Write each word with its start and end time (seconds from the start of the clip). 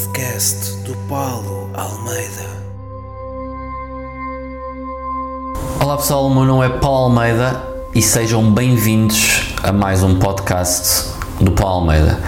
podcast 0.00 0.76
do 0.84 0.96
Paulo 1.08 1.68
Almeida. 1.74 2.48
Olá 5.78 5.98
pessoal, 5.98 6.26
o 6.26 6.34
meu 6.34 6.44
nome 6.46 6.64
é 6.64 6.70
Paulo 6.70 7.04
Almeida 7.04 7.62
e 7.94 8.00
sejam 8.00 8.50
bem-vindos 8.50 9.54
a 9.62 9.70
mais 9.70 10.02
um 10.02 10.18
podcast 10.18 11.06
do 11.38 11.52
Paulo 11.52 11.80
Almeida. 11.80 12.18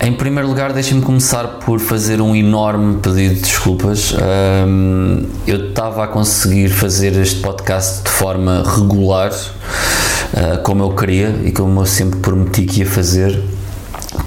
Em 0.00 0.12
primeiro 0.12 0.46
lugar, 0.46 0.72
deixem-me 0.72 1.02
começar 1.02 1.58
por 1.64 1.80
fazer 1.80 2.20
um 2.20 2.36
enorme 2.36 2.98
pedido 2.98 3.34
de 3.34 3.40
desculpas. 3.40 4.14
Um, 4.14 5.26
eu 5.44 5.70
estava 5.70 6.04
a 6.04 6.06
conseguir 6.06 6.68
fazer 6.68 7.16
este 7.16 7.40
podcast 7.40 8.04
de 8.04 8.10
forma 8.10 8.62
regular, 8.64 9.32
uh, 9.32 10.62
como 10.62 10.84
eu 10.84 10.94
queria 10.94 11.30
e 11.42 11.50
como 11.50 11.80
eu 11.80 11.86
sempre 11.86 12.20
prometi 12.20 12.64
que 12.64 12.80
ia 12.80 12.86
fazer 12.86 13.57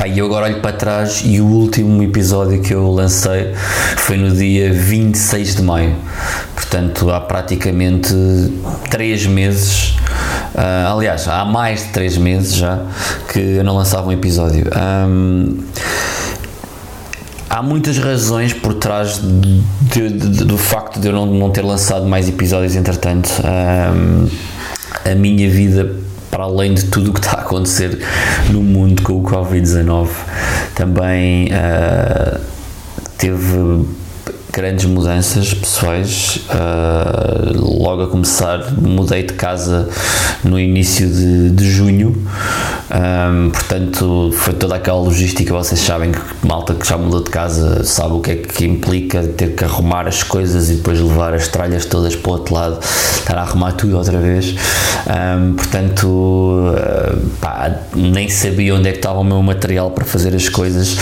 Pá, 0.02 0.08
e 0.08 0.18
eu 0.18 0.26
agora 0.26 0.48
olho 0.48 0.62
para 0.62 0.76
trás 0.76 1.22
e 1.24 1.40
o 1.40 1.46
último 1.46 2.02
episódio 2.02 2.60
que 2.60 2.74
eu 2.74 2.90
lancei 2.90 3.54
foi 3.98 4.18
no 4.18 4.36
dia 4.36 4.74
26 4.74 5.58
de 5.58 5.62
maio. 5.62 5.96
Portanto, 6.56 7.12
há 7.12 7.22
praticamente 7.22 8.12
3 8.90 9.28
meses. 9.28 9.90
Uh, 10.56 10.96
aliás, 10.96 11.28
há 11.28 11.46
mais 11.46 11.84
de 11.84 11.90
3 11.90 12.18
meses 12.18 12.56
já 12.56 12.84
que 13.32 13.38
eu 13.38 13.64
não 13.64 13.76
lançava 13.78 14.08
um 14.08 14.12
episódio. 14.12 14.66
Um, 14.76 15.60
há 17.48 17.62
muitas 17.62 18.00
razões 18.00 18.54
por 18.54 18.74
trás 18.74 19.22
de, 19.22 19.62
de, 19.82 20.10
de, 20.10 20.46
do 20.46 20.58
facto 20.58 21.00
de 21.00 21.10
eu 21.10 21.14
não, 21.14 21.28
não 21.28 21.52
ter 21.52 21.62
lançado 21.62 22.08
mais 22.08 22.28
episódios 22.28 22.76
entretanto. 22.76 23.30
Um, 23.46 24.28
a 25.06 25.14
minha 25.14 25.48
vida 25.48 25.96
para 26.32 26.46
além 26.46 26.74
de 26.74 26.86
tudo 26.86 27.12
o 27.12 27.14
que 27.14 27.20
está 27.20 27.40
a 27.40 27.42
acontecer 27.42 28.00
no 28.50 28.64
mundo 28.64 29.04
com 29.04 29.20
o 29.20 29.24
Covid-19, 29.24 30.08
também 30.74 31.50
uh, 31.50 32.40
teve 33.18 33.86
grandes 34.52 34.86
mudanças 34.86 35.54
pessoais. 35.54 36.42
Uh, 36.50 37.82
logo 37.82 38.04
a 38.04 38.08
começar, 38.08 38.74
mudei 38.74 39.24
de 39.24 39.34
casa 39.34 39.90
no 40.44 40.60
início 40.60 41.08
de, 41.08 41.52
de 41.52 41.70
junho, 41.70 42.16
um, 42.92 43.50
portanto, 43.50 44.32
foi 44.34 44.54
toda 44.54 44.76
aquela 44.76 45.00
logística. 45.00 45.54
Vocês 45.54 45.80
sabem 45.80 46.12
que 46.12 46.20
malta 46.46 46.74
que 46.74 46.88
já 46.88 46.98
mudou 46.98 47.24
de 47.24 47.30
casa 47.30 47.84
sabe 47.84 48.16
o 48.16 48.20
que 48.20 48.32
é 48.32 48.36
que 48.36 48.66
implica 48.66 49.24
ter 49.24 49.56
que 49.56 49.64
arrumar 49.64 50.08
as 50.08 50.24
coisas 50.24 50.70
e 50.70 50.76
depois 50.76 51.00
levar 51.00 51.34
as 51.34 51.48
tralhas 51.48 51.86
todas 51.86 52.16
para 52.16 52.30
o 52.30 52.34
outro 52.34 52.54
lado, 52.54 52.80
estar 52.82 53.38
a 53.38 53.42
arrumar 53.42 53.72
tudo 53.74 53.98
outra 53.98 54.18
vez. 54.18 54.56
Um, 55.08 55.54
portanto, 55.54 56.06
uh, 56.08 57.30
pá, 57.40 57.72
nem 57.96 58.30
sabia 58.30 58.76
onde 58.76 58.90
é 58.90 58.92
que 58.92 58.98
estava 58.98 59.20
o 59.20 59.24
meu 59.24 59.42
material 59.42 59.92
para 59.92 60.06
fazer 60.06 60.36
as 60.36 60.50
coisas, 60.50 60.98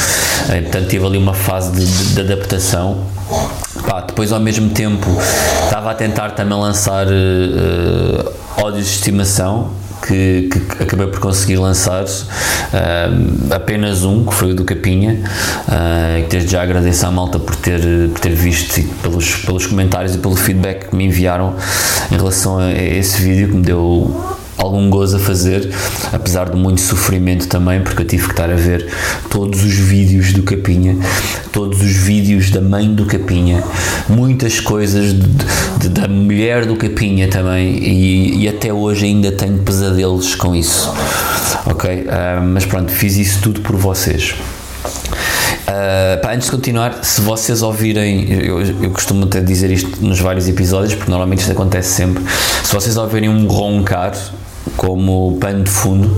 portanto, 0.48 0.88
tive 0.88 1.06
ali 1.06 1.18
uma 1.18 1.34
fase 1.34 1.72
de, 1.72 1.86
de, 1.86 2.16
de 2.16 2.22
adaptação. 2.22 3.19
Pá, 3.88 4.02
depois 4.02 4.32
ao 4.32 4.40
mesmo 4.40 4.70
tempo 4.70 5.08
estava 5.64 5.92
a 5.92 5.96
tentar 5.96 6.32
também 6.32 6.58
lançar 6.58 7.08
uh, 7.08 8.34
ódios 8.58 8.86
de 8.86 8.94
estimação 8.94 9.72
que, 10.06 10.50
que, 10.52 10.84
acabei 10.84 11.08
por 11.08 11.20
conseguir 11.20 11.58
lançar 11.58 12.04
uh, 12.04 13.54
apenas 13.54 14.04
um, 14.04 14.26
que 14.26 14.34
foi 14.34 14.52
o 14.52 14.56
do 14.56 14.64
Capinha, 14.64 15.22
uh, 15.68 16.24
que 16.24 16.30
desde 16.30 16.52
já 16.52 16.64
agradeço 16.64 17.06
à 17.06 17.12
malta 17.12 17.38
por 17.38 17.56
ter, 17.56 17.82
por 18.10 18.20
ter 18.20 18.34
visto 18.34 18.78
e 18.80 18.84
pelos, 18.84 19.36
pelos 19.38 19.68
comentários 19.68 20.16
e 20.16 20.18
pelo 20.18 20.36
feedback 20.36 20.90
que 20.90 20.96
me 20.96 21.06
enviaram 21.06 21.56
em 22.12 22.16
relação 22.16 22.58
a 22.58 22.72
esse 22.72 23.22
vídeo 23.22 23.50
que 23.50 23.56
me 23.56 23.64
deu 23.64 24.39
algum 24.60 24.90
gozo 24.90 25.18
a 25.18 25.20
fazer, 25.20 25.70
apesar 26.12 26.50
de 26.50 26.58
muito 26.58 26.82
sofrimento 26.82 27.48
também, 27.48 27.82
porque 27.82 28.02
eu 28.02 28.06
tive 28.06 28.26
que 28.26 28.32
estar 28.32 28.50
a 28.50 28.56
ver 28.56 28.88
todos 29.30 29.64
os 29.64 29.74
vídeos 29.74 30.34
do 30.34 30.44
Capinha, 30.44 30.98
todos 31.52 31.82
os 31.82 31.92
vídeos 31.92 32.52
da 32.52 32.62
mãe 32.62 32.94
do 32.94 33.06
Capinha, 33.06 33.64
muitas 34.08 34.60
coisas 34.60 35.14
de, 35.14 35.28
de, 35.80 35.90
da 35.90 36.08
mulher 36.08 36.66
do 36.66 36.76
Capinha 36.76 37.30
também, 37.30 37.78
e, 37.78 38.44
e, 38.44 38.48
até 38.50 38.74
hoje 38.74 39.06
ainda 39.06 39.32
tenho 39.32 39.60
pesadelos 39.60 40.36
com 40.36 40.56
isso. 40.56 40.94
Ok? 41.66 41.90
Uh, 41.90 42.42
mas 42.44 42.66
pronto, 42.66 42.92
fiz 42.92 43.16
isso 43.18 43.40
tudo 43.42 43.62
por 43.62 43.76
vocês. 43.76 44.36
Uh, 45.70 46.20
pá, 46.22 46.34
antes 46.34 46.46
de 46.46 46.52
continuar, 46.52 47.04
se 47.04 47.22
vocês 47.22 47.62
ouvirem, 47.62 48.28
eu, 48.32 48.60
eu, 48.62 48.90
costumo 48.90 49.26
até 49.26 49.40
dizer 49.40 49.70
isto 49.70 50.04
nos 50.04 50.20
vários 50.20 50.48
episódios, 50.50 50.96
porque 50.96 51.12
normalmente 51.12 51.40
isto 51.42 51.52
acontece 51.52 51.90
sempre. 51.90 52.24
Se 52.64 52.74
vocês 52.74 52.98
ouvirem 52.98 53.30
um 53.30 53.48
roncar, 53.48 54.14
como 54.76 55.38
pano 55.40 55.64
de 55.64 55.70
fundo. 55.70 56.10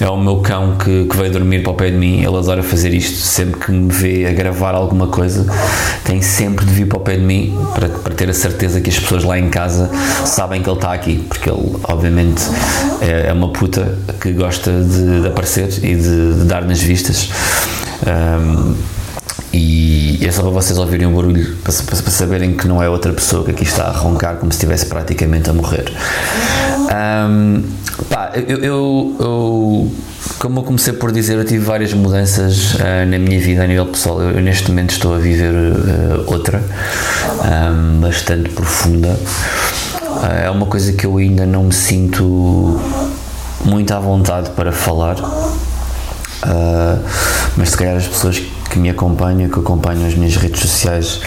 É 0.00 0.08
o 0.08 0.16
meu 0.16 0.38
cão 0.38 0.76
que, 0.78 1.04
que 1.04 1.16
veio 1.16 1.30
dormir 1.30 1.62
para 1.62 1.72
o 1.72 1.74
pé 1.74 1.90
de 1.90 1.96
mim. 1.96 2.18
Ele 2.18 2.36
adora 2.36 2.62
fazer 2.62 2.94
isto 2.94 3.16
sempre 3.16 3.60
que 3.60 3.70
me 3.70 3.92
vê 3.92 4.26
a 4.26 4.32
gravar 4.32 4.74
alguma 4.74 5.08
coisa. 5.08 5.46
Tem 6.04 6.22
sempre 6.22 6.64
de 6.64 6.72
vir 6.72 6.86
para 6.86 6.98
o 6.98 7.00
pé 7.00 7.16
de 7.16 7.22
mim 7.22 7.58
para, 7.74 7.88
para 7.88 8.14
ter 8.14 8.30
a 8.30 8.34
certeza 8.34 8.80
que 8.80 8.88
as 8.88 8.98
pessoas 8.98 9.24
lá 9.24 9.38
em 9.38 9.50
casa 9.50 9.90
sabem 10.24 10.62
que 10.62 10.68
ele 10.68 10.76
está 10.76 10.92
aqui, 10.92 11.24
porque 11.28 11.50
ele, 11.50 11.76
obviamente, 11.84 12.42
é, 13.00 13.28
é 13.28 13.32
uma 13.32 13.52
puta 13.52 13.98
que 14.20 14.32
gosta 14.32 14.72
de, 14.82 15.20
de 15.20 15.26
aparecer 15.26 15.68
e 15.82 15.94
de, 15.94 16.34
de, 16.34 16.44
dar 16.44 16.64
nas 16.64 16.80
vistas. 16.80 17.30
Um, 18.06 18.99
e 19.52 20.24
é 20.24 20.30
só 20.30 20.42
para 20.42 20.50
vocês 20.50 20.78
ouvirem 20.78 21.08
o 21.08 21.10
barulho, 21.10 21.56
para, 21.64 21.72
para, 21.72 21.96
para, 21.96 22.10
saberem 22.10 22.56
que 22.56 22.68
não 22.68 22.80
é 22.80 22.88
outra 22.88 23.12
pessoa 23.12 23.44
que 23.44 23.50
aqui 23.50 23.64
está 23.64 23.84
a 23.84 23.90
roncar 23.90 24.36
como 24.36 24.52
se 24.52 24.58
estivesse 24.58 24.86
praticamente 24.86 25.50
a 25.50 25.52
morrer. 25.52 25.92
Um, 26.90 27.62
pá, 28.08 28.30
eu, 28.34 28.58
eu, 28.58 29.16
eu, 29.18 29.92
como 30.38 30.60
eu 30.60 30.62
comecei 30.62 30.92
por 30.92 31.10
dizer, 31.10 31.36
eu 31.36 31.44
tive 31.44 31.64
várias 31.64 31.92
mudanças 31.92 32.74
uh, 32.74 33.06
na 33.08 33.18
minha 33.18 33.40
vida 33.40 33.64
a 33.64 33.66
nível 33.66 33.86
pessoal. 33.86 34.22
Eu, 34.22 34.30
eu 34.32 34.40
neste 34.40 34.68
momento 34.68 34.90
estou 34.90 35.16
a 35.16 35.18
viver 35.18 35.52
uh, 35.52 36.24
outra, 36.26 36.62
um, 37.44 38.00
bastante 38.00 38.50
profunda. 38.50 39.18
Uh, 40.00 40.44
é 40.44 40.50
uma 40.50 40.66
coisa 40.66 40.92
que 40.92 41.06
eu 41.06 41.16
ainda 41.16 41.44
não 41.44 41.64
me 41.64 41.72
sinto 41.72 42.80
muito 43.64 43.92
à 43.92 43.98
vontade 43.98 44.50
para 44.50 44.72
falar, 44.72 45.16
mas 47.56 47.70
se 47.70 47.76
calhar 47.76 47.96
as 47.96 48.06
pessoas 48.06 48.42
que 48.70 48.78
me 48.78 48.88
acompanham, 48.88 49.50
que 49.50 49.58
acompanham 49.58 50.06
as 50.06 50.14
minhas 50.14 50.36
redes 50.36 50.60
sociais, 50.60 51.20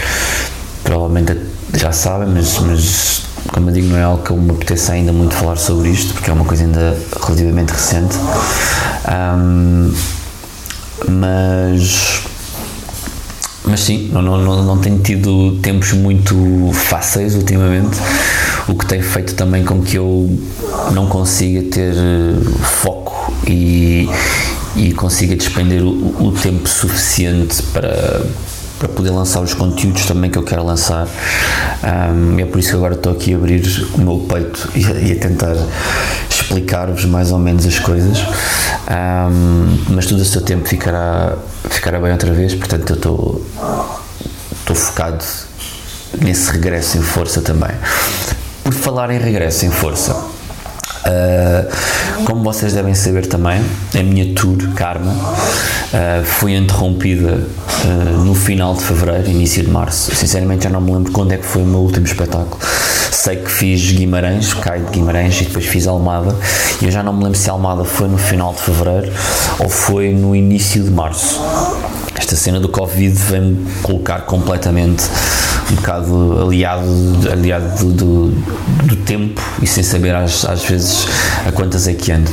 provavelmente 0.84 1.38
já 1.74 1.92
sabem, 1.92 2.30
mas, 2.30 2.60
mas 2.60 3.22
como 3.52 3.70
eu 3.70 3.74
digo, 3.74 3.88
não 3.88 3.98
é 3.98 4.04
algo 4.04 4.24
que 4.24 4.32
eu 4.32 4.38
me 4.38 4.52
apeteça 4.52 4.94
ainda 4.94 5.12
muito 5.12 5.36
falar 5.36 5.58
sobre 5.58 5.90
isto, 5.90 6.14
porque 6.14 6.30
é 6.30 6.34
uma 6.34 6.46
coisa 6.46 6.64
ainda 6.64 6.98
relativamente 7.22 7.72
recente. 7.72 8.16
Um, 9.38 9.94
mas 11.10 12.24
mas 13.66 13.80
sim, 13.80 14.10
não, 14.12 14.22
não, 14.22 14.64
não 14.64 14.78
tenho 14.78 15.00
tido 15.00 15.58
tempos 15.62 15.94
muito 15.94 16.36
fáceis 16.74 17.34
ultimamente, 17.34 17.98
o 18.68 18.76
que 18.76 18.86
tem 18.86 19.02
feito 19.02 19.36
também 19.36 19.64
com 19.64 19.82
que 19.82 19.98
eu 19.98 20.30
não 20.92 21.08
consiga 21.08 21.62
ter 21.70 21.94
foco 22.62 23.34
e, 23.48 24.10
e 24.76 24.94
consiga 24.94 25.36
despender 25.36 25.84
o, 25.84 26.28
o 26.28 26.32
tempo 26.32 26.68
suficiente 26.68 27.62
para, 27.64 28.26
para 28.80 28.88
poder 28.90 29.12
lançar 29.12 29.42
os 29.42 29.54
conteúdos 29.54 30.06
também 30.06 30.30
que 30.30 30.38
eu 30.38 30.44
quero 30.44 30.64
lançar. 30.66 31.08
Um, 31.84 32.40
é 32.40 32.46
por 32.46 32.60
isso 32.60 32.70
que 32.70 32.76
agora 32.76 32.96
estou 32.96 33.14
aqui 33.14 33.34
a 33.34 33.38
abrir 33.38 33.64
o 33.94 34.02
meu 34.02 34.20
peito 34.28 34.70
e, 34.76 34.82
e 34.82 35.12
a 35.12 35.20
tentar 35.20 35.56
explicar-vos 36.30 37.06
mais 37.06 37.32
ou 37.32 37.40
menos 37.40 37.66
as 37.66 37.80
coisas. 37.80 38.20
Um, 38.90 39.78
mas 39.90 40.06
tudo 40.06 40.22
o 40.22 40.26
seu 40.26 40.42
tempo 40.42 40.68
ficará, 40.68 41.36
ficará 41.70 42.00
bem 42.00 42.12
outra 42.12 42.34
vez, 42.34 42.54
portanto 42.56 42.90
eu 42.90 42.96
estou, 42.96 43.46
estou 44.60 44.76
focado 44.76 45.24
nesse 46.22 46.52
regresso 46.52 46.98
em 46.98 47.02
força 47.02 47.42
também. 47.42 47.72
Por 48.64 48.74
falar 48.74 49.12
em 49.12 49.20
regresso 49.20 49.66
em 49.66 49.72
força, 49.72 50.16
Uh, 51.06 52.24
como 52.24 52.44
vocês 52.44 52.74
devem 52.74 52.94
saber 52.94 53.28
também, 53.28 53.62
a 53.94 54.04
minha 54.04 54.34
tour 54.34 54.58
Karma 54.74 55.12
uh, 55.12 56.24
foi 56.24 56.56
interrompida 56.56 57.46
uh, 57.86 58.24
no 58.24 58.34
final 58.34 58.74
de 58.74 58.84
fevereiro, 58.84 59.30
início 59.30 59.64
de 59.64 59.70
março. 59.70 60.16
Sinceramente, 60.16 60.64
já 60.64 60.70
não 60.70 60.80
me 60.80 60.92
lembro 60.94 61.12
quando 61.12 61.34
é 61.34 61.38
que 61.38 61.46
foi 61.46 61.62
o 61.62 61.66
meu 61.66 61.80
último 61.80 62.06
espetáculo. 62.06 62.58
Sei 63.12 63.38
que 63.38 63.52
fiz 63.52 63.92
Guimarães, 63.92 64.54
Caio 64.54 64.86
de 64.86 64.92
Guimarães, 64.92 65.42
e 65.42 65.46
depois 65.46 65.66
fiz 65.66 65.88
Almada. 65.88 66.36
E 66.82 66.86
eu 66.86 66.92
já 66.92 67.04
não 67.04 67.14
me 67.14 67.24
lembro 67.24 67.38
se 67.38 67.50
Almada 67.50 67.84
foi 67.84 68.08
no 68.08 68.18
final 68.18 68.54
de 68.54 68.62
fevereiro 68.62 69.12
ou 69.60 69.70
foi 69.70 70.14
no 70.14 70.36
início 70.36 70.84
de 70.84 70.92
março. 70.92 71.42
Esta 72.16 72.36
cena 72.36 72.60
do 72.60 72.70
Covid 72.70 73.16
vem-me 73.16 73.66
colocar 73.82 74.22
completamente 74.22 75.04
um 75.74 75.76
bocado 75.76 76.44
aliado, 76.44 77.30
aliado 77.32 77.92
do, 77.92 78.28
do, 78.86 78.96
tempo 78.98 79.42
e 79.62 79.68
sem 79.68 79.84
saber 79.84 80.16
às, 80.16 80.46
às 80.46 80.64
vezes 80.64 81.08
a 81.46 81.52
quantas 81.52 81.88
é 81.88 81.94
que 81.94 82.12
ando. 82.12 82.32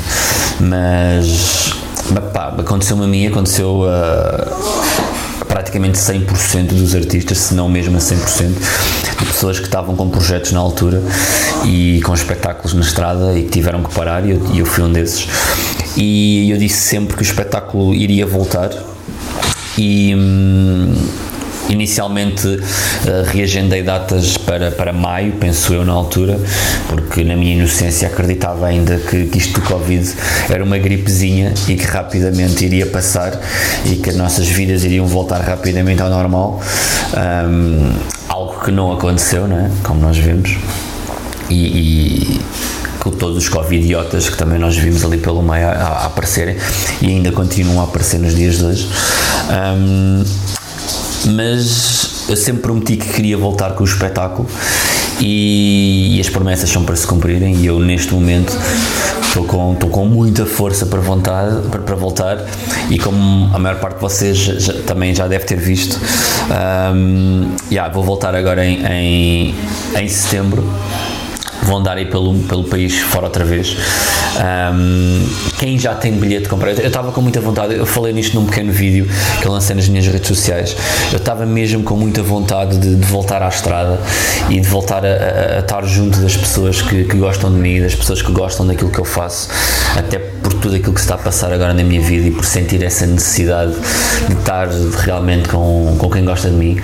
Mas 0.60 1.75
aconteceu-me 2.58 3.04
a 3.04 3.08
mim, 3.08 3.26
aconteceu 3.26 3.84
a 3.88 4.90
praticamente 5.48 5.98
100% 5.98 6.69
dos 6.69 6.94
artistas, 6.94 7.38
se 7.38 7.54
não 7.54 7.69
mesmo 7.69 7.96
a 7.96 8.00
100%, 8.00 8.48
de 9.19 9.26
pessoas 9.26 9.58
que 9.58 9.64
estavam 9.64 9.96
com 9.96 10.08
projetos 10.08 10.52
na 10.52 10.60
altura 10.60 11.02
e 11.64 12.00
com 12.04 12.14
espetáculos 12.14 12.72
na 12.72 12.82
estrada 12.82 13.37
e 13.37 13.42
que 13.44 13.50
tiveram 13.50 13.82
que 13.82 13.92
parar, 13.92 14.25
e 14.25 14.31
eu, 14.31 14.40
eu 14.54 14.66
fui 14.66 14.84
um 14.84 14.92
desses. 14.92 15.26
E 15.96 16.50
eu 16.50 16.56
disse 16.56 16.76
sempre 16.76 17.16
que 17.16 17.22
o 17.22 17.25
espetáculo 17.25 17.92
iria 17.94 18.26
voltar. 18.26 18.70
E, 19.76 20.14
hum, 20.14 20.94
inicialmente 21.70 22.46
uh, 22.46 22.61
reagendei 23.26 23.82
datas 23.82 24.37
para, 24.37 24.70
para 24.70 24.93
maio, 24.93 25.32
penso 25.32 25.72
eu 25.72 25.84
na 25.84 25.93
altura, 25.93 26.38
porque 26.88 27.25
na 27.25 27.37
minha 27.37 27.55
inocência 27.55 28.08
acreditava 28.08 28.67
ainda 28.67 28.99
que, 28.99 29.26
que 29.26 29.38
isto 29.38 29.61
do 29.61 29.67
Covid 29.67 30.12
era 30.49 30.62
uma 30.62 30.78
gripezinha 30.78 31.55
e 31.69 31.76
que 31.76 31.84
rapidamente 31.84 32.64
iria 32.64 32.87
passar 32.87 33.40
e 33.87 33.96
que 33.96 34.11
as 34.11 34.17
nossas 34.17 34.49
vidas 34.49 34.84
iriam 34.84 35.06
voltar 35.06 35.40
rapidamente 35.40 36.02
ao 36.02 36.11
normal. 36.11 36.61
Um, 37.17 37.93
algo 38.28 38.64
que 38.64 38.70
não 38.70 38.93
aconteceu, 38.93 39.46
não 39.46 39.58
é? 39.58 39.70
como 39.82 40.00
nós 40.00 40.16
vemos. 40.19 40.56
e, 41.49 41.55
e 41.55 42.40
com 43.00 43.11
todos 43.11 43.38
os 43.38 43.49
covidiotas 43.49 44.28
que 44.28 44.37
também 44.37 44.58
nós 44.58 44.76
vimos 44.76 45.05
ali 45.05 45.16
pelo 45.16 45.43
meio 45.43 45.66
a, 45.66 45.70
a, 45.70 46.06
aparecerem 46.06 46.56
e 47.00 47.06
ainda 47.06 47.32
continuam 47.32 47.81
a 47.81 47.84
aparecer 47.84 48.20
nos 48.20 48.37
dias 48.37 48.58
de 48.58 48.64
hoje. 48.64 48.88
Um, 49.50 50.23
mas 51.26 52.25
eu 52.28 52.37
sempre 52.37 52.62
prometi 52.62 52.96
que 52.96 53.12
queria 53.12 53.37
voltar 53.37 53.75
com 53.75 53.82
o 53.82 53.87
espetáculo 53.87 54.49
e, 55.20 56.17
e, 56.17 56.20
as 56.20 56.28
promessas 56.28 56.70
são 56.70 56.84
para 56.84 56.96
se 56.96 57.06
cumprirem 57.06 57.56
e 57.56 57.67
eu 57.67 57.78
neste 57.78 58.14
momento 58.14 58.56
estou 59.22 59.44
com, 59.44 59.75
estou 59.75 59.90
com 59.90 60.06
muita 60.06 60.46
força 60.46 60.87
para, 60.87 61.00
vontade, 61.00 61.69
para, 61.69 61.81
para 61.81 61.94
voltar 61.94 62.38
e 62.88 62.99
como 62.99 63.55
a 63.55 63.58
maior 63.58 63.78
parte 63.81 63.96
de 63.96 64.00
vocês 64.00 64.38
já, 64.38 64.72
também 64.82 65.14
já 65.14 65.26
deve 65.28 65.44
ter 65.44 65.58
visto 65.58 65.99
um, 66.94 67.50
yeah, 67.70 67.93
vou 67.93 68.02
voltar 68.02 68.34
agora 68.34 68.64
em, 68.64 68.82
em, 68.87 69.55
em 69.99 70.08
setembro 70.08 70.64
vão 71.62 71.79
andar 71.79 71.97
aí 71.97 72.07
pelo, 72.07 72.35
pelo 72.41 72.65
país 72.65 72.99
fora 72.99 73.27
outra 73.27 73.45
vez. 73.45 73.77
Um, 74.41 75.27
quem 75.59 75.79
já 75.79 75.95
tem 75.95 76.12
bilhete 76.12 76.49
comprado, 76.49 76.81
eu 76.81 76.87
estava 76.87 77.12
com 77.12 77.21
muita 77.21 77.41
vontade, 77.41 77.75
eu 77.75 77.87
falei 77.87 78.12
nisto 78.12 78.35
num 78.35 78.47
pequeno 78.47 78.73
vídeo 78.73 79.07
que 79.41 79.47
eu 79.47 79.53
lancei 79.53 79.77
nas 79.77 79.89
minhas 79.89 80.07
redes 80.07 80.29
sociais. 80.29 80.77
Eu 81.12 81.19
estava 81.19 81.45
mesmo 81.45 81.83
com 81.83 81.97
muita 81.97 82.23
vontade 82.23 82.79
de, 82.79 82.97
de 82.97 83.07
voltar 83.07 83.43
à 83.43 83.49
estrada 83.49 84.01
e 84.49 84.61
de 84.61 84.69
voltar 84.69 85.05
a, 85.05 85.09
a, 85.09 85.57
a 85.57 85.61
estar 85.61 85.85
junto 85.85 86.19
das 86.21 86.37
pessoas 86.37 86.81
que, 86.83 87.05
que, 87.05 87.17
gostam 87.17 87.53
de 87.53 87.59
mim, 87.59 87.81
das 87.81 87.95
pessoas 87.95 88.23
que 88.23 88.33
gostam 88.33 88.67
daquilo 88.67 88.91
que 88.91 88.99
eu 88.99 89.05
faço, 89.05 89.49
até 89.97 90.19
tudo 90.61 90.77
aquilo 90.77 90.93
que 90.93 91.01
se 91.01 91.07
está 91.07 91.15
a 91.15 91.19
passar 91.19 91.53
agora 91.53 91.75
na 91.75 91.83
minha 91.83 92.01
vida 92.01 92.29
e 92.29 92.31
por 92.31 92.45
sentir 92.45 92.83
essa 92.83 93.07
necessidade 93.07 93.75
de 94.29 94.35
estar 94.35 94.69
realmente 94.69 95.49
com, 95.49 95.97
com 95.99 96.11
quem 96.11 96.25
gosta 96.25 96.49
de 96.49 96.57
mim 96.57 96.79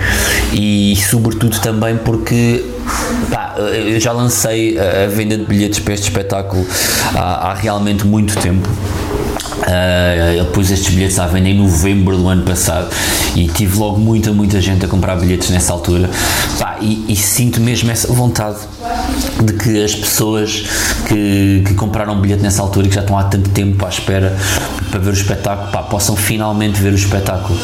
e, 0.53 0.95
sobretudo, 1.09 1.59
também 1.59 1.97
porque 1.97 2.63
pá, 3.31 3.55
eu 3.57 3.99
já 3.99 4.11
lancei 4.11 4.77
a 4.79 5.07
venda 5.07 5.37
de 5.37 5.45
bilhetes 5.45 5.79
para 5.79 5.93
este 5.93 6.09
espetáculo 6.09 6.65
há, 7.15 7.51
há 7.51 7.53
realmente 7.53 8.05
muito 8.05 8.37
tempo. 8.39 8.67
Uh, 9.67 10.37
ele 10.37 10.45
pus 10.45 10.71
estes 10.71 10.93
bilhetes 10.93 11.19
à 11.19 11.27
venda 11.27 11.49
em 11.49 11.57
novembro 11.57 12.15
do 12.15 12.25
ano 12.29 12.43
passado 12.43 12.87
e 13.35 13.49
tive 13.49 13.77
logo 13.77 13.99
muita, 13.99 14.31
muita 14.31 14.61
gente 14.61 14.85
a 14.85 14.87
comprar 14.87 15.17
bilhetes 15.17 15.49
nessa 15.49 15.73
altura. 15.73 16.09
Pá, 16.57 16.77
e, 16.79 17.03
e, 17.09 17.15
sinto 17.17 17.59
mesmo 17.59 17.91
essa 17.91 18.07
vontade 18.13 18.59
de 19.43 19.53
que 19.53 19.83
as 19.83 19.93
pessoas 19.93 20.63
que, 21.09 21.63
que 21.65 21.73
compraram 21.73 22.13
um 22.13 22.21
bilhete 22.21 22.43
nessa 22.43 22.61
altura 22.61 22.85
e 22.85 22.89
que 22.89 22.95
já 22.95 23.01
estão 23.01 23.17
há 23.17 23.25
tanto 23.25 23.49
tempo 23.49 23.85
à 23.85 23.89
espera 23.89 24.37
para 24.89 24.99
ver 25.01 25.09
o 25.09 25.13
espetáculo 25.13 25.69
pá, 25.69 25.83
possam 25.83 26.15
finalmente 26.15 26.79
ver 26.81 26.93
o 26.93 26.95
espetáculo. 26.95 27.59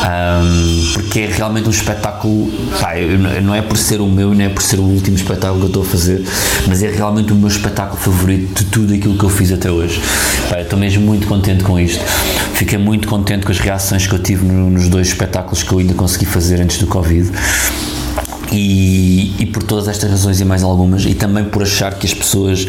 Um, 0.00 0.92
porque 0.94 1.20
é 1.20 1.26
realmente 1.26 1.68
um 1.68 1.70
espetáculo, 1.70 2.50
pá, 2.80 2.94
não 3.42 3.54
é 3.54 3.60
por 3.60 3.76
ser 3.76 4.00
o 4.00 4.08
meu, 4.08 4.34
não 4.34 4.44
é 4.44 4.48
por 4.48 4.62
ser 4.62 4.78
o 4.78 4.82
último 4.82 5.16
espetáculo 5.16 5.58
que 5.58 5.64
eu 5.64 5.68
estou 5.68 5.82
a 5.82 5.86
fazer, 5.86 6.24
mas 6.66 6.82
é 6.82 6.90
realmente 6.90 7.32
o 7.32 7.36
meu 7.36 7.48
espetáculo 7.48 8.00
favorito 8.00 8.64
de 8.64 8.70
tudo 8.70 8.94
aquilo 8.94 9.18
que 9.18 9.24
eu 9.24 9.28
fiz 9.28 9.52
até 9.52 9.70
hoje. 9.70 10.00
Pá, 10.48 10.60
estou 10.60 10.78
mesmo 10.78 11.04
muito 11.04 11.26
contente 11.26 11.62
com 11.64 11.78
isto. 11.78 12.02
Fiquei 12.54 12.78
muito 12.78 13.08
contente 13.08 13.44
com 13.44 13.52
as 13.52 13.58
reações 13.58 14.06
que 14.06 14.14
eu 14.14 14.22
tive 14.22 14.44
nos 14.44 14.88
dois 14.88 15.08
espetáculos 15.08 15.62
que 15.62 15.72
eu 15.72 15.78
ainda 15.78 15.94
consegui 15.94 16.24
fazer 16.24 16.60
antes 16.60 16.78
do 16.78 16.86
Covid. 16.86 17.30
E, 18.52 19.34
e, 19.38 19.46
por 19.46 19.62
todas 19.62 19.86
estas 19.86 20.10
razões 20.10 20.40
e 20.40 20.44
mais 20.44 20.64
algumas, 20.64 21.04
e 21.04 21.14
também 21.14 21.44
por 21.44 21.62
achar 21.62 21.94
que 21.94 22.06
as 22.06 22.12
pessoas 22.12 22.66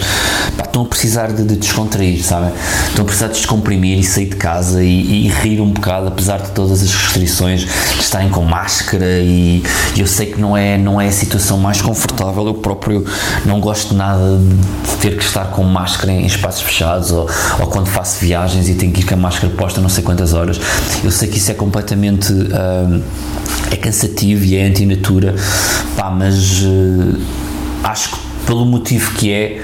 pá, 0.56 0.64
estão 0.64 0.84
a 0.84 0.86
precisar 0.86 1.32
de, 1.32 1.44
de, 1.44 1.56
descontrair, 1.56 2.24
sabem? 2.24 2.52
Estão 2.88 3.04
a 3.04 3.06
precisar 3.06 3.28
de 3.28 3.34
descomprimir 3.34 3.98
e 3.98 4.04
sair 4.04 4.28
de 4.28 4.36
casa 4.36 4.84
e, 4.84 5.26
e, 5.26 5.28
rir 5.28 5.60
um 5.60 5.72
bocado, 5.72 6.08
apesar 6.08 6.40
de 6.40 6.52
todas 6.52 6.84
as 6.84 6.94
restrições, 6.94 7.62
de 7.62 8.02
estarem 8.02 8.30
com 8.30 8.44
máscara. 8.44 9.20
E, 9.20 9.64
e, 9.96 10.00
eu 10.00 10.08
sei 10.08 10.28
que 10.28 10.40
não 10.40 10.56
é, 10.56 10.78
não 10.78 11.02
é 11.02 11.08
a 11.08 11.12
situação 11.12 11.58
mais 11.58 11.82
confortável. 11.82 12.46
Eu 12.46 12.54
próprio 12.56 13.04
não 13.46 13.60
gosto 13.60 13.96
nada 13.96 14.38
de 14.38 14.98
ter 14.98 15.18
que 15.18 15.24
estar 15.24 15.46
com 15.46 15.64
máscara 15.64 16.12
em 16.12 16.26
espaços 16.26 16.62
fechados 16.62 17.12
ou, 17.12 17.28
ou 17.60 17.68
quando 17.68 17.88
faço 17.88 18.20
viagens 18.20 18.70
e 18.70 18.76
tenho 18.76 18.92
que 18.92 19.02
ir 19.02 19.06
com 19.06 19.16
a 19.16 19.18
máscara 19.18 19.52
posta 19.54 19.82
não 19.82 19.90
sei 19.90 20.04
quantas 20.04 20.34
horas. 20.34 20.60
Eu 21.04 21.10
sei 21.10 21.28
que 21.28 21.38
isso 21.38 21.50
é 21.50 21.56
completamente. 21.56 22.32
Uh, 22.32 23.02
é 23.72 23.78
cansativo 23.78 24.44
e 24.44 24.58
é 24.58 24.66
antinatura, 24.66 25.34
pá, 25.96 26.10
mas 26.10 26.62
uh, 26.64 27.20
acho 27.84 28.12
que 28.12 28.20
pelo 28.46 28.66
motivo 28.66 29.12
que 29.14 29.32
é 29.32 29.64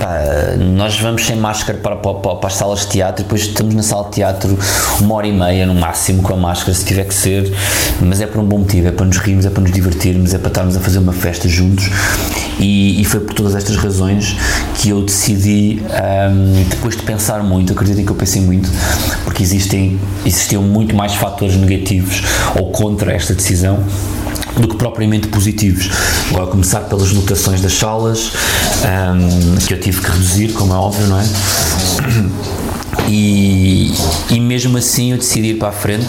Pá, 0.00 0.18
nós 0.58 0.98
vamos 0.98 1.26
sem 1.26 1.36
máscara 1.36 1.76
para, 1.76 1.94
para, 1.94 2.14
para, 2.14 2.46
as 2.46 2.54
salas 2.54 2.80
de 2.80 2.86
teatro 2.86 3.22
depois 3.22 3.42
estamos 3.42 3.74
na 3.74 3.82
sala 3.82 4.04
de 4.04 4.12
teatro 4.12 4.58
uma 4.98 5.14
hora 5.16 5.26
e 5.26 5.32
meia 5.32 5.66
no 5.66 5.74
máximo 5.74 6.22
com 6.22 6.32
a 6.32 6.36
máscara, 6.38 6.72
se 6.72 6.86
tiver 6.86 7.04
que 7.04 7.12
ser, 7.12 7.52
mas 8.00 8.18
é 8.22 8.26
por 8.26 8.40
um 8.40 8.46
bom 8.46 8.60
motivo, 8.60 8.88
é 8.88 8.92
para 8.92 9.04
nos 9.04 9.18
rirmos, 9.18 9.44
é 9.44 9.50
para 9.50 9.60
nos 9.60 9.72
divertirmos, 9.72 10.32
é 10.32 10.38
para 10.38 10.48
estarmos 10.48 10.74
a 10.74 10.80
fazer 10.80 11.00
uma 11.00 11.12
festa 11.12 11.46
juntos 11.50 11.90
e, 12.58 12.98
e 12.98 13.04
foi 13.04 13.20
por 13.20 13.34
todas 13.34 13.54
estas 13.54 13.76
razões 13.76 14.36
que 14.76 14.88
eu 14.88 15.02
decidi, 15.02 15.82
um, 15.82 16.64
depois 16.70 16.96
de 16.96 17.02
pensar 17.02 17.42
muito, 17.42 17.74
acreditem 17.74 18.02
que 18.02 18.10
eu 18.10 18.16
pensei 18.16 18.40
muito, 18.40 18.70
porque 19.24 19.42
existem, 19.42 20.00
existiam 20.24 20.62
muito 20.62 20.96
mais 20.96 21.14
fatores 21.14 21.56
negativos 21.56 22.22
ou 22.58 22.70
contra 22.70 23.12
esta 23.12 23.34
decisão 23.34 23.84
do 24.58 24.68
que 24.68 24.76
propriamente 24.76 25.28
positivos. 25.28 25.90
Vou 26.30 26.46
começar 26.46 26.80
pelas 26.80 27.12
lotações 27.12 27.60
das 27.60 27.72
salas, 27.72 28.32
um, 28.84 29.56
que 29.66 29.74
eu 29.74 29.80
tive 29.80 29.89
que 29.98 30.10
reduzir, 30.10 30.52
como 30.52 30.72
é 30.72 30.76
óbvio, 30.76 31.06
não 31.06 31.18
é? 31.18 31.24
E, 33.08 33.92
e 34.30 34.38
mesmo 34.38 34.76
assim 34.78 35.12
eu 35.12 35.18
decidi 35.18 35.48
ir 35.48 35.54
para 35.54 35.68
a 35.68 35.72
frente 35.72 36.06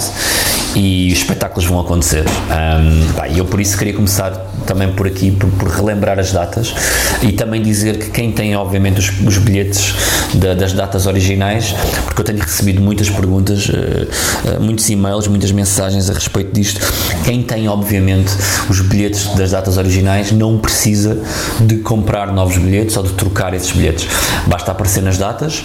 e 0.75 1.11
os 1.11 1.19
espetáculos 1.19 1.65
vão 1.65 1.79
acontecer. 1.79 2.25
Um, 2.27 3.35
eu 3.35 3.45
por 3.45 3.59
isso 3.59 3.77
queria 3.77 3.93
começar 3.93 4.31
também 4.65 4.91
por 4.93 5.07
aqui, 5.07 5.31
por, 5.31 5.49
por, 5.51 5.67
relembrar 5.69 6.19
as 6.19 6.31
datas 6.31 6.73
e 7.21 7.31
também 7.31 7.61
dizer 7.61 7.97
que 7.97 8.09
quem 8.09 8.31
tem, 8.31 8.55
obviamente, 8.55 8.99
os, 8.99 9.09
os 9.21 9.37
bilhetes 9.37 9.93
da, 10.35 10.53
das 10.53 10.73
datas 10.73 11.07
originais, 11.07 11.73
porque 12.05 12.21
eu 12.21 12.25
tenho 12.25 12.39
recebido 12.39 12.81
muitas 12.81 13.09
perguntas, 13.09 13.67
uh, 13.67 13.71
uh, 13.71 14.61
muitos 14.61 14.89
e-mails, 14.89 15.27
muitas 15.27 15.51
mensagens 15.51 16.09
a 16.09 16.13
respeito 16.13 16.53
disto. 16.53 16.79
Quem 17.23 17.43
tem, 17.43 17.67
obviamente, 17.67 18.31
os 18.69 18.79
bilhetes 18.81 19.27
das 19.35 19.51
datas 19.51 19.77
originais 19.77 20.31
não 20.31 20.57
precisa 20.57 21.21
de 21.59 21.77
comprar 21.77 22.31
novos 22.31 22.57
bilhetes 22.57 22.95
ou 22.97 23.03
de 23.03 23.13
trocar 23.13 23.53
esses 23.53 23.71
bilhetes. 23.71 24.07
Basta 24.47 24.71
aparecer 24.71 25.01
nas 25.01 25.17
datas 25.17 25.63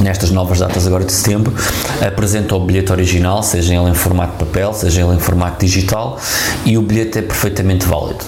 nestas 0.00 0.30
novas 0.30 0.58
datas 0.58 0.86
agora 0.86 1.04
de 1.04 1.12
setembro, 1.12 1.54
apresenta 2.04 2.54
o 2.54 2.60
bilhete 2.60 2.90
original, 2.90 3.42
seja 3.42 3.74
ele 3.74 3.90
em 3.90 3.94
formato 3.94 4.19
de 4.26 4.32
papel, 4.32 4.72
seja 4.72 5.02
ele 5.02 5.14
em 5.14 5.18
formato 5.18 5.64
digital, 5.64 6.18
e 6.64 6.76
o 6.76 6.82
bilhete 6.82 7.18
é 7.18 7.22
perfeitamente 7.22 7.86
válido, 7.86 8.24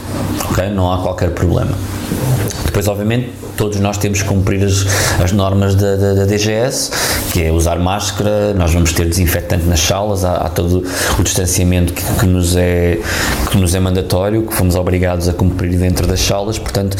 ok? 0.50 0.70
Não 0.70 0.92
há 0.92 0.98
qualquer 0.98 1.30
problema. 1.30 1.72
Depois, 2.64 2.88
obviamente, 2.88 3.30
todos 3.56 3.78
nós 3.80 3.98
temos 3.98 4.22
que 4.22 4.28
cumprir 4.28 4.64
as, 4.64 4.86
as 5.22 5.32
normas 5.32 5.74
da, 5.74 5.96
da, 5.96 6.14
da, 6.14 6.24
DGS, 6.24 6.90
que 7.32 7.42
é 7.42 7.52
usar 7.52 7.78
máscara, 7.78 8.54
nós 8.54 8.72
vamos 8.72 8.92
ter 8.92 9.06
desinfetante 9.06 9.66
nas 9.66 9.80
salas, 9.80 10.24
há, 10.24 10.36
há 10.36 10.48
todo 10.48 10.84
o 11.18 11.22
distanciamento 11.22 11.92
que, 11.92 12.02
que, 12.02 12.26
nos 12.26 12.56
é, 12.56 12.98
que 13.50 13.58
nos 13.58 13.74
é 13.74 13.80
mandatório, 13.80 14.46
que 14.46 14.54
fomos 14.54 14.74
obrigados 14.74 15.28
a 15.28 15.32
cumprir 15.32 15.76
dentro 15.76 16.06
das 16.06 16.20
salas, 16.20 16.58
portanto, 16.58 16.96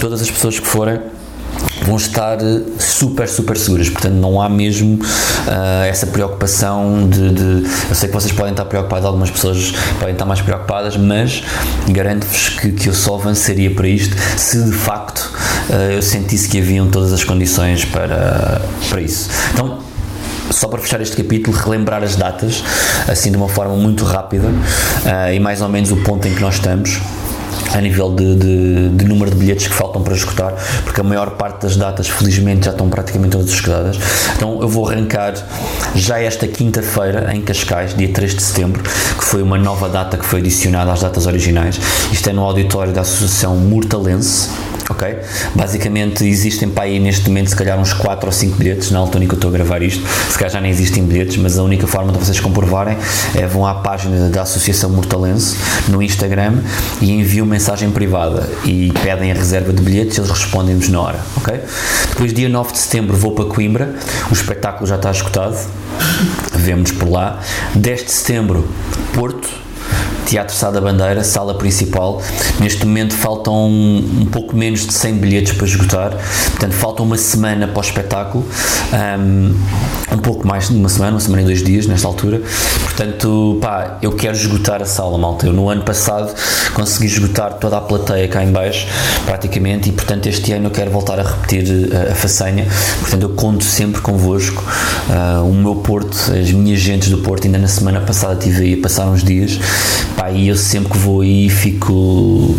todas 0.00 0.22
as 0.22 0.30
pessoas 0.30 0.60
que 0.60 0.66
forem 0.66 1.00
vão 1.84 1.96
estar 1.96 2.38
eh, 2.40 2.62
super, 2.78 3.28
super 3.28 3.56
seguras. 3.56 3.88
Portanto, 3.88 4.14
não 4.14 4.40
há 4.40 4.48
mesmo 4.48 4.94
uh, 4.96 5.84
essa 5.88 6.06
preocupação 6.06 7.08
de, 7.08 7.30
de, 7.30 7.68
Eu 7.88 7.94
sei 7.94 8.08
que 8.08 8.14
vocês 8.14 8.32
podem 8.32 8.52
estar 8.52 8.64
preocupados, 8.64 9.06
algumas 9.06 9.30
pessoas 9.30 9.72
podem 9.98 10.12
estar 10.12 10.24
mais 10.24 10.40
preocupadas, 10.40 10.96
mas 10.96 11.42
garanto-vos 11.88 12.50
que, 12.50 12.72
que 12.72 12.88
eu 12.88 12.94
só 12.94 13.16
avançaria 13.16 13.70
para 13.70 13.88
isto 13.88 14.16
se 14.36 14.62
de 14.62 14.72
facto 14.72 15.32
uh, 15.70 15.92
eu 15.92 16.02
sentisse 16.02 16.48
que 16.48 16.58
haviam 16.58 16.88
todas 16.88 17.12
as 17.12 17.24
condições 17.24 17.84
para, 17.84 18.60
para 18.88 19.00
isso. 19.00 19.28
Então, 19.52 19.78
só 20.50 20.66
para 20.68 20.78
fechar 20.80 21.00
este 21.00 21.16
capítulo, 21.16 21.56
relembrar 21.56 22.02
as 22.02 22.16
datas, 22.16 22.62
assim 23.06 23.30
de 23.30 23.36
uma 23.36 23.48
forma 23.48 23.74
muito 23.74 24.04
rápida 24.04 24.48
uh, 24.48 25.32
e 25.32 25.38
mais 25.38 25.60
ou 25.60 25.68
menos 25.68 25.90
o 25.90 25.96
ponto 25.98 26.26
em 26.26 26.34
que 26.34 26.40
nós 26.40 26.54
estamos 26.54 27.00
a 27.74 27.80
nível 27.80 28.14
de, 28.14 28.34
de, 28.36 28.88
de, 28.90 29.04
número 29.04 29.30
de 29.30 29.36
bilhetes 29.36 29.68
que 29.68 29.74
faltam 29.74 30.02
para 30.02 30.14
esgotar, 30.14 30.54
porque 30.84 31.00
a 31.00 31.04
maior 31.04 31.30
parte 31.30 31.62
das 31.62 31.76
datas, 31.76 32.08
felizmente, 32.08 32.66
já 32.66 32.70
estão 32.72 32.88
praticamente 32.88 33.32
todas 33.32 33.50
esgotadas. 33.50 33.98
Então 34.36 34.60
eu 34.60 34.68
vou 34.68 34.88
arrancar 34.88 35.34
já 35.94 36.20
esta 36.20 36.46
quinta-feira 36.46 37.34
em 37.34 37.42
Cascais, 37.42 37.94
dia 37.94 38.08
3 38.08 38.34
de 38.34 38.42
setembro, 38.42 38.82
que 38.82 39.24
foi 39.24 39.42
uma 39.42 39.58
nova 39.58 39.88
data 39.88 40.16
que 40.16 40.24
foi 40.24 40.40
adicionada 40.40 40.92
às 40.92 41.00
datas 41.00 41.26
originais. 41.26 41.78
Isto 42.12 42.30
é 42.30 42.32
no 42.32 42.42
auditório 42.42 42.92
da 42.92 43.02
Associação 43.02 43.56
Mortalense 43.56 44.48
ok? 44.88 45.18
Basicamente 45.54 46.26
existem 46.26 46.68
para 46.68 46.84
aí 46.84 46.98
neste 46.98 47.28
momento 47.28 47.50
se 47.50 47.56
calhar 47.56 47.78
uns 47.78 47.92
4 47.92 48.26
ou 48.26 48.32
5 48.32 48.56
bilhetes 48.56 48.90
na 48.90 48.98
altura 48.98 49.24
em 49.24 49.28
que 49.28 49.34
eu 49.34 49.36
estou 49.36 49.50
a 49.50 49.52
gravar 49.52 49.82
isto, 49.82 50.06
se 50.30 50.38
calhar 50.38 50.52
já 50.52 50.60
nem 50.60 50.70
existem 50.70 51.04
bilhetes, 51.04 51.36
mas 51.36 51.58
a 51.58 51.62
única 51.62 51.86
forma 51.86 52.12
de 52.12 52.18
vocês 52.18 52.40
comprovarem 52.40 52.96
é 53.34 53.46
vão 53.46 53.66
à 53.66 53.74
página 53.74 54.28
da 54.28 54.42
Associação 54.42 54.90
Mortalense 54.90 55.56
no 55.88 56.02
Instagram 56.02 56.62
e 57.00 57.12
enviam 57.12 57.46
mensagem 57.46 57.90
privada 57.90 58.48
e 58.64 58.92
pedem 59.02 59.30
a 59.30 59.34
reserva 59.34 59.72
de 59.72 59.82
bilhetes 59.82 60.18
eles 60.18 60.30
respondem-nos 60.30 60.88
na 60.88 61.00
hora, 61.00 61.20
ok? 61.36 61.60
Depois 62.10 62.32
dia 62.32 62.48
9 62.48 62.72
de 62.72 62.78
setembro 62.78 63.16
vou 63.16 63.32
para 63.32 63.44
Coimbra, 63.44 63.94
o 64.30 64.32
espetáculo 64.32 64.86
já 64.86 64.96
está 64.96 65.10
escutado, 65.10 65.56
vemos 66.54 66.92
por 66.92 67.08
lá. 67.08 67.40
10 67.74 68.04
de 68.04 68.10
setembro, 68.10 68.68
Porto, 69.14 69.48
Teatro 70.28 70.54
Sá 70.54 70.70
da 70.70 70.78
Bandeira, 70.78 71.24
sala 71.24 71.54
principal. 71.54 72.20
Neste 72.60 72.84
momento 72.84 73.14
faltam 73.14 73.66
um, 73.66 74.26
pouco 74.30 74.54
menos 74.54 74.86
de 74.86 74.92
100 74.92 75.14
bilhetes 75.14 75.52
para 75.54 75.66
esgotar, 75.66 76.10
portanto 76.50 76.72
falta 76.72 77.02
uma 77.02 77.16
semana 77.16 77.66
para 77.66 77.78
o 77.78 77.80
espetáculo, 77.80 78.46
um, 79.18 79.54
um 80.12 80.18
pouco 80.18 80.46
mais 80.46 80.68
de 80.68 80.76
uma 80.76 80.90
semana, 80.90 81.12
uma 81.12 81.20
semana 81.20 81.40
e 81.40 81.44
dois 81.46 81.62
dias 81.62 81.86
nesta 81.86 82.06
altura. 82.06 82.42
Portanto, 82.82 83.58
pá, 83.62 83.96
eu 84.02 84.12
quero 84.12 84.36
esgotar 84.36 84.82
a 84.82 84.84
sala, 84.84 85.16
malta. 85.16 85.46
Eu 85.46 85.54
no 85.54 85.70
ano 85.70 85.82
passado 85.82 86.34
consegui 86.74 87.06
esgotar 87.06 87.54
toda 87.54 87.78
a 87.78 87.80
plateia 87.80 88.28
cá 88.28 88.44
em 88.44 88.52
baixo, 88.52 88.86
praticamente, 89.24 89.88
e 89.88 89.92
portanto 89.92 90.26
este 90.26 90.52
ano 90.52 90.66
eu 90.66 90.70
quero 90.70 90.90
voltar 90.90 91.18
a 91.18 91.22
repetir 91.22 91.90
a, 91.94 92.12
a 92.12 92.14
façanha. 92.14 92.66
Portanto, 93.00 93.22
eu 93.22 93.30
conto 93.30 93.64
sempre 93.64 94.02
convosco. 94.02 94.62
Uh, 95.08 95.48
o 95.48 95.54
meu 95.54 95.76
Porto, 95.76 96.14
as 96.38 96.52
minhas 96.52 96.80
gentes 96.80 97.08
do 97.08 97.18
Porto, 97.18 97.46
ainda 97.46 97.56
na 97.56 97.68
semana 97.68 98.02
passada 98.02 98.34
estive 98.34 98.62
aí 98.62 98.74
a 98.74 98.82
passar 98.82 99.06
uns 99.06 99.24
dias 99.24 99.58
Pá, 100.18 100.32
e 100.32 100.48
eu 100.48 100.56
sempre 100.56 100.90
que 100.90 100.98
vou 100.98 101.20
aí 101.20 101.48
fico 101.48 102.52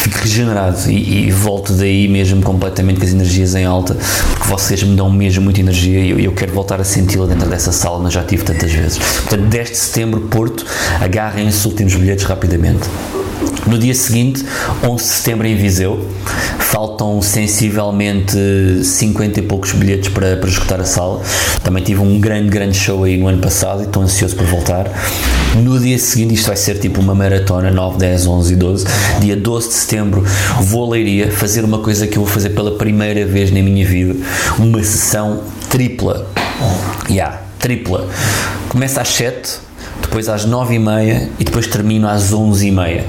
fico 0.00 0.18
regenerado 0.18 0.90
e, 0.90 1.26
e, 1.26 1.30
volto 1.30 1.74
daí 1.74 2.08
mesmo 2.08 2.42
completamente 2.42 2.98
com 2.98 3.04
as 3.04 3.12
energias 3.12 3.54
em 3.54 3.66
alta, 3.66 3.94
porque 4.30 4.48
vocês 4.48 4.82
me 4.82 4.96
dão 4.96 5.10
mesmo 5.10 5.44
muita 5.44 5.60
energia 5.60 6.00
e 6.00 6.10
eu, 6.10 6.18
eu 6.18 6.32
quero 6.32 6.50
voltar 6.52 6.80
a 6.80 6.84
senti-la 6.84 7.26
dentro 7.26 7.46
dessa 7.48 7.72
sala, 7.72 7.98
mas 7.98 8.14
já 8.14 8.24
tive 8.24 8.42
tantas 8.42 8.72
vezes. 8.72 8.98
Portanto, 8.98 9.42
10 9.48 9.68
de 9.68 9.76
setembro, 9.76 10.22
Porto, 10.22 10.64
agarrem 10.98 11.46
esses 11.46 11.64
últimos 11.66 11.94
bilhetes 11.94 12.24
rapidamente. 12.24 12.88
No 13.66 13.78
dia 13.78 13.94
seguinte, 13.94 14.44
11 14.82 15.04
de 15.04 15.10
setembro 15.10 15.46
em 15.46 15.56
Viseu, 15.56 16.08
faltam 16.58 17.22
sensivelmente 17.22 18.36
50 18.82 19.40
e 19.40 19.42
poucos 19.42 19.72
bilhetes 19.72 20.08
para, 20.08 20.36
para 20.36 20.48
escutar 20.48 20.80
a 20.80 20.84
sala. 20.84 21.22
Também 21.62 21.82
tive 21.82 22.00
um 22.00 22.20
grande, 22.20 22.48
grande 22.48 22.76
show 22.76 23.04
aí 23.04 23.16
no 23.16 23.28
ano 23.28 23.38
passado 23.38 23.82
e 23.82 23.84
estou 23.84 24.02
ansioso 24.02 24.34
por 24.36 24.46
voltar. 24.46 24.90
No 25.54 25.78
dia 25.78 25.98
seguinte, 25.98 26.34
isto 26.34 26.46
vai 26.46 26.56
ser 26.56 26.78
tipo 26.78 27.00
uma 27.00 27.14
maratona, 27.14 27.70
9, 27.70 27.98
10, 27.98 28.26
11 28.26 28.52
e 28.52 28.56
12. 28.56 28.86
Dia 29.20 29.36
12 29.36 29.68
de 29.68 29.74
setembro, 29.74 30.24
vou 30.60 30.84
a 30.84 30.94
Leiria 30.94 31.30
fazer 31.30 31.64
uma 31.64 31.78
coisa 31.78 32.06
que 32.06 32.16
eu 32.16 32.24
vou 32.24 32.32
fazer 32.32 32.50
pela 32.50 32.72
primeira 32.72 33.24
vez 33.24 33.50
na 33.50 33.62
minha 33.62 33.86
vida: 33.86 34.16
uma 34.58 34.82
sessão 34.82 35.40
tripla. 35.68 36.26
Yeah, 37.08 37.42
tripla. 37.58 38.08
Começa 38.68 39.00
às 39.00 39.08
7, 39.08 39.58
depois 40.00 40.28
às 40.28 40.44
9 40.44 40.74
e 40.74 40.78
meia 40.78 41.30
e 41.38 41.44
depois 41.44 41.66
termino 41.66 42.08
às 42.08 42.32
11 42.32 42.66
e 42.66 42.70
meia 42.70 43.04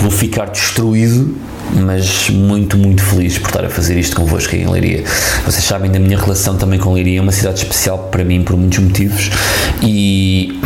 vou 0.00 0.10
ficar 0.10 0.46
destruído 0.46 1.34
mas 1.74 2.30
muito, 2.30 2.76
muito 2.76 3.02
feliz 3.02 3.38
por 3.38 3.48
estar 3.48 3.64
a 3.64 3.68
fazer 3.68 3.98
isto 3.98 4.16
convosco 4.16 4.54
aí 4.54 4.62
em 4.62 4.68
Leiria. 4.68 5.04
Vocês 5.44 5.64
sabem 5.64 5.90
da 5.90 5.98
minha 5.98 6.18
relação 6.18 6.56
também 6.56 6.78
com 6.78 6.92
Leiria, 6.92 7.18
é 7.18 7.22
uma 7.22 7.32
cidade 7.32 7.58
especial 7.58 7.98
para 8.10 8.24
mim 8.24 8.42
por 8.42 8.56
muitos 8.56 8.78
motivos 8.78 9.30
e 9.82 10.60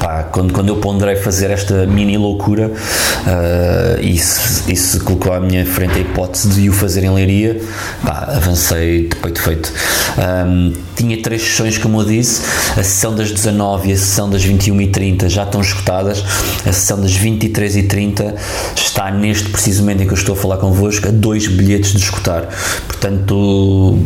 pá, 0.00 0.22
quando, 0.24 0.52
quando 0.52 0.68
eu 0.68 0.76
ponderei 0.76 1.16
fazer 1.16 1.50
esta 1.50 1.86
mini 1.86 2.16
loucura 2.16 2.68
uh, 2.68 4.00
e 4.00 4.18
se 4.18 5.00
colocou 5.00 5.32
à 5.32 5.40
minha 5.40 5.64
frente 5.64 5.94
a 5.94 5.98
hipótese 5.98 6.48
de 6.48 6.68
o 6.68 6.72
fazer 6.72 7.04
em 7.04 7.10
Leiria, 7.10 7.60
pá, 8.04 8.32
avancei 8.36 9.08
de 9.08 9.16
peito 9.16 9.40
feito. 9.40 9.72
Um, 10.18 10.72
tinha 10.94 11.22
três 11.22 11.42
sessões, 11.42 11.78
como 11.78 12.00
eu 12.00 12.06
disse, 12.06 12.42
a 12.72 12.82
sessão 12.82 13.14
das 13.14 13.30
19 13.30 13.90
e 13.90 13.92
a 13.92 13.96
sessão 13.96 14.30
das 14.30 14.42
21 14.42 14.80
e 14.80 14.88
30 14.88 15.28
já 15.28 15.42
estão 15.42 15.60
escutadas, 15.60 16.24
a 16.64 16.72
sessão 16.72 17.00
das 17.00 17.12
23 17.12 17.76
e 17.76 17.82
30 17.84 18.34
está 18.74 19.10
neste 19.10 19.48
preciso 19.50 19.82
momento 19.82 20.02
em 20.02 20.06
que 20.06 20.12
eu 20.12 20.16
estou 20.16 20.34
a 20.34 20.38
falar 20.38 20.56
convosco 20.56 21.08
a 21.08 21.10
dois 21.10 21.46
bilhetes 21.46 21.92
de 21.92 21.98
escutar, 21.98 22.48
portanto 22.86 23.98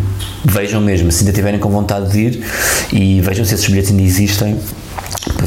vejam 0.44 0.80
mesmo, 0.80 1.12
se 1.12 1.20
ainda 1.20 1.32
tiverem 1.32 1.60
com 1.60 1.70
vontade 1.70 2.10
de 2.10 2.18
ir 2.18 2.44
e 2.92 3.20
vejam 3.20 3.44
se 3.44 3.54
esses 3.54 3.66
bilhetes 3.66 3.90
ainda 3.90 4.02
existem 4.02 4.58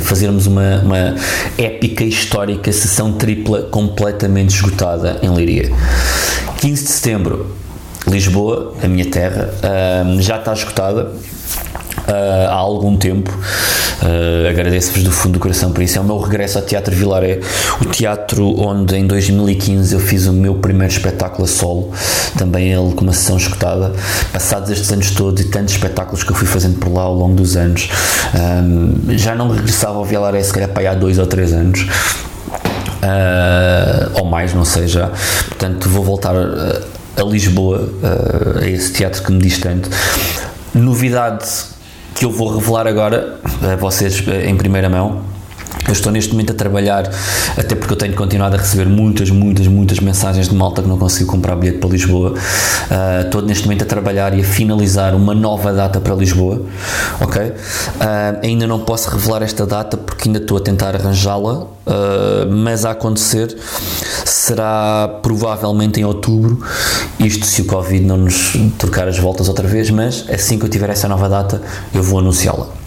fazermos 0.01 0.47
uma, 0.47 0.81
uma 0.81 1.15
épica 1.57 2.03
histórica 2.03 2.71
sessão 2.71 3.13
tripla 3.13 3.63
completamente 3.63 4.55
esgotada 4.55 5.19
em 5.21 5.29
Leiria. 5.29 5.71
15 6.57 6.83
de 6.83 6.89
setembro, 6.89 7.55
Lisboa, 8.07 8.75
a 8.83 8.87
minha 8.87 9.05
terra, 9.05 9.49
já 10.19 10.37
está 10.37 10.53
esgotada 10.53 11.11
uh, 12.07 12.49
há 12.49 12.55
algum 12.55 12.95
tempo. 12.95 13.31
Uh, 14.01 14.49
Agradeço-vos 14.49 15.03
do 15.03 15.11
fundo 15.11 15.33
do 15.33 15.39
coração 15.39 15.71
por 15.71 15.81
isso. 15.81 15.97
É 15.97 16.01
o 16.01 16.03
meu 16.03 16.19
regresso 16.19 16.57
ao 16.57 16.65
Teatro 16.65 16.93
Vilaré, 16.95 17.39
o 17.81 17.85
teatro 17.85 18.59
onde 18.59 18.95
em 18.95 19.07
2015 19.07 19.93
eu 19.93 19.99
fiz 19.99 20.27
o 20.27 20.33
meu 20.33 20.55
primeiro 20.55 20.91
espetáculo 20.91 21.45
a 21.45 21.47
solo, 21.47 21.91
também 22.37 22.71
ele 22.71 22.93
com 22.93 23.01
uma 23.01 23.13
sessão 23.13 23.37
escutada. 23.37 23.93
Passados 24.31 24.69
estes 24.69 24.91
anos 24.91 25.11
todos 25.11 25.41
e 25.41 25.49
tantos 25.49 25.73
espetáculos 25.73 26.23
que 26.23 26.31
eu 26.31 26.35
fui 26.35 26.47
fazendo 26.47 26.77
por 26.79 26.91
lá 26.91 27.03
ao 27.03 27.13
longo 27.13 27.35
dos 27.35 27.55
anos, 27.55 27.89
um, 28.35 29.17
já 29.17 29.35
não 29.35 29.49
regressava 29.49 29.97
ao 29.97 30.05
Vilaré 30.05 30.41
se 30.43 30.51
calhar 30.51 30.69
para 30.69 30.91
há 30.91 30.95
dois 30.95 31.17
ou 31.19 31.25
três 31.25 31.53
anos. 31.53 31.87
Uh, 33.03 34.19
ou 34.19 34.25
mais, 34.25 34.53
não 34.53 34.63
sei 34.63 34.87
já. 34.87 35.11
Portanto, 35.47 35.89
vou 35.89 36.03
voltar 36.03 36.33
a, 36.35 37.21
a 37.21 37.23
Lisboa, 37.23 37.89
a 38.61 38.67
esse 38.67 38.93
teatro 38.93 39.21
que 39.21 39.31
me 39.31 39.39
diz 39.39 39.57
tanto. 39.57 39.89
Novidade 40.73 41.45
que 42.15 42.25
eu 42.25 42.31
vou 42.31 42.55
revelar 42.55 42.87
agora 42.87 43.39
a 43.61 43.75
vocês 43.75 44.23
eh, 44.27 44.49
em 44.49 44.55
primeira 44.55 44.89
mão. 44.89 45.21
Eu 45.87 45.93
estou 45.93 46.11
neste 46.11 46.31
momento 46.31 46.51
a 46.51 46.55
trabalhar, 46.55 47.09
até 47.57 47.75
porque 47.75 47.93
eu 47.93 47.97
tenho 47.97 48.13
continuado 48.13 48.55
a 48.55 48.59
receber 48.59 48.87
muitas, 48.87 49.29
muitas, 49.29 49.67
muitas 49.67 49.99
mensagens 49.99 50.47
de 50.47 50.55
malta 50.55 50.81
que 50.81 50.87
não 50.87 50.97
consigo 50.97 51.31
comprar 51.31 51.55
bilhete 51.55 51.79
para 51.79 51.89
Lisboa. 51.89 52.31
Uh, 52.31 53.25
estou 53.25 53.41
neste 53.41 53.65
momento 53.65 53.83
a 53.83 53.85
trabalhar 53.85 54.37
e 54.37 54.41
a 54.41 54.43
finalizar 54.43 55.13
uma 55.15 55.33
nova 55.33 55.73
data 55.73 55.99
para 55.99 56.15
Lisboa, 56.15 56.61
ok? 57.19 57.41
Uh, 57.41 57.53
ainda 58.43 58.65
não 58.65 58.79
posso 58.79 59.09
revelar 59.09 59.43
esta 59.43 59.65
data 59.65 59.97
porque 59.97 60.29
ainda 60.29 60.39
estou 60.39 60.57
a 60.57 60.61
tentar 60.61 60.95
arranjá-la, 60.95 61.53
uh, 61.53 61.67
mas 62.49 62.85
a 62.85 62.91
acontecer 62.91 63.55
será 64.25 65.19
provavelmente 65.21 65.99
em 65.99 66.05
outubro, 66.05 66.63
isto 67.19 67.45
se 67.45 67.61
o 67.61 67.65
Covid 67.65 68.05
não 68.05 68.17
nos 68.17 68.53
trocar 68.77 69.07
as 69.07 69.17
voltas 69.17 69.47
outra 69.47 69.67
vez, 69.67 69.89
mas 69.89 70.25
assim 70.29 70.57
que 70.57 70.65
eu 70.65 70.69
tiver 70.69 70.89
essa 70.89 71.07
nova 71.07 71.29
data 71.29 71.61
eu 71.93 72.03
vou 72.03 72.19
anunciá-la. 72.19 72.82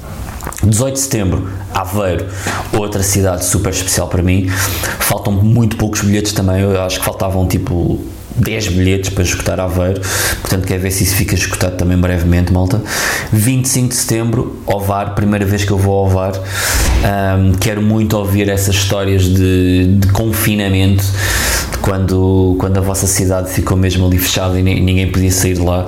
18 0.68 0.94
de 0.94 1.00
setembro, 1.00 1.48
Aveiro, 1.72 2.26
outra 2.72 3.02
cidade 3.02 3.44
super 3.44 3.70
especial 3.70 4.08
para 4.08 4.22
mim. 4.22 4.48
Faltam 5.00 5.32
muito 5.32 5.76
poucos 5.76 6.02
bilhetes 6.02 6.32
também, 6.32 6.60
eu 6.60 6.80
acho 6.82 6.98
que 6.98 7.04
faltavam 7.04 7.46
tipo 7.46 8.00
10 8.36 8.68
bilhetes 8.68 9.10
para 9.10 9.24
escutar 9.24 9.60
Aveiro, 9.60 10.00
portanto 10.40 10.66
quer 10.66 10.78
ver 10.78 10.90
se 10.90 11.04
isso 11.04 11.14
fica 11.14 11.34
escutado 11.34 11.76
também 11.76 11.96
brevemente, 11.96 12.52
malta. 12.52 12.82
25 13.32 13.88
de 13.88 13.94
setembro, 13.94 14.62
Ovar, 14.66 15.14
primeira 15.14 15.44
vez 15.44 15.64
que 15.64 15.70
eu 15.70 15.78
vou 15.78 15.94
ao 15.94 16.06
Ovar, 16.06 16.32
um, 16.34 17.52
quero 17.52 17.80
muito 17.82 18.16
ouvir 18.16 18.48
essas 18.48 18.74
histórias 18.74 19.24
de, 19.24 19.96
de 19.98 20.08
confinamento 20.08 21.04
quando, 21.80 22.56
quando 22.58 22.78
a 22.78 22.80
vossa 22.80 23.06
cidade 23.06 23.50
ficou 23.50 23.76
mesmo 23.76 24.06
ali 24.06 24.18
fechada 24.18 24.58
e 24.58 24.62
ninguém 24.62 25.10
podia 25.10 25.30
sair 25.30 25.54
de 25.54 25.60
lá. 25.60 25.86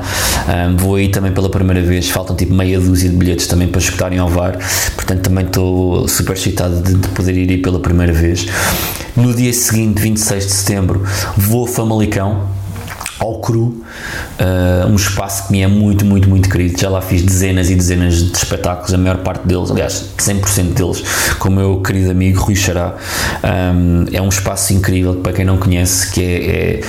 Um, 0.49 0.77
vou 0.77 0.95
aí 0.97 1.09
também 1.09 1.33
pela 1.33 1.49
primeira 1.49 1.83
vez, 1.83 2.09
faltam 2.09 2.37
tipo 2.37 2.55
meia 2.55 2.79
dúzia 2.81 3.11
de 3.11 3.17
bilhetes 3.17 3.47
também 3.47 3.69
para 3.69 3.81
escutarem 3.81 4.19
ao 4.19 4.29
VAR, 4.29 4.59
portanto 4.95 5.23
também 5.23 5.45
estou 5.45 6.07
super 6.09 6.35
excitado 6.35 6.81
de, 6.83 6.95
de 6.95 7.09
poder 7.09 7.37
ir 7.37 7.51
aí 7.51 7.59
pela 7.59 7.81
primeira 7.81 8.13
vez. 8.13 8.47
No 9.17 9.35
dia 9.35 9.53
seguinte, 9.53 10.01
26 10.01 10.47
de 10.47 10.53
setembro, 10.53 11.03
vou 11.37 11.65
a 11.65 11.69
Famalicão 11.69 12.58
ao 13.19 13.41
cru, 13.41 13.65
uh, 13.65 14.87
um 14.89 14.95
espaço 14.95 15.47
que 15.47 15.53
me 15.53 15.63
é 15.63 15.67
muito, 15.67 16.05
muito, 16.05 16.29
muito 16.29 16.49
querido. 16.49 16.81
Já 16.81 16.89
lá 16.89 17.01
fiz 17.01 17.23
dezenas 17.23 17.71
e 17.71 17.75
dezenas 17.75 18.15
de 18.17 18.37
espetáculos, 18.37 18.95
a 18.95 18.99
maior 18.99 19.19
parte 19.19 19.47
deles, 19.47 19.71
aliás, 19.71 20.11
100% 20.19 20.75
deles, 20.75 21.03
com 21.39 21.49
o 21.49 21.53
meu 21.53 21.83
querido 21.83 22.11
amigo 22.11 22.41
Rui 22.41 22.55
Xará. 22.55 22.95
Um, 23.75 24.07
é 24.13 24.23
um 24.23 24.29
espaço 24.29 24.73
incrível 24.73 25.17
para 25.17 25.33
quem 25.33 25.45
não 25.45 25.57
conhece, 25.57 26.11
que 26.11 26.23
é, 26.23 26.47
é 26.47 26.81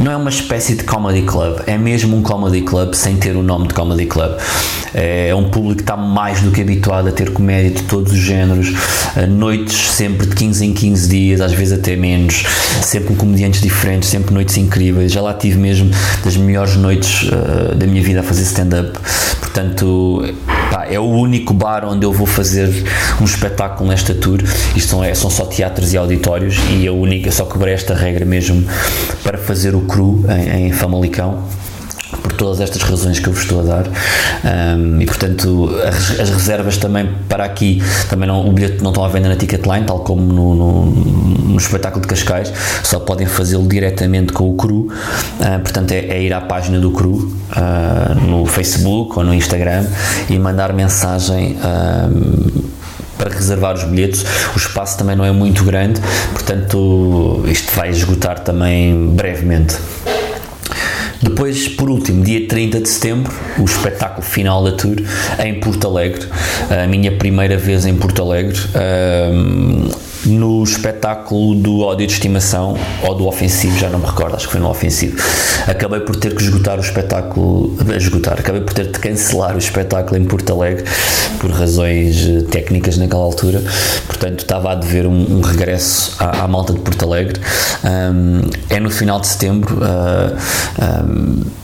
não 0.00 0.12
é 0.12 0.16
uma 0.16 0.30
espécie 0.30 0.74
de 0.74 0.84
comedy 0.84 1.22
club, 1.22 1.60
é 1.66 1.76
mesmo 1.76 2.16
um 2.16 2.22
comedy 2.22 2.62
club 2.62 2.94
sem 2.94 3.16
ter 3.16 3.36
o 3.36 3.42
nome 3.42 3.68
de 3.68 3.74
comedy 3.74 4.06
club. 4.06 4.32
É 4.94 5.32
um 5.34 5.50
público 5.50 5.76
que 5.76 5.82
está 5.82 5.96
mais 5.96 6.40
do 6.40 6.50
que 6.50 6.60
habituado 6.60 7.08
a 7.08 7.12
ter 7.12 7.32
comédia 7.32 7.70
de 7.70 7.82
todos 7.82 8.12
os 8.12 8.18
géneros, 8.18 8.72
noites 9.28 9.90
sempre 9.92 10.26
de 10.26 10.34
15 10.34 10.66
em 10.66 10.72
15 10.72 11.08
dias, 11.08 11.40
às 11.40 11.52
vezes 11.52 11.78
até 11.78 11.94
menos, 11.96 12.44
sempre 12.82 13.08
com 13.08 13.14
comediantes 13.14 13.60
diferentes, 13.60 14.08
sempre 14.08 14.32
noites 14.34 14.56
incríveis. 14.56 15.12
Já 15.12 15.20
lá 15.20 15.34
tive 15.34 15.58
mesmo 15.58 15.90
das 16.24 16.36
melhores 16.36 16.76
noites 16.76 17.24
uh, 17.24 17.74
da 17.74 17.86
minha 17.86 18.02
vida 18.02 18.20
a 18.20 18.22
fazer 18.22 18.42
stand-up, 18.42 18.98
portanto. 19.38 20.24
Pá, 20.70 20.86
é 20.88 21.00
o 21.00 21.04
único 21.04 21.52
bar 21.52 21.84
onde 21.84 22.06
eu 22.06 22.12
vou 22.12 22.28
fazer 22.28 22.68
um 23.20 23.24
espetáculo 23.24 23.88
nesta 23.88 24.14
tour. 24.14 24.40
Isto 24.76 24.90
são, 24.90 25.02
é, 25.02 25.12
são 25.14 25.28
só 25.28 25.44
teatros 25.44 25.92
e 25.92 25.96
auditórios 25.96 26.60
e 26.70 26.86
a 26.86 26.92
única, 26.92 27.32
só 27.32 27.44
quebrei 27.44 27.74
esta 27.74 27.92
regra 27.92 28.24
mesmo 28.24 28.64
para 29.24 29.36
fazer 29.36 29.74
o 29.74 29.80
cru 29.90 30.24
em, 30.28 30.68
em 30.68 30.72
Famalicão 30.72 31.42
por 32.22 32.32
todas 32.32 32.60
estas 32.60 32.82
razões 32.82 33.18
que 33.18 33.28
eu 33.28 33.32
vos 33.32 33.42
estou 33.42 33.60
a 33.60 33.62
dar. 33.62 33.86
Um, 33.86 35.00
e 35.00 35.06
portanto 35.06 35.70
as, 35.86 36.20
as, 36.20 36.30
reservas 36.30 36.76
também 36.76 37.08
para 37.28 37.44
aqui 37.44 37.82
também 38.08 38.26
não, 38.26 38.48
o 38.48 38.52
bilhete 38.52 38.82
não 38.82 38.90
estão 38.90 39.04
à 39.04 39.08
venda 39.08 39.28
na 39.28 39.36
Ticketline 39.36 39.84
tal 39.84 40.00
como 40.00 40.20
no, 40.20 40.54
no, 40.54 40.84
no 40.86 41.56
espetáculo 41.56 42.02
de 42.02 42.08
Cascais 42.08 42.52
só 42.82 42.98
podem 43.00 43.26
fazê-lo 43.26 43.66
diretamente 43.66 44.32
com 44.32 44.50
o 44.50 44.56
CRU. 44.56 44.88
Uh, 44.88 45.60
portanto 45.62 45.92
é, 45.92 45.98
é, 45.98 46.22
ir 46.22 46.32
à 46.32 46.40
página 46.40 46.78
do 46.78 46.90
CRU 46.90 47.16
uh, 47.16 48.26
no 48.26 48.46
Facebook 48.46 49.18
ou 49.18 49.24
no 49.24 49.34
Instagram 49.34 49.84
e 50.28 50.38
mandar 50.38 50.72
mensagem 50.72 51.56
para 53.20 53.28
reservar 53.34 53.74
os 53.74 53.84
bilhetes. 53.84 54.24
O 54.54 54.58
espaço 54.58 54.96
também 54.96 55.14
não 55.14 55.24
é 55.24 55.30
muito 55.30 55.62
grande, 55.62 56.00
portanto, 56.32 57.44
isto 57.46 57.70
vai 57.76 57.90
esgotar 57.90 58.40
também 58.40 59.08
brevemente. 59.08 59.76
Depois, 61.22 61.68
por 61.68 61.90
último, 61.90 62.24
dia 62.24 62.48
30 62.48 62.80
de 62.80 62.88
setembro, 62.88 63.30
o 63.58 63.64
espetáculo 63.64 64.22
final 64.22 64.64
da 64.64 64.72
tour 64.72 64.96
em 65.38 65.60
Porto 65.60 65.86
Alegre, 65.86 66.26
a 66.70 66.86
minha 66.86 67.12
primeira 67.12 67.58
vez 67.58 67.84
em 67.84 67.94
Porto 67.94 68.22
Alegre 68.22 68.58
no 70.30 70.62
espetáculo 70.62 71.54
do 71.54 71.80
ódio 71.80 72.06
de 72.06 72.12
estimação 72.12 72.76
ou 73.02 73.14
do 73.14 73.26
ofensivo, 73.26 73.78
já 73.78 73.88
não 73.88 73.98
me 73.98 74.06
recordo, 74.06 74.36
acho 74.36 74.46
que 74.46 74.52
foi 74.52 74.60
no 74.60 74.68
ofensivo. 74.68 75.20
Acabei 75.66 76.00
por 76.00 76.16
ter 76.16 76.34
que 76.34 76.42
esgotar 76.42 76.78
o 76.78 76.80
espetáculo, 76.80 77.76
esgotar, 77.96 78.38
acabei 78.38 78.60
por 78.60 78.72
ter 78.72 78.86
de 78.86 78.98
cancelar 78.98 79.54
o 79.54 79.58
espetáculo 79.58 80.20
em 80.20 80.24
Porto 80.24 80.52
Alegre 80.52 80.84
por 81.38 81.50
razões 81.50 82.26
eh, 82.26 82.42
técnicas 82.50 82.96
naquela 82.96 83.22
altura. 83.22 83.62
Portanto, 84.06 84.40
estava 84.40 84.72
a 84.72 84.74
dever 84.74 85.06
um, 85.06 85.38
um 85.38 85.40
regresso 85.40 86.16
à, 86.18 86.44
à, 86.44 86.48
malta 86.48 86.72
de 86.72 86.80
Porto 86.80 87.04
Alegre. 87.04 87.40
Um, 87.84 88.40
é 88.68 88.78
no 88.80 88.90
final 88.90 89.20
de 89.20 89.26
setembro. 89.26 89.76
Uh, 89.76 91.06
um, 91.06 91.60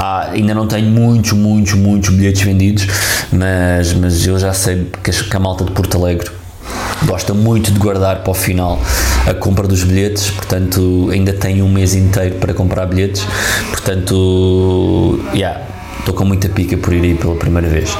Há, 0.00 0.30
ainda 0.30 0.54
não 0.54 0.68
tenho 0.68 0.88
muitos, 0.88 1.32
muitos, 1.32 1.74
muitos 1.74 2.10
bilhetes 2.10 2.42
vendidos, 2.42 2.86
mas, 3.32 3.92
mas 3.94 4.24
eu 4.24 4.38
já 4.38 4.52
sei 4.52 4.86
que 5.02 5.36
a 5.36 5.40
malta 5.40 5.64
de 5.64 5.72
Porto 5.72 5.98
Alegre 5.98 6.30
gosta 7.04 7.34
muito 7.34 7.70
de 7.70 7.78
guardar 7.78 8.22
para 8.22 8.30
o 8.30 8.34
final 8.34 8.80
a 9.26 9.34
compra 9.34 9.66
dos 9.66 9.84
bilhetes, 9.84 10.30
portanto 10.30 11.08
ainda 11.12 11.32
tenho 11.32 11.64
um 11.64 11.72
mês 11.72 11.94
inteiro 11.94 12.36
para 12.36 12.54
comprar 12.54 12.86
bilhetes, 12.86 13.26
portanto, 13.70 15.20
yeah, 15.34 15.60
estou 15.98 16.14
com 16.14 16.24
muita 16.24 16.48
pica 16.48 16.76
por 16.76 16.92
ir 16.92 17.02
aí 17.02 17.14
pela 17.14 17.36
primeira 17.36 17.68
vez. 17.68 17.90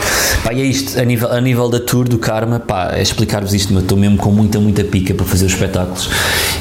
Pá, 0.43 0.52
e 0.52 0.62
é 0.62 0.64
isto, 0.64 0.99
a 0.99 1.05
nível, 1.05 1.31
a 1.31 1.40
nível 1.40 1.69
da 1.69 1.81
tour 1.81 2.09
do 2.09 2.19
Karma, 2.19 2.59
pá, 2.59 2.93
é 2.95 3.02
explicar-vos 3.02 3.52
isto, 3.52 3.73
mas 3.75 3.83
estou 3.83 3.99
mesmo 3.99 4.17
com 4.17 4.31
muita, 4.31 4.59
muita 4.59 4.85
pica 4.85 5.14
para 5.14 5.26
fazer 5.26 5.47
os 5.47 5.52
espetáculos 5.52 6.09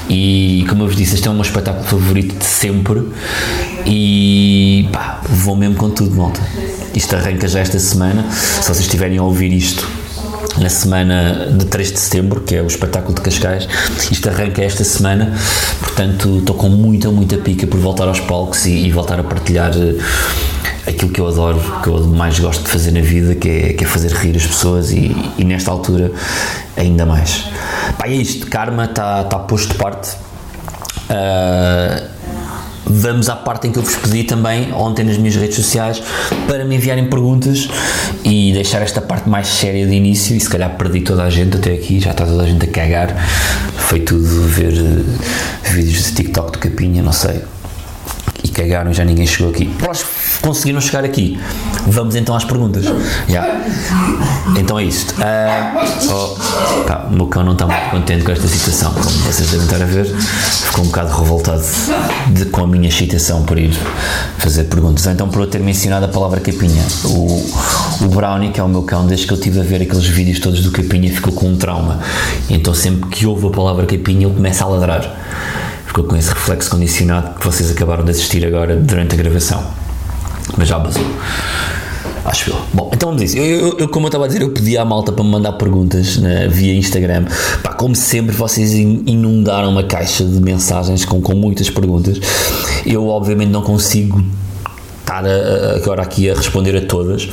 e 0.09 0.65
como 0.69 0.83
eu 0.83 0.87
vos 0.87 0.95
disse, 0.95 1.15
este 1.15 1.27
é 1.27 1.31
o 1.31 1.33
meu 1.33 1.43
espetáculo 1.43 1.85
favorito 1.85 2.37
de 2.37 2.45
sempre 2.45 3.03
e 3.85 4.89
pá, 4.91 5.21
vou 5.29 5.55
mesmo 5.55 5.75
com 5.75 5.89
tudo, 5.89 6.15
malta. 6.15 6.41
Isto 6.93 7.15
arranca 7.15 7.47
já 7.47 7.59
esta 7.59 7.79
semana, 7.79 8.29
se 8.31 8.63
vocês 8.63 8.79
estiverem 8.79 9.17
a 9.17 9.23
ouvir 9.23 9.53
isto 9.53 10.06
na 10.59 10.69
semana 10.69 11.47
de 11.51 11.65
3 11.65 11.91
de 11.91 11.99
setembro, 11.99 12.41
que 12.41 12.55
é 12.55 12.61
o 12.61 12.67
espetáculo 12.67 13.13
de 13.13 13.21
Cascais. 13.21 13.67
Isto 14.11 14.29
arranca 14.29 14.63
esta 14.63 14.83
semana, 14.83 15.33
portanto 15.79 16.39
estou 16.39 16.55
com 16.55 16.69
muita, 16.69 17.09
muita 17.11 17.37
pica 17.37 17.67
por 17.67 17.79
voltar 17.79 18.07
aos 18.07 18.19
palcos 18.19 18.65
e, 18.65 18.87
e 18.87 18.91
voltar 18.91 19.19
a 19.19 19.23
partilhar 19.23 19.71
eh, 19.75 19.95
aquilo 20.89 21.11
que 21.11 21.21
eu 21.21 21.27
adoro, 21.27 21.59
que 21.83 21.89
eu 21.89 22.03
mais 22.07 22.39
gosto 22.39 22.63
de 22.63 22.69
fazer 22.69 22.91
na 22.91 23.01
vida, 23.01 23.35
que 23.35 23.49
é, 23.49 23.73
que 23.73 23.83
é 23.83 23.87
fazer 23.87 24.11
rir 24.11 24.35
as 24.35 24.45
pessoas 24.45 24.91
e, 24.91 25.15
e 25.37 25.43
nesta 25.43 25.71
altura 25.71 26.11
ainda 26.75 27.05
mais. 27.05 27.45
Pá, 27.97 28.07
é 28.07 28.13
isto, 28.13 28.47
Karma 28.47 28.85
está 28.85 29.23
tá 29.23 29.39
posto 29.39 29.73
de 29.73 29.75
parte. 29.75 30.15
Uh, 31.09 32.16
vamos 32.89 33.29
à 33.29 33.35
parte 33.35 33.67
em 33.67 33.71
que 33.71 33.79
eu 33.79 33.83
vos 33.83 33.95
pedi 33.95 34.23
também 34.23 34.71
ontem 34.73 35.03
nas 35.03 35.17
minhas 35.17 35.35
redes 35.35 35.55
sociais 35.55 36.01
para 36.47 36.65
me 36.65 36.75
enviarem 36.75 37.09
perguntas 37.09 37.67
e 38.23 38.51
deixar 38.53 38.81
esta 38.81 39.01
parte 39.01 39.29
mais 39.29 39.47
séria 39.47 39.85
de 39.85 39.93
início. 39.93 40.35
E 40.35 40.39
se 40.39 40.49
calhar 40.49 40.75
perdi 40.77 41.01
toda 41.01 41.23
a 41.23 41.29
gente 41.29 41.57
até 41.57 41.73
aqui, 41.73 41.99
já 41.99 42.11
está 42.11 42.25
toda 42.25 42.43
a 42.43 42.47
gente 42.47 42.65
a 42.65 42.71
cagar. 42.71 43.15
Foi 43.75 43.99
tudo 43.99 44.25
ver 44.47 44.73
uh, 44.73 45.71
vídeos 45.71 46.05
de 46.05 46.11
TikTok 46.13 46.53
de 46.53 46.57
capinha, 46.57 47.01
não 47.01 47.13
sei. 47.13 47.41
E 48.43 48.49
cagaram 48.49 48.93
já 48.93 49.03
ninguém 49.03 49.25
chegou 49.27 49.51
aqui. 49.51 49.65
Pronto, 49.65 50.05
conseguiram 50.41 50.81
chegar 50.81 51.03
aqui. 51.03 51.39
Vamos 51.87 52.15
então 52.15 52.35
às 52.35 52.43
perguntas. 52.43 52.85
Yeah. 53.29 53.61
então 54.57 54.79
é 54.79 54.83
isto. 54.83 55.13
Uh, 55.13 56.09
oh, 56.11 56.83
pá, 56.85 57.07
o 57.09 57.13
meu 57.13 57.27
cão 57.27 57.43
não 57.43 57.53
está 57.53 57.65
muito 57.65 57.89
contente 57.91 58.23
com 58.23 58.31
esta 58.31 58.47
situação 58.47 58.93
como 58.93 59.05
vocês 59.05 59.49
devem 59.49 59.65
estar 59.65 59.81
a 59.81 59.85
ver. 59.85 60.05
Ficou 60.05 60.83
um 60.83 60.87
bocado 60.87 61.15
revoltado 61.15 61.63
de, 62.33 62.45
com 62.45 62.63
a 62.63 62.67
minha 62.67 62.89
excitação 62.89 63.43
por 63.43 63.57
ir 63.57 63.71
fazer 64.37 64.65
perguntas. 64.65 65.05
Então 65.07 65.29
por 65.29 65.41
eu 65.41 65.47
ter 65.47 65.59
mencionado 65.59 66.05
a 66.05 66.09
palavra 66.09 66.39
capinha. 66.39 66.83
O, 67.05 67.45
o 68.01 68.07
Brownie 68.09 68.51
que 68.51 68.59
é 68.59 68.63
o 68.63 68.69
meu 68.69 68.83
cão 68.83 69.05
desde 69.05 69.25
que 69.25 69.33
eu 69.33 69.37
estive 69.37 69.59
a 69.59 69.63
ver 69.63 69.81
aqueles 69.81 70.05
vídeos 70.05 70.39
todos 70.39 70.61
do 70.61 70.71
capinha 70.71 71.11
ficou 71.11 71.33
com 71.33 71.47
um 71.47 71.57
trauma. 71.57 71.99
Então 72.49 72.73
sempre 72.73 73.09
que 73.09 73.25
ouve 73.25 73.47
a 73.47 73.51
palavra 73.51 73.85
capinha 73.85 74.27
ele 74.27 74.35
começa 74.35 74.63
a 74.63 74.67
ladrar. 74.67 75.03
Ficou 75.85 76.03
com 76.03 76.15
esse 76.15 76.29
reflexo 76.29 76.69
condicionado 76.69 77.39
que 77.39 77.45
vocês 77.45 77.71
acabaram 77.71 78.03
de 78.03 78.11
assistir 78.11 78.45
agora 78.45 78.75
durante 78.75 79.15
a 79.15 79.17
gravação. 79.17 79.86
Mas 80.55 80.67
já 80.67 80.77
basou. 80.79 81.03
Acho 82.25 82.49
eu. 82.49 82.61
Bom, 82.73 82.91
então 82.93 83.09
vamos 83.09 83.23
dizer, 83.23 83.39
eu, 83.39 83.45
eu, 83.45 83.79
eu, 83.79 83.89
como 83.89 84.05
eu 84.05 84.09
estava 84.09 84.25
a 84.25 84.27
dizer, 84.27 84.41
eu 84.41 84.49
pedi 84.49 84.77
à 84.77 84.83
malta 84.83 85.11
para 85.11 85.23
me 85.23 85.29
mandar 85.29 85.53
perguntas 85.53 86.17
né, 86.17 86.47
via 86.47 86.75
Instagram. 86.75 87.25
Pá, 87.63 87.73
como 87.73 87.95
sempre, 87.95 88.35
vocês 88.35 88.73
inundaram 88.73 89.69
uma 89.69 89.83
caixa 89.83 90.25
de 90.25 90.41
mensagens 90.41 91.05
com, 91.05 91.21
com 91.21 91.33
muitas 91.33 91.69
perguntas. 91.69 92.19
Eu, 92.85 93.07
obviamente, 93.07 93.49
não 93.49 93.61
consigo 93.61 94.21
estar 94.99 95.25
a, 95.25 95.75
agora 95.77 96.01
aqui 96.01 96.29
a 96.29 96.35
responder 96.35 96.75
a 96.75 96.81
todas 96.81 97.29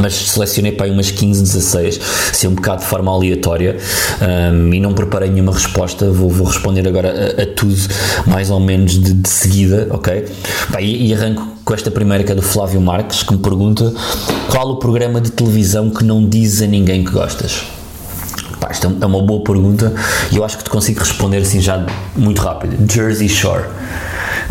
mas 0.00 0.14
selecionei 0.14 0.72
para 0.72 0.86
aí 0.86 0.92
umas 0.92 1.10
15, 1.10 1.42
16, 1.42 2.00
assim 2.30 2.46
um 2.46 2.54
bocado 2.54 2.82
de 2.82 2.88
forma 2.88 3.12
aleatória 3.12 3.76
um, 4.52 4.72
e 4.72 4.80
não 4.80 4.94
preparei 4.94 5.30
nenhuma 5.30 5.52
resposta, 5.52 6.10
vou, 6.10 6.30
vou 6.30 6.46
responder 6.46 6.86
agora 6.86 7.34
a, 7.38 7.42
a, 7.42 7.46
tudo 7.46 7.74
mais 8.26 8.50
ou 8.50 8.60
menos 8.60 8.92
de, 8.92 9.12
de 9.12 9.28
seguida, 9.28 9.88
ok? 9.90 10.24
Pá, 10.72 10.80
e, 10.80 11.08
e, 11.08 11.14
arranco 11.14 11.46
com 11.64 11.74
esta 11.74 11.90
primeira 11.90 12.24
que 12.24 12.32
é 12.32 12.34
do 12.34 12.42
Flávio 12.42 12.80
Marques, 12.80 13.22
que 13.22 13.32
me 13.32 13.38
pergunta 13.38 13.92
qual 14.48 14.70
o 14.70 14.76
programa 14.76 15.20
de 15.20 15.30
televisão 15.30 15.90
que 15.90 16.04
não 16.04 16.26
diz 16.26 16.62
a 16.62 16.66
ninguém 16.66 17.04
que 17.04 17.10
gostas? 17.10 17.64
Pá, 18.60 18.68
esta 18.70 18.86
é 18.86 19.06
uma 19.06 19.22
boa 19.22 19.42
pergunta 19.42 19.92
e 20.32 20.36
eu 20.36 20.44
acho 20.44 20.58
que 20.58 20.64
te 20.64 20.70
consigo 20.70 21.00
responder 21.00 21.38
assim 21.38 21.60
já 21.60 21.86
muito 22.16 22.40
rápido. 22.40 22.90
Jersey 22.90 23.28
Shore. 23.28 23.64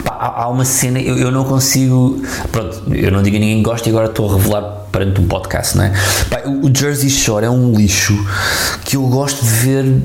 Pá, 0.03 0.33
há 0.37 0.47
uma 0.47 0.63
cena, 0.63 0.99
eu, 0.99 1.17
eu, 1.17 1.31
não 1.31 1.43
consigo. 1.43 2.21
Pronto, 2.51 2.83
eu 2.91 3.11
não 3.11 3.23
digo 3.23 3.35
a 3.35 3.39
ninguém 3.39 3.57
que 3.57 3.63
gosta 3.63 3.89
e 3.89 3.91
agora 3.91 4.07
estou 4.07 4.29
a 4.29 4.35
revelar 4.35 4.76
perante 4.91 5.21
um 5.21 5.27
podcast, 5.27 5.77
não 5.77 5.85
é? 5.85 5.93
Pá, 6.29 6.41
o 6.45 6.73
Jersey 6.73 7.09
Shore 7.09 7.45
é 7.45 7.49
um 7.49 7.73
lixo 7.73 8.13
que 8.83 8.95
eu 8.95 9.03
gosto 9.03 9.43
de 9.43 9.51
ver. 9.51 10.01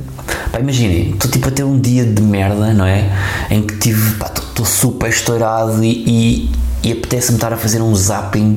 Pá, 0.51 0.61
imaginem, 0.61 1.11
estou 1.11 1.31
tipo 1.31 1.49
a 1.49 1.51
ter 1.51 1.65
um 1.65 1.79
dia 1.79 2.05
de 2.05 2.23
merda, 2.23 2.73
não 2.73 2.85
é? 2.85 3.11
Em 3.51 3.63
que 3.63 3.77
tive. 3.77 4.17
estou 4.21 4.67
super 4.67 5.09
estourado 5.09 5.83
e, 5.85 6.05
e 6.07 6.53
e 6.85 6.91
apetece-me 6.91 7.37
estar 7.37 7.53
a 7.53 7.57
fazer 7.57 7.81
um 7.81 7.95
zapping 7.95 8.57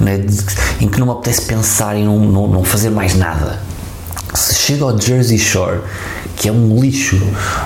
né, 0.00 0.26
em 0.80 0.88
que 0.88 0.98
não 0.98 1.06
me 1.06 1.12
apetece 1.12 1.42
pensar 1.42 1.96
em 1.96 2.04
não, 2.04 2.18
não, 2.18 2.48
não, 2.48 2.64
fazer 2.64 2.90
mais 2.90 3.14
nada. 3.14 3.60
Se 4.34 4.54
chega 4.56 4.84
ao 4.84 4.98
Jersey 4.98 5.38
Shore, 5.38 5.80
que 6.36 6.48
é 6.48 6.52
um 6.52 6.80
lixo, 6.80 7.20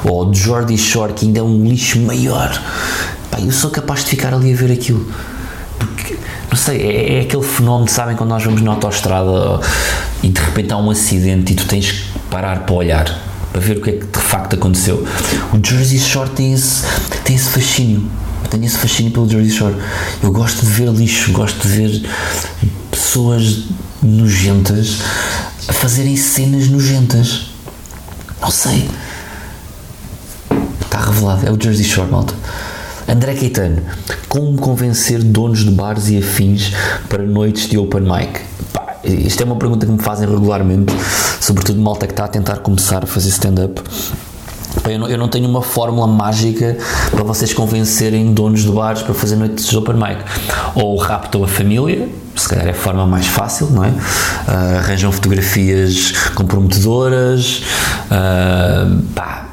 ou 0.05 0.27
ao 0.27 0.35
Jordy 0.35 0.77
Shore, 0.77 1.15
que 1.15 1.25
ainda 1.25 1.41
é 1.41 1.43
um 1.43 1.65
lixo 1.65 1.99
maior, 2.01 2.51
pá, 3.31 3.41
eu 3.41 3.51
sou 3.51 3.71
capaz 3.71 4.05
de 4.05 4.11
ficar 4.11 4.35
ali 4.35 4.53
a 4.53 4.57
ver 4.57 4.73
aquilo 4.73 5.11
não 6.55 6.57
sei, 6.57 6.81
é, 6.83 7.15
é, 7.15 7.21
aquele 7.23 7.43
fenómeno, 7.43 7.91
sabem, 7.91 8.15
quando 8.15 8.31
nós 8.31 8.45
vamos 8.45 8.63
na 8.63 8.71
autostrada 8.71 9.61
e 10.23 10.29
de 10.29 10.41
repente 10.41 10.73
há 10.73 10.77
um 10.77 10.89
acidente 10.89 11.53
e 11.53 11.57
tu 11.57 11.67
tens 11.67 11.91
que 11.91 12.19
parar 12.31 12.61
para 12.61 12.75
olhar, 12.77 13.21
para 13.51 13.61
ver 13.61 13.79
o 13.79 13.81
que 13.81 13.91
é 13.91 13.93
que 13.95 14.07
de 14.07 14.21
facto 14.21 14.55
aconteceu. 14.55 15.05
O 15.53 15.67
Jersey 15.67 15.99
Shore 15.99 16.31
tem 16.31 16.53
esse, 16.53 16.85
tem 17.25 17.35
esse 17.35 17.49
fascínio, 17.49 18.09
tenho 18.49 18.65
esse 18.65 18.79
fascínio 18.79 19.11
pelo 19.11 19.29
Jersey 19.29 19.51
Shore. 19.51 19.75
Eu 20.23 20.31
gosto 20.31 20.65
de 20.65 20.71
ver 20.71 20.91
lixo, 20.91 21.33
gosto 21.33 21.61
de 21.67 21.69
ver 21.75 22.09
pessoas 22.89 23.65
nojentas 24.01 24.99
a 25.67 25.73
fazerem 25.73 26.17
cenas 26.17 26.69
nojentas. 26.69 27.47
Não 28.41 28.53
sei. 28.53 28.89
Está 30.83 31.01
revelado, 31.01 31.49
é 31.49 31.51
o 31.51 31.61
Jersey 31.61 31.85
Shore, 31.85 32.09
malta. 32.09 32.33
André 33.15 33.35
Caetano, 33.35 33.81
como 34.29 34.59
convencer 34.59 35.23
donos 35.23 35.61
de 35.61 35.71
bares 35.71 36.09
e 36.09 36.19
afins 36.19 36.73
para 37.09 37.23
noites 37.23 37.69
de 37.69 37.79
open 37.79 38.01
mic? 38.01 38.41
Pá, 38.73 38.97
isto 39.05 39.41
é 39.41 39.47
uma 39.47 39.55
pergunta 39.55 39.87
que 39.87 39.93
me 39.93 40.01
fazem 40.01 40.29
regularmente, 40.29 40.93
sobretudo 41.41 41.81
malta 41.81 42.09
que 42.09 42.13
está 42.13 42.25
a 42.25 42.29
tentar 42.29 42.57
começar 42.57 43.05
a 43.05 43.07
fazer 43.07 43.29
stand-up. 43.29 43.81
Eu 44.91 44.99
não, 44.99 45.09
eu 45.09 45.17
não, 45.17 45.29
tenho 45.29 45.49
uma 45.49 45.63
fórmula 45.63 46.09
mágica 46.09 46.77
para 47.13 47.23
vocês 47.23 47.55
convencerem 47.55 48.35
donos 48.35 48.63
de 48.65 48.71
bares 48.73 49.03
para 49.03 49.15
fazer 49.15 49.37
noites 49.37 49.69
de 49.69 49.77
open 49.77 49.95
mic. 49.95 50.19
Ou 50.75 50.97
raptam 50.97 51.45
a 51.45 51.49
família, 51.49 52.09
se 52.35 52.49
calhar 52.49 52.67
é 52.67 52.71
a 52.71 52.75
forma 52.75 53.07
mais 53.07 53.29
fácil, 53.29 53.69
não 53.71 53.85
é? 53.85 53.91
Uh, 53.91 54.79
arranjam 54.79 55.13
fotografias 55.13 56.13
comprometedoras, 56.35 57.63
uh, 58.11 59.01
pá, 59.15 59.44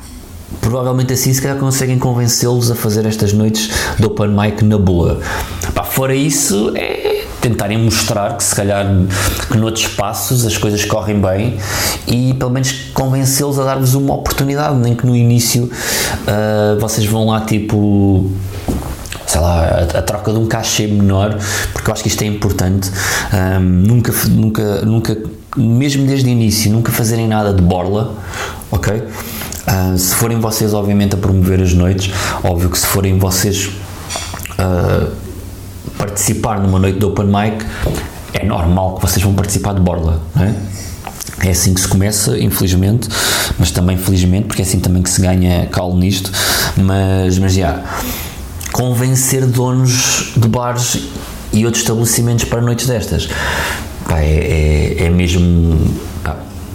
provavelmente 0.59 1.13
assim 1.13 1.33
se 1.33 1.41
calhar 1.41 1.57
conseguem 1.57 1.97
convencê-los 1.97 2.69
a 2.71 2.75
fazer 2.75 3.05
estas 3.05 3.33
noites 3.33 3.69
de 3.97 4.05
open 4.05 4.29
mic 4.29 4.63
na 4.63 4.77
boa. 4.77 5.19
Pá, 5.73 5.83
fora 5.83 6.13
isso, 6.13 6.71
é 6.75 7.11
tentarem 7.41 7.77
mostrar 7.77 8.37
que 8.37 8.43
se 8.43 8.55
calhar 8.55 8.85
que 9.49 9.57
noutros 9.57 9.85
espaços 9.85 10.45
as 10.45 10.57
coisas 10.57 10.85
correm 10.85 11.19
bem 11.19 11.57
e 12.07 12.35
pelo 12.35 12.51
menos 12.51 12.71
convencê-los 12.93 13.59
a 13.59 13.63
dar-vos 13.63 13.95
uma 13.95 14.13
oportunidade, 14.13 14.75
nem 14.75 14.95
que 14.95 15.05
no 15.05 15.15
início 15.15 15.63
uh, 15.63 16.79
vocês 16.79 17.07
vão 17.07 17.25
lá 17.25 17.41
tipo 17.41 18.31
sei 19.25 19.39
lá, 19.39 19.63
a, 19.63 19.99
a, 19.99 20.01
troca 20.01 20.33
de 20.33 20.37
um 20.37 20.45
cachê 20.45 20.87
menor, 20.87 21.37
porque 21.71 21.89
eu 21.89 21.93
acho 21.93 22.03
que 22.03 22.09
isto 22.09 22.21
é 22.21 22.27
importante. 22.27 22.91
Um, 23.33 23.59
nunca, 23.61 24.13
nunca, 24.27 24.81
nunca, 24.81 25.17
mesmo 25.55 26.05
desde 26.05 26.27
o 26.27 26.29
início, 26.29 26.69
nunca 26.69 26.91
fazerem 26.91 27.29
nada 27.29 27.53
de 27.53 27.61
borla, 27.61 28.13
ok? 28.69 29.03
Uh, 29.67 29.97
se 29.97 30.15
forem 30.15 30.39
vocês, 30.39 30.73
obviamente, 30.73 31.15
a 31.15 31.17
promover 31.17 31.61
as 31.61 31.73
noites, 31.73 32.13
óbvio 32.43 32.69
que 32.69 32.77
se 32.77 32.87
forem 32.87 33.17
vocês 33.19 33.69
uh, 34.57 35.11
participar 35.97 36.59
numa 36.59 36.79
noite 36.79 36.99
de 36.99 37.05
open 37.05 37.27
mic, 37.27 37.65
é 38.33 38.45
normal 38.45 38.95
que 38.95 39.01
vocês 39.01 39.23
vão 39.23 39.33
participar 39.33 39.73
de 39.73 39.81
borla, 39.81 40.21
não 40.35 40.43
é? 40.43 40.55
É 41.43 41.49
assim 41.49 41.73
que 41.73 41.81
se 41.81 41.87
começa, 41.87 42.37
infelizmente, 42.37 43.09
mas 43.57 43.71
também 43.71 43.97
felizmente, 43.97 44.45
porque 44.45 44.61
é 44.61 44.65
assim 44.65 44.79
também 44.79 45.01
que 45.01 45.09
se 45.09 45.21
ganha 45.21 45.65
calo 45.67 45.97
nisto. 45.97 46.31
Mas, 46.77 47.39
mas 47.39 47.53
já, 47.53 47.83
convencer 48.71 49.45
donos 49.47 50.33
de 50.37 50.47
bares 50.47 50.99
e 51.51 51.65
outros 51.65 51.81
estabelecimentos 51.81 52.45
para 52.45 52.61
noites 52.61 52.85
destas. 52.85 53.27
Pá, 54.07 54.19
é, 54.19 54.97
é, 54.99 55.05
é 55.05 55.09
mesmo 55.09 55.79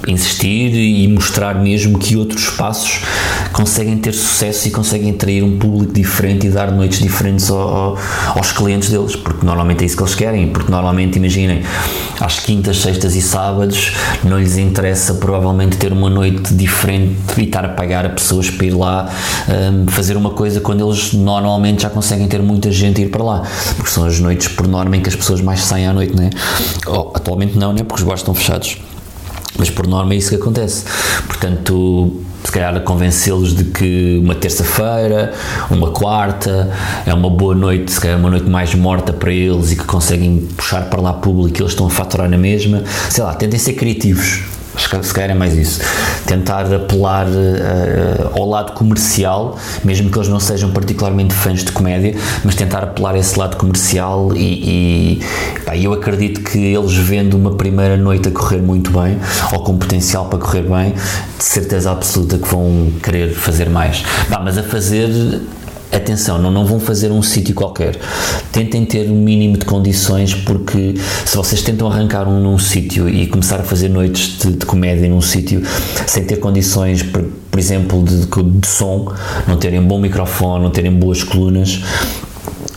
insistir 0.06 0.72
e 0.72 1.08
mostrar 1.08 1.54
mesmo 1.54 1.98
que 1.98 2.16
outros 2.16 2.42
espaços 2.42 3.02
conseguem 3.52 3.96
ter 3.98 4.12
sucesso 4.12 4.68
e 4.68 4.70
conseguem 4.70 5.10
atrair 5.10 5.42
um 5.42 5.58
público 5.58 5.92
diferente 5.92 6.46
e 6.46 6.50
dar 6.50 6.70
noites 6.70 6.98
diferentes 7.00 7.50
ao, 7.50 7.96
aos 8.34 8.52
clientes 8.52 8.90
deles, 8.90 9.16
porque 9.16 9.44
normalmente 9.44 9.82
é 9.82 9.86
isso 9.86 9.96
que 9.96 10.02
eles 10.02 10.14
querem, 10.14 10.48
porque 10.48 10.70
normalmente, 10.70 11.16
imaginem, 11.16 11.62
às 12.20 12.40
quintas, 12.40 12.78
sextas 12.78 13.14
e 13.14 13.22
sábados 13.22 13.92
não 14.24 14.38
lhes 14.38 14.56
interessa 14.56 15.14
provavelmente 15.14 15.76
ter 15.76 15.92
uma 15.92 16.10
noite 16.10 16.54
diferente 16.54 17.16
e 17.38 17.42
estar 17.44 17.64
a 17.64 17.68
pagar 17.68 18.06
a 18.06 18.10
pessoas 18.10 18.50
para 18.50 18.66
ir 18.66 18.74
lá 18.74 19.10
um, 19.48 19.86
fazer 19.88 20.16
uma 20.16 20.30
coisa 20.30 20.60
quando 20.60 20.86
eles 20.86 21.12
normalmente 21.12 21.82
já 21.82 21.90
conseguem 21.90 22.28
ter 22.28 22.42
muita 22.42 22.70
gente 22.70 23.00
a 23.00 23.04
ir 23.04 23.08
para 23.08 23.22
lá, 23.22 23.42
porque 23.76 23.90
são 23.90 24.04
as 24.04 24.18
noites 24.20 24.48
por 24.48 24.66
norma 24.66 24.96
em 24.96 25.00
que 25.00 25.08
as 25.08 25.16
pessoas 25.16 25.40
mais 25.40 25.60
saem 25.60 25.86
à 25.86 25.92
noite, 25.92 26.14
né? 26.14 26.30
Oh, 26.86 27.10
atualmente 27.14 27.58
não, 27.58 27.72
né? 27.72 27.82
Porque 27.82 28.02
os 28.02 28.02
bares 28.02 28.20
estão 28.20 28.34
fechados. 28.34 28.76
Mas 29.58 29.70
por 29.70 29.86
norma 29.86 30.14
é 30.14 30.16
isso 30.16 30.30
que 30.30 30.36
acontece. 30.36 30.84
Portanto, 31.26 32.12
se 32.44 32.52
calhar 32.52 32.80
convencê-los 32.82 33.54
de 33.54 33.64
que 33.64 34.20
uma 34.22 34.34
terça-feira, 34.34 35.32
uma 35.70 35.90
quarta, 35.90 36.72
é 37.04 37.12
uma 37.12 37.30
boa 37.30 37.54
noite, 37.54 37.92
se 37.92 38.00
calhar 38.00 38.18
uma 38.18 38.30
noite 38.30 38.48
mais 38.48 38.74
morta 38.74 39.12
para 39.12 39.32
eles 39.32 39.72
e 39.72 39.76
que 39.76 39.84
conseguem 39.84 40.48
puxar 40.56 40.88
para 40.88 41.00
lá 41.00 41.12
público 41.12 41.58
e 41.58 41.62
eles 41.62 41.72
estão 41.72 41.86
a 41.86 41.90
faturar 41.90 42.28
na 42.28 42.38
mesma. 42.38 42.84
Sei 43.10 43.24
lá, 43.24 43.34
tentem 43.34 43.58
ser 43.58 43.72
criativos 43.72 44.55
se 44.76 45.14
calhar 45.14 45.30
é 45.30 45.34
mais 45.34 45.54
isso. 45.56 45.80
Tentar 46.26 46.72
apelar 46.72 47.26
uh, 47.26 48.38
ao 48.38 48.48
lado 48.48 48.72
comercial, 48.72 49.58
mesmo 49.84 50.10
que 50.10 50.18
eles 50.18 50.28
não 50.28 50.40
sejam 50.40 50.70
particularmente 50.70 51.34
fãs 51.34 51.64
de 51.64 51.72
comédia, 51.72 52.14
mas 52.44 52.54
tentar 52.54 52.82
apelar 52.84 53.14
a 53.14 53.18
esse 53.18 53.38
lado 53.38 53.56
comercial 53.56 54.34
e, 54.34 55.18
e 55.18 55.60
pá, 55.64 55.76
eu 55.76 55.92
acredito 55.92 56.40
que 56.40 56.58
eles 56.58 56.94
vendo 56.94 57.34
uma 57.34 57.54
primeira 57.54 57.96
noite 57.96 58.28
a 58.28 58.30
correr 58.30 58.60
muito 58.60 58.90
bem, 58.90 59.18
ou 59.52 59.62
com 59.62 59.76
potencial 59.76 60.26
para 60.26 60.38
correr 60.38 60.62
bem, 60.62 60.94
de 61.38 61.44
certeza 61.44 61.90
absoluta 61.90 62.38
que 62.38 62.48
vão 62.48 62.92
querer 63.02 63.32
fazer 63.34 63.68
mais. 63.68 64.02
Pá, 64.28 64.40
mas 64.42 64.58
a 64.58 64.62
fazer 64.62 65.40
atenção, 65.92 66.38
não, 66.38 66.50
não 66.50 66.64
vão 66.64 66.80
fazer 66.80 67.10
um 67.10 67.22
sítio 67.22 67.54
qualquer. 67.54 67.96
Tentem 68.52 68.84
ter 68.84 69.10
um 69.10 69.20
mínimo 69.20 69.56
de 69.56 69.64
condições, 69.64 70.34
porque 70.34 70.94
se 71.24 71.36
vocês 71.36 71.62
tentam 71.62 71.88
arrancar 71.88 72.28
um 72.28 72.40
num 72.40 72.58
sítio 72.58 73.08
e 73.08 73.26
começar 73.26 73.60
a 73.60 73.62
fazer 73.62 73.88
noites 73.88 74.38
de, 74.38 74.52
de 74.52 74.66
comédia 74.66 75.08
num 75.08 75.20
sítio 75.20 75.62
sem 76.06 76.24
ter 76.24 76.36
condições, 76.36 77.02
por, 77.02 77.22
por 77.22 77.58
exemplo, 77.58 78.02
de, 78.02 78.26
de, 78.26 78.66
som, 78.66 79.12
não 79.46 79.56
terem 79.56 79.82
bom 79.82 79.98
microfone, 79.98 80.64
não 80.64 80.70
terem 80.70 80.92
boas 80.92 81.22
colunas, 81.22 81.80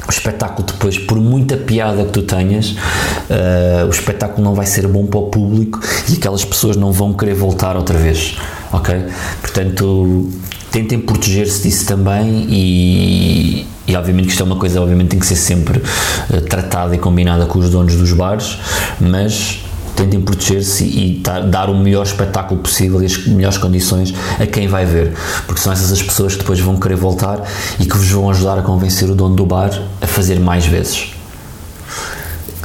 o 0.07 0.11
espetáculo 0.11 0.65
depois, 0.65 0.97
por 0.97 1.19
muita 1.19 1.55
piada 1.55 2.03
que 2.03 2.11
tu 2.11 2.23
tenhas, 2.23 2.71
uh, 2.71 3.85
o 3.85 3.89
espetáculo 3.89 4.43
não 4.43 4.55
vai 4.55 4.65
ser 4.65 4.87
bom 4.87 5.05
para 5.05 5.19
o 5.19 5.27
público 5.27 5.79
e 6.09 6.13
aquelas 6.13 6.43
pessoas 6.43 6.75
não 6.75 6.91
vão 6.91 7.13
querer 7.13 7.35
voltar 7.35 7.75
outra 7.75 7.97
vez, 7.97 8.35
ok? 8.71 9.05
Portanto, 9.41 10.29
tentem 10.71 10.99
proteger-se 10.99 11.63
disso 11.63 11.85
também 11.85 12.45
e, 12.49 13.67
e 13.87 13.95
obviamente 13.95 14.27
que 14.27 14.31
isto 14.31 14.43
é 14.43 14.45
uma 14.45 14.55
coisa 14.55 14.81
obviamente 14.81 15.09
tem 15.09 15.19
que 15.19 15.25
ser 15.25 15.35
sempre 15.35 15.79
uh, 15.79 16.41
tratada 16.41 16.95
e 16.95 16.97
combinada 16.97 17.45
com 17.45 17.59
os 17.59 17.69
donos 17.69 17.95
dos 17.95 18.13
bares, 18.13 18.57
mas 18.99 19.63
tentem 19.95 20.21
proteger-se 20.21 20.85
e 20.85 21.21
dar 21.49 21.69
o 21.69 21.77
melhor 21.77 22.05
espetáculo 22.05 22.61
possível 22.61 23.01
e 23.01 23.05
as 23.05 23.17
melhores 23.27 23.57
condições 23.57 24.13
a 24.39 24.45
quem 24.45 24.67
vai 24.67 24.85
ver, 24.85 25.13
porque 25.45 25.61
são 25.61 25.73
essas 25.73 25.91
as 25.91 26.01
pessoas 26.01 26.33
que 26.33 26.39
depois 26.39 26.59
vão 26.59 26.77
querer 26.77 26.95
voltar 26.95 27.43
e 27.79 27.85
que 27.85 27.97
vos 27.97 28.09
vão 28.09 28.29
ajudar 28.29 28.57
a 28.57 28.61
convencer 28.61 29.09
o 29.09 29.15
dono 29.15 29.35
do 29.35 29.45
bar 29.45 29.71
a 30.01 30.07
fazer 30.07 30.39
mais 30.39 30.65
vezes. 30.65 31.11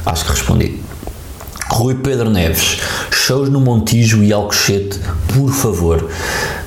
Acho 0.05 0.23
que 0.23 0.31
respondi. 0.31 0.79
Rui 1.69 1.95
Pedro 1.95 2.29
Neves, 2.29 2.79
shows 3.11 3.49
no 3.49 3.59
Montijo 3.59 4.23
e 4.23 4.31
Alcochete, 4.31 4.99
por 5.33 5.51
favor. 5.51 6.07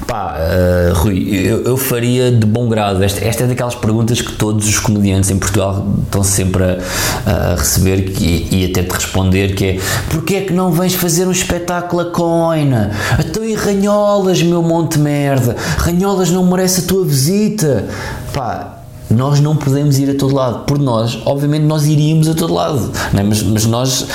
Pá, 0.08 0.38
uh, 0.38 0.94
Rui, 0.94 1.28
eu, 1.30 1.64
eu, 1.64 1.76
faria 1.76 2.32
de 2.32 2.46
bom 2.46 2.66
grado. 2.66 3.04
Esta, 3.04 3.22
esta, 3.22 3.44
é 3.44 3.46
daquelas 3.46 3.74
perguntas 3.74 4.22
que 4.22 4.32
todos 4.32 4.66
os 4.66 4.78
comediantes 4.78 5.28
em 5.28 5.38
Portugal 5.38 5.86
estão 6.02 6.24
sempre 6.24 6.64
a, 6.64 7.30
a 7.30 7.54
receber 7.54 8.14
e, 8.18 8.48
e 8.50 8.64
a 8.64 8.72
ter 8.72 8.84
de 8.84 8.90
responder, 8.90 9.54
que 9.54 9.64
é 9.66 9.78
porquê 10.08 10.36
é 10.36 10.40
que 10.40 10.52
não 10.54 10.72
vens 10.72 10.94
fazer 10.94 11.28
um 11.28 11.30
espetáculo 11.30 12.00
a 12.00 12.10
coina? 12.10 12.90
Então 13.18 13.44
e 13.44 13.54
Ranholas, 13.54 14.42
meu 14.42 14.62
monte 14.62 14.98
merda? 14.98 15.54
Ranholas 15.76 16.30
não 16.30 16.42
merece 16.46 16.80
a 16.80 16.84
tua 16.84 17.04
visita. 17.04 17.84
Pá, 18.32 18.77
nós 19.10 19.40
não 19.40 19.56
podemos 19.56 19.98
ir 19.98 20.10
a 20.10 20.14
todo 20.14 20.34
lado. 20.34 20.64
Por 20.64 20.78
nós, 20.78 21.18
obviamente, 21.24 21.62
nós 21.62 21.86
iríamos 21.86 22.28
a 22.28 22.34
todo 22.34 22.52
lado, 22.54 22.92
é? 23.14 23.22
mas, 23.22 23.42
mas, 23.42 23.64
nós 23.64 24.06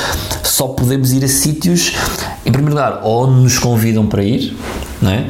só 0.43 0.67
podemos 0.67 1.11
ir 1.11 1.23
a 1.23 1.27
sítios, 1.27 1.93
em 2.45 2.51
primeiro 2.51 2.75
lugar, 2.75 3.01
onde 3.03 3.41
nos 3.41 3.57
convidam 3.57 4.05
para 4.05 4.23
ir, 4.23 4.55
é? 5.03 5.25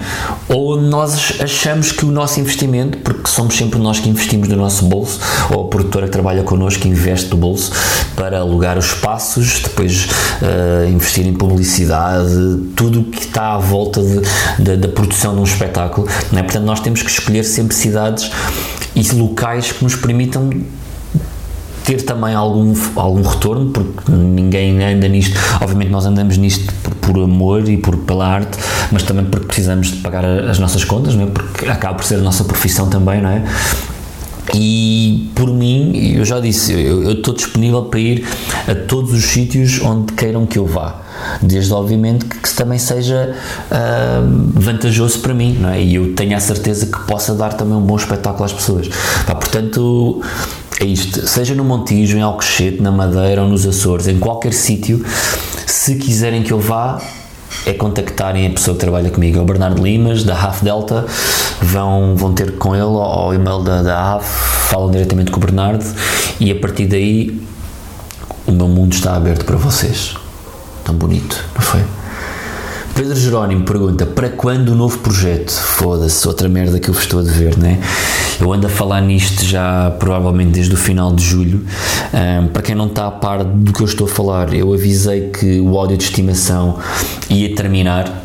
ou 0.54 0.80
nós 0.80 1.36
achamos 1.40 1.92
que 1.92 2.06
o 2.06 2.12
nosso 2.12 2.40
investimento, 2.40 2.98
porque 3.00 3.30
somos 3.30 3.56
sempre 3.56 3.80
nós 3.80 4.00
que 4.00 4.10
investimos 4.10 4.48
do 4.48 4.56
nosso 4.56 4.86
bolso, 4.86 5.20
ou 5.52 5.66
a 5.66 5.68
produtora 5.68 6.06
que 6.08 6.12
trabalha 6.12 6.44
connosco 6.44 6.82
que 6.82 6.90
investe 6.90 7.30
do 7.30 7.38
bolso 7.38 7.72
para 8.16 8.40
alugar 8.40 8.78
os 8.78 8.86
espaços, 8.86 9.62
depois 9.64 10.08
uh, 10.42 10.90
investir 10.90 11.26
em 11.26 11.34
publicidade, 11.34 12.34
tudo 12.76 13.02
o 13.02 13.04
que 13.06 13.20
está 13.20 13.54
à 13.54 13.58
volta 13.58 14.02
de, 14.02 14.22
de, 14.60 14.78
da 14.78 14.88
produção 14.90 15.34
de 15.34 15.42
um 15.42 15.44
espetáculo. 15.44 16.08
É? 16.34 16.44
Portanto, 16.44 16.66
nós 16.66 16.80
temos 16.80 17.02
que 17.02 17.10
escolher 17.10 17.44
sempre 17.44 17.76
cidades 17.76 18.30
e 18.96 19.16
locais 19.16 19.72
que 19.72 19.84
nos 19.84 19.96
permitam 19.96 20.50
ter 21.84 22.02
também 22.04 22.34
algum, 22.34 22.74
algum 22.96 23.22
retorno, 23.22 23.72
porque 23.72 24.12
ninguém 24.12 24.82
anda 24.84 25.08
nisto, 25.08 25.38
obviamente 25.62 25.92
nós 25.92 26.06
andamos 26.06 26.38
nisto 26.38 26.74
por, 26.82 26.96
por, 26.96 27.24
amor 27.24 27.68
e 27.68 27.78
por, 27.78 27.98
pela 27.98 28.26
arte, 28.26 28.58
mas 28.92 29.04
também 29.04 29.26
porque 29.26 29.48
precisamos 29.48 29.88
de 29.92 29.98
pagar 29.98 30.24
as 30.26 30.60
nossas 30.60 30.84
contas, 30.84 31.16
não 31.16 31.26
é? 31.26 31.28
porque 31.28 31.66
acaba 31.66 31.96
por 31.96 32.06
ser 32.06 32.16
a 32.16 32.22
nossa 32.22 32.44
profissão 32.46 32.90
também, 32.90 33.22
não 33.22 33.30
é? 33.30 33.44
E 34.54 35.32
por 35.36 35.48
mim, 35.48 36.16
eu 36.16 36.26
já 36.26 36.40
disse, 36.40 36.74
eu, 36.74 37.14
estou 37.14 37.34
disponível 37.34 37.84
para 37.84 38.00
ir 38.00 38.26
a 38.68 38.76
todos 38.76 39.14
os 39.14 39.24
sítios 39.24 39.82
onde 39.82 40.14
queiram 40.14 40.46
que 40.46 40.60
eu 40.60 40.66
vá. 40.66 41.03
Desde, 41.42 41.74
obviamente, 41.74 42.26
que, 42.26 42.38
que 42.38 42.54
também 42.54 42.78
seja 42.78 43.36
uh, 43.72 44.60
vantajoso 44.60 45.20
para 45.20 45.34
mim, 45.34 45.58
não 45.60 45.70
é? 45.70 45.82
E 45.82 45.96
eu 45.96 46.14
tenho 46.14 46.36
a 46.36 46.40
certeza 46.40 46.86
que 46.86 47.00
possa 47.06 47.34
dar 47.34 47.54
também 47.54 47.76
um 47.76 47.82
bom 47.82 47.96
espetáculo 47.96 48.46
às 48.46 48.54
pessoas. 48.54 48.88
Pá, 49.26 49.36
portanto, 49.36 50.22
é 50.80 50.86
isto. 50.86 51.26
Seja 51.28 51.54
no 51.56 51.64
Montijo, 51.64 52.18
em 52.18 52.22
Alcochete, 52.22 52.82
na 52.82 52.92
Madeira 52.92 53.42
ou 53.42 53.48
nos 53.48 53.66
Açores, 53.66 54.08
em 54.08 54.20
qualquer 54.20 54.54
sítio, 54.54 55.04
se 55.66 55.96
quiserem 55.96 56.44
que 56.44 56.52
eu 56.52 56.60
vá, 56.60 57.02
é 57.66 57.74
contactarem 57.74 58.48
a 58.48 58.50
pessoa 58.50 58.76
que 58.76 58.82
trabalha 58.82 59.10
comigo, 59.10 59.38
é 59.38 59.42
o 59.42 59.46
Bernardo 59.46 59.82
Limas, 59.82 60.24
da 60.24 60.40
Half 60.40 60.64
Delta, 60.64 61.06
vão, 61.62 62.16
vão 62.16 62.34
ter 62.34 62.54
com 62.58 62.76
ele 62.76 62.84
ao 62.84 63.34
e-mail 63.34 63.62
da, 63.64 63.82
da 63.82 64.00
Half, 64.00 64.70
falam 64.70 64.92
diretamente 64.92 65.32
com 65.32 65.38
o 65.38 65.40
Bernardo 65.40 65.86
e 66.40 66.52
a 66.52 66.56
partir 66.56 66.86
daí 66.86 67.42
o 68.46 68.52
meu 68.52 68.68
mundo 68.68 68.94
está 68.94 69.16
aberto 69.16 69.46
para 69.46 69.56
vocês. 69.56 70.16
Tão 70.84 70.96
bonito, 70.96 71.44
não 71.56 71.62
foi? 71.62 71.82
Pedro 72.96 73.16
Jerónimo 73.16 73.66
pergunta: 73.66 74.06
para 74.06 74.30
quando 74.30 74.70
o 74.70 74.76
novo 74.76 75.00
projeto? 75.00 75.52
Foda-se, 75.52 76.28
outra 76.28 76.48
merda 76.48 76.80
que 76.80 76.90
eu 76.90 76.94
estou 76.94 77.20
a 77.20 77.24
dever, 77.24 77.58
né? 77.58 77.80
Eu 78.40 78.52
ando 78.52 78.68
a 78.68 78.70
falar 78.70 79.02
nisto 79.02 79.44
já 79.46 79.92
provavelmente 80.00 80.52
desde 80.52 80.74
o 80.74 80.78
final 80.78 81.14
de 81.14 81.24
julho. 81.24 81.66
Um, 82.14 82.48
para 82.48 82.62
quem 82.62 82.76
não 82.76 82.88
está 82.88 83.08
a 83.08 83.12
par 83.12 83.44
do 83.44 83.74
que 83.74 83.82
eu 83.82 83.86
estou 83.86 84.06
a 84.06 84.10
falar, 84.10 84.54
eu 84.54 84.74
avisei 84.74 85.30
que 85.30 85.60
o 85.60 85.78
áudio 85.78 85.98
de 85.98 86.04
estimação 86.04 86.78
ia 87.30 87.56
terminar 87.56 88.23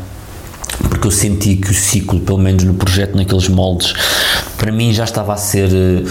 porque 0.87 1.07
eu 1.07 1.11
senti 1.11 1.55
que 1.55 1.71
o 1.71 1.73
ciclo, 1.73 2.19
pelo 2.19 2.37
menos 2.37 2.63
no 2.63 2.73
projeto, 2.73 3.15
naqueles 3.15 3.49
moldes, 3.49 3.93
para 4.57 4.71
mim 4.71 4.93
já 4.93 5.03
estava 5.03 5.33
a 5.33 5.37
ser 5.37 5.69
eh, 5.73 6.03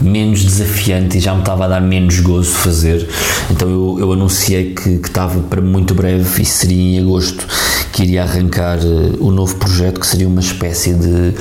menos 0.00 0.44
desafiante 0.44 1.18
e 1.18 1.20
já 1.20 1.34
me 1.34 1.40
estava 1.40 1.64
a 1.64 1.68
dar 1.68 1.80
menos 1.80 2.20
gozo 2.20 2.50
fazer. 2.50 3.08
Então 3.50 3.68
eu, 3.68 3.96
eu 3.98 4.12
anunciei 4.12 4.74
que, 4.74 4.98
que 4.98 5.08
estava 5.08 5.40
para 5.40 5.60
muito 5.60 5.94
breve 5.94 6.42
e 6.42 6.44
seria 6.44 6.98
em 6.98 7.00
agosto 7.00 7.46
que 7.92 8.02
iria 8.02 8.22
arrancar 8.22 8.78
eh, 8.78 9.16
o 9.20 9.30
novo 9.30 9.56
projeto, 9.56 10.00
que 10.00 10.06
seria 10.06 10.28
uma 10.28 10.40
espécie 10.40 10.94
de, 10.94 11.34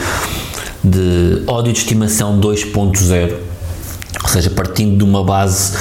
de 0.83 1.43
ódio 1.47 1.73
de 1.73 1.79
estimação 1.79 2.39
2.0, 2.39 3.33
ou 4.23 4.29
seja, 4.29 4.49
partindo 4.49 4.97
de 4.97 5.03
uma 5.03 5.23
base 5.23 5.73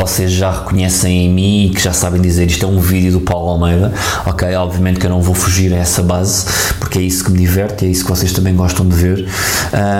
vocês 0.00 0.32
já 0.32 0.50
reconhecem 0.50 1.26
em 1.26 1.28
mim 1.28 1.66
e 1.66 1.70
que 1.70 1.80
já 1.80 1.92
sabem 1.92 2.22
dizer 2.22 2.46
isto 2.46 2.64
é 2.64 2.68
um 2.68 2.80
vídeo 2.80 3.12
do 3.12 3.20
Paulo 3.20 3.50
Almeida, 3.50 3.92
ok? 4.24 4.54
Obviamente 4.54 4.98
que 4.98 5.04
eu 5.06 5.10
não 5.10 5.20
vou 5.20 5.34
fugir 5.34 5.74
a 5.74 5.76
essa 5.76 6.02
base, 6.02 6.46
porque 6.78 6.98
é 6.98 7.02
isso 7.02 7.22
que 7.24 7.30
me 7.30 7.38
diverte, 7.38 7.84
é 7.84 7.88
isso 7.88 8.04
que 8.04 8.10
vocês 8.10 8.32
também 8.32 8.56
gostam 8.56 8.88
de 8.88 8.96
ver. 8.96 9.28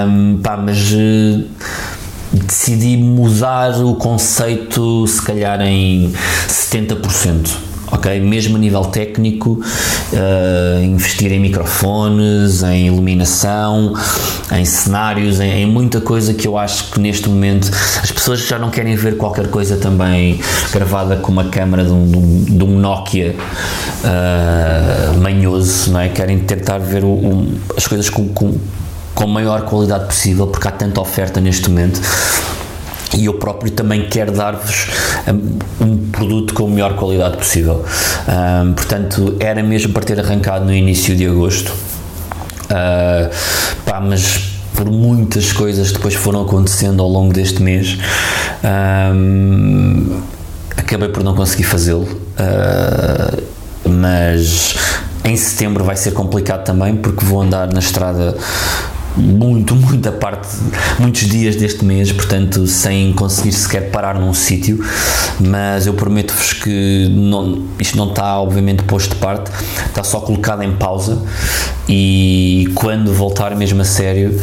Um, 0.08 0.38
pá, 0.42 0.56
mas 0.56 0.90
uh, 0.92 1.44
decidi 2.32 2.96
mudar 2.96 3.72
o 3.84 3.94
conceito, 3.94 5.06
se 5.06 5.20
calhar 5.20 5.60
em 5.60 6.12
70% 6.48 7.69
ok? 8.00 8.18
Mesmo 8.20 8.56
a 8.56 8.58
nível 8.58 8.82
técnico, 8.86 9.60
uh, 10.12 10.82
investir 10.82 11.30
em 11.30 11.38
microfones, 11.38 12.62
em 12.62 12.86
iluminação, 12.86 13.94
em 14.50 14.64
cenários, 14.64 15.38
em, 15.38 15.62
em, 15.62 15.66
muita 15.66 16.00
coisa 16.00 16.32
que 16.32 16.48
eu 16.48 16.56
acho 16.56 16.90
que 16.90 16.98
neste 16.98 17.28
momento 17.28 17.70
as 18.02 18.10
pessoas 18.10 18.40
já 18.40 18.58
não 18.58 18.70
querem 18.70 18.96
ver 18.96 19.16
qualquer 19.16 19.48
coisa 19.48 19.76
também 19.76 20.40
gravada 20.72 21.16
com 21.16 21.30
uma 21.30 21.44
câmera 21.44 21.84
de 21.84 21.92
um, 21.92 22.44
de 22.44 22.64
um 22.64 22.78
Nokia 22.78 23.36
uh, 24.04 25.18
manhoso, 25.20 25.92
não 25.92 26.00
é? 26.00 26.08
Querem 26.08 26.38
tentar 26.40 26.78
ver 26.78 27.04
o, 27.04 27.08
o, 27.08 27.54
as 27.76 27.86
coisas 27.86 28.08
com, 28.08 28.26
com, 28.28 28.56
com 29.14 29.24
a 29.24 29.26
maior 29.26 29.62
qualidade 29.62 30.06
possível, 30.06 30.46
porque 30.46 30.66
há 30.66 30.72
tanta 30.72 31.00
oferta 31.00 31.40
neste 31.40 31.68
momento 31.68 32.00
e 33.16 33.26
eu 33.26 33.34
próprio 33.34 33.70
também 33.72 34.08
quero 34.08 34.32
dar-vos 34.32 34.86
um, 35.80 36.10
produto 36.10 36.54
com 36.54 36.66
a 36.66 36.68
melhor 36.68 36.94
qualidade 36.96 37.36
possível. 37.36 37.84
Um, 38.28 38.72
portanto, 38.72 39.36
era 39.40 39.62
mesmo 39.62 39.92
para 39.92 40.02
ter 40.02 40.20
arrancado 40.20 40.64
no 40.64 40.72
início 40.72 41.16
de 41.16 41.26
agosto, 41.26 41.72
uh, 42.64 43.30
pá, 43.84 44.00
mas 44.00 44.50
por 44.74 44.90
muitas 44.90 45.52
coisas 45.52 45.88
que 45.88 45.94
depois 45.94 46.14
foram 46.14 46.42
acontecendo 46.42 47.02
ao 47.02 47.08
longo 47.08 47.32
deste 47.32 47.62
mês, 47.62 47.98
um, 49.14 50.20
acabei 50.76 51.08
por 51.08 51.22
não 51.22 51.34
conseguir 51.34 51.64
fazê-lo. 51.64 52.08
Uh, 52.38 53.42
mas 53.88 54.76
em 55.24 55.36
setembro 55.36 55.84
vai 55.84 55.96
ser 55.96 56.12
complicado 56.12 56.64
também 56.64 56.96
porque 56.96 57.24
vou 57.24 57.42
andar 57.42 57.72
na 57.72 57.80
estrada 57.80 58.36
muito, 59.16 59.74
muita 59.74 60.12
parte, 60.12 60.48
muitos 60.98 61.22
dias 61.22 61.56
deste 61.56 61.84
mês, 61.84 62.12
portanto, 62.12 62.66
sem 62.66 63.12
conseguir 63.12 63.52
sequer 63.52 63.90
parar 63.90 64.18
num 64.18 64.32
sítio, 64.32 64.84
mas 65.40 65.86
eu 65.86 65.94
prometo-vos 65.94 66.52
que 66.52 67.08
não, 67.10 67.64
isto 67.78 67.96
não 67.96 68.10
está, 68.10 68.38
obviamente, 68.40 68.82
posto 68.84 69.14
de 69.14 69.20
parte, 69.20 69.50
está 69.86 70.04
só 70.04 70.20
colocado 70.20 70.62
em 70.62 70.72
pausa. 70.76 71.22
E 71.88 72.70
quando 72.74 73.12
voltar 73.12 73.54
mesmo 73.56 73.82
a 73.82 73.84
sério, 73.84 74.40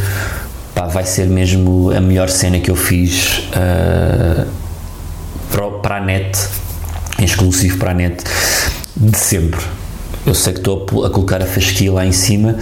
pá, 0.76 0.88
vai 0.88 1.06
ser 1.06 1.28
mesmo 1.28 1.92
a 1.96 2.02
melhor 2.02 2.30
cena 2.30 2.60
que 2.60 2.70
eu 2.70 2.76
fiz 2.76 3.48
uh, 3.50 4.48
para, 5.82 5.98
a 5.98 6.02
net, 6.02 6.38
exclusivo 7.20 7.78
para 7.78 7.92
a 7.92 7.94
net, 7.94 8.24
de 8.96 9.18
sempre 9.18 9.77
eu 10.28 10.34
sei 10.34 10.52
que 10.52 10.60
estou 10.60 11.06
a 11.06 11.10
colocar 11.10 11.42
a 11.42 11.46
fasquia 11.46 11.92
lá 11.92 12.06
em 12.06 12.12
cima, 12.12 12.58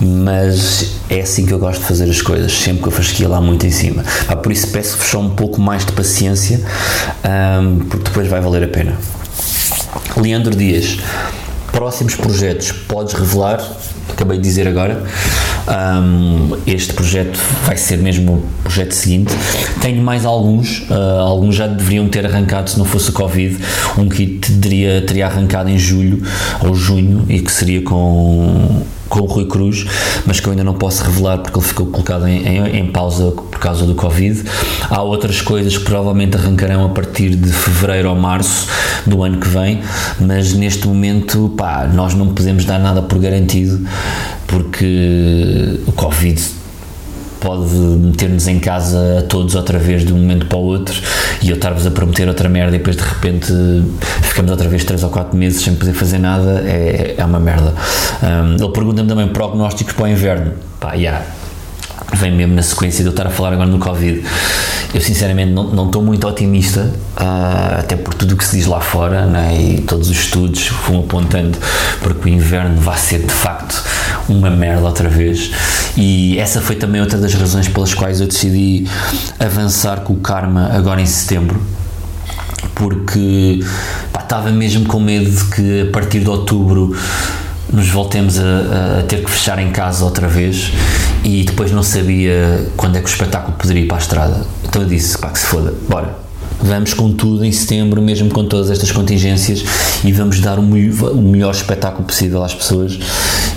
mas 0.00 0.94
é 1.10 1.20
assim 1.20 1.44
que 1.44 1.52
eu 1.52 1.58
gosto 1.58 1.80
de 1.80 1.86
fazer 1.86 2.08
as 2.08 2.22
coisas, 2.22 2.50
sempre 2.50 2.82
com 2.82 2.88
a 2.88 2.92
fasquia 2.92 3.28
lá 3.28 3.40
muito 3.42 3.66
em 3.66 3.70
cima. 3.70 4.02
Ah, 4.26 4.36
por 4.36 4.50
isso 4.50 4.68
peço-vos 4.68 5.06
só 5.06 5.20
um 5.20 5.28
pouco 5.28 5.60
mais 5.60 5.84
de 5.84 5.92
paciência, 5.92 6.62
um, 7.62 7.80
porque 7.80 8.04
depois 8.04 8.26
vai 8.26 8.40
valer 8.40 8.64
a 8.64 8.68
pena. 8.68 8.96
Leandro 10.16 10.56
Dias, 10.56 10.98
próximos 11.70 12.14
projetos, 12.14 12.72
podes 12.72 13.12
revelar? 13.12 13.60
Acabei 14.08 14.38
de 14.38 14.44
dizer 14.44 14.66
agora. 14.66 15.04
Um, 15.70 16.56
este 16.66 16.92
projeto 16.92 17.38
vai 17.64 17.76
ser 17.76 17.98
mesmo 17.98 18.34
o 18.34 18.62
projeto 18.62 18.92
seguinte. 18.92 19.32
Tenho 19.80 20.02
mais 20.02 20.24
alguns, 20.24 20.80
uh, 20.90 21.20
alguns 21.20 21.54
já 21.54 21.68
deveriam 21.68 22.08
ter 22.08 22.26
arrancado 22.26 22.70
se 22.70 22.78
não 22.78 22.84
fosse 22.84 23.10
o 23.10 23.12
Covid. 23.12 23.56
Um 23.96 24.08
que 24.08 24.26
teria, 24.60 25.00
teria 25.02 25.26
arrancado 25.26 25.70
em 25.70 25.78
julho 25.78 26.22
ou 26.60 26.74
junho 26.74 27.24
e 27.28 27.40
que 27.40 27.52
seria 27.52 27.82
com 27.82 28.82
com 29.10 29.20
o 29.20 29.26
Rui 29.26 29.44
Cruz, 29.44 29.84
mas 30.24 30.40
que 30.40 30.46
eu 30.46 30.52
ainda 30.52 30.64
não 30.64 30.74
posso 30.74 31.04
revelar 31.04 31.38
porque 31.38 31.58
ele 31.58 31.66
ficou 31.66 31.86
colocado 31.86 32.26
em, 32.26 32.46
em, 32.46 32.76
em, 32.78 32.86
pausa 32.86 33.32
por 33.32 33.58
causa 33.58 33.84
do 33.84 33.94
Covid. 33.94 34.42
Há 34.88 35.02
outras 35.02 35.42
coisas 35.42 35.76
que 35.76 35.84
provavelmente 35.84 36.36
arrancarão 36.36 36.86
a 36.86 36.88
partir 36.88 37.34
de 37.34 37.52
fevereiro 37.52 38.08
ou 38.08 38.16
março 38.16 38.68
do 39.04 39.22
ano 39.22 39.38
que 39.38 39.48
vem, 39.48 39.82
mas 40.18 40.54
neste 40.54 40.86
momento, 40.86 41.52
pá, 41.56 41.90
nós 41.92 42.14
não 42.14 42.28
podemos 42.28 42.64
dar 42.64 42.78
nada 42.78 43.02
por 43.02 43.18
garantido 43.18 43.86
porque 44.46 45.80
o 45.86 45.92
Covid 45.92 46.59
pode 47.40 47.74
meter-nos 47.74 48.46
em 48.46 48.58
casa 48.58 49.18
a 49.18 49.22
todos 49.22 49.54
outra 49.54 49.78
vez 49.78 50.04
de 50.04 50.12
um 50.12 50.16
momento 50.18 50.46
para 50.46 50.58
o 50.58 50.62
outro 50.62 51.00
e 51.42 51.48
eu 51.48 51.56
estar-vos 51.56 51.86
a 51.86 51.90
prometer 51.90 52.28
outra 52.28 52.48
merda 52.48 52.76
e 52.76 52.78
depois 52.78 52.96
de 52.96 53.02
repente 53.02 53.52
ficamos 54.22 54.50
outra 54.50 54.68
vez 54.68 54.84
3 54.84 55.02
ou 55.04 55.10
4 55.10 55.36
meses 55.36 55.62
sem 55.62 55.74
poder 55.74 55.94
fazer 55.94 56.18
nada 56.18 56.62
é, 56.66 57.14
é 57.16 57.24
uma 57.24 57.40
merda. 57.40 57.74
Um, 58.22 58.54
ele 58.54 58.72
pergunta-me 58.72 59.08
também 59.08 59.28
prognósticos 59.28 59.94
para 59.94 60.04
o 60.04 60.08
inverno. 60.08 60.52
Pá, 60.78 60.94
yeah, 60.94 61.24
vem 62.14 62.32
mesmo 62.32 62.54
na 62.54 62.62
sequência 62.62 63.02
de 63.02 63.08
eu 63.08 63.10
estar 63.10 63.26
a 63.26 63.30
falar 63.30 63.52
agora 63.52 63.68
no 63.68 63.78
Covid. 63.78 64.22
Eu 64.92 65.00
sinceramente 65.00 65.52
não, 65.52 65.64
não 65.64 65.86
estou 65.86 66.02
muito 66.02 66.26
otimista, 66.26 66.92
uh, 67.16 67.80
até 67.80 67.96
por 67.96 68.14
tudo 68.14 68.34
o 68.34 68.36
que 68.36 68.44
se 68.44 68.56
diz 68.56 68.66
lá 68.66 68.80
fora, 68.80 69.26
né, 69.26 69.56
e 69.56 69.80
todos 69.82 70.10
os 70.10 70.16
estudos 70.18 70.68
vão 70.86 71.00
apontando 71.00 71.56
para 72.00 72.14
que 72.14 72.26
o 72.26 72.28
inverno 72.28 72.80
vai 72.80 72.98
ser 72.98 73.20
de 73.20 73.32
facto 73.32 73.82
uma 74.28 74.50
merda 74.50 74.82
outra 74.82 75.08
vez. 75.08 75.50
E 75.96 76.38
essa 76.38 76.60
foi 76.60 76.76
também 76.76 77.00
outra 77.00 77.18
das 77.18 77.34
razões 77.34 77.68
pelas 77.68 77.94
quais 77.94 78.20
eu 78.20 78.26
decidi 78.26 78.86
avançar 79.38 80.00
com 80.00 80.14
o 80.14 80.16
Karma 80.16 80.70
agora 80.72 81.00
em 81.00 81.06
setembro 81.06 81.60
porque 82.74 83.60
estava 84.18 84.50
mesmo 84.50 84.86
com 84.86 85.00
medo 85.00 85.30
de 85.30 85.44
que 85.46 85.82
a 85.82 85.92
partir 85.92 86.20
de 86.20 86.28
outubro 86.28 86.96
nos 87.72 87.88
voltemos 87.88 88.38
a, 88.38 89.00
a, 89.00 89.02
ter 89.02 89.22
que 89.24 89.30
fechar 89.30 89.58
em 89.58 89.70
casa 89.70 90.04
outra 90.04 90.28
vez 90.28 90.72
e 91.24 91.44
depois 91.44 91.70
não 91.70 91.82
sabia 91.82 92.66
quando 92.76 92.96
é 92.96 93.00
que 93.00 93.06
o 93.06 93.10
espetáculo 93.10 93.56
poderia 93.56 93.82
ir 93.82 93.86
para 93.86 93.96
a 93.96 94.00
estrada. 94.00 94.46
Então 94.64 94.82
eu 94.82 94.88
disse, 94.88 95.18
pá, 95.18 95.28
que 95.28 95.38
se 95.38 95.46
foda, 95.46 95.72
bora. 95.88 96.30
Vamos 96.62 96.92
com 96.92 97.10
tudo 97.12 97.42
em 97.42 97.50
setembro, 97.50 98.02
mesmo 98.02 98.28
com 98.28 98.44
todas 98.44 98.70
estas 98.70 98.92
contingências, 98.92 99.64
e 100.04 100.12
vamos 100.12 100.40
dar 100.40 100.58
o, 100.58 100.62
o 100.62 101.22
melhor 101.22 101.54
espetáculo 101.54 102.04
possível 102.04 102.44
às 102.44 102.52
pessoas. 102.52 102.98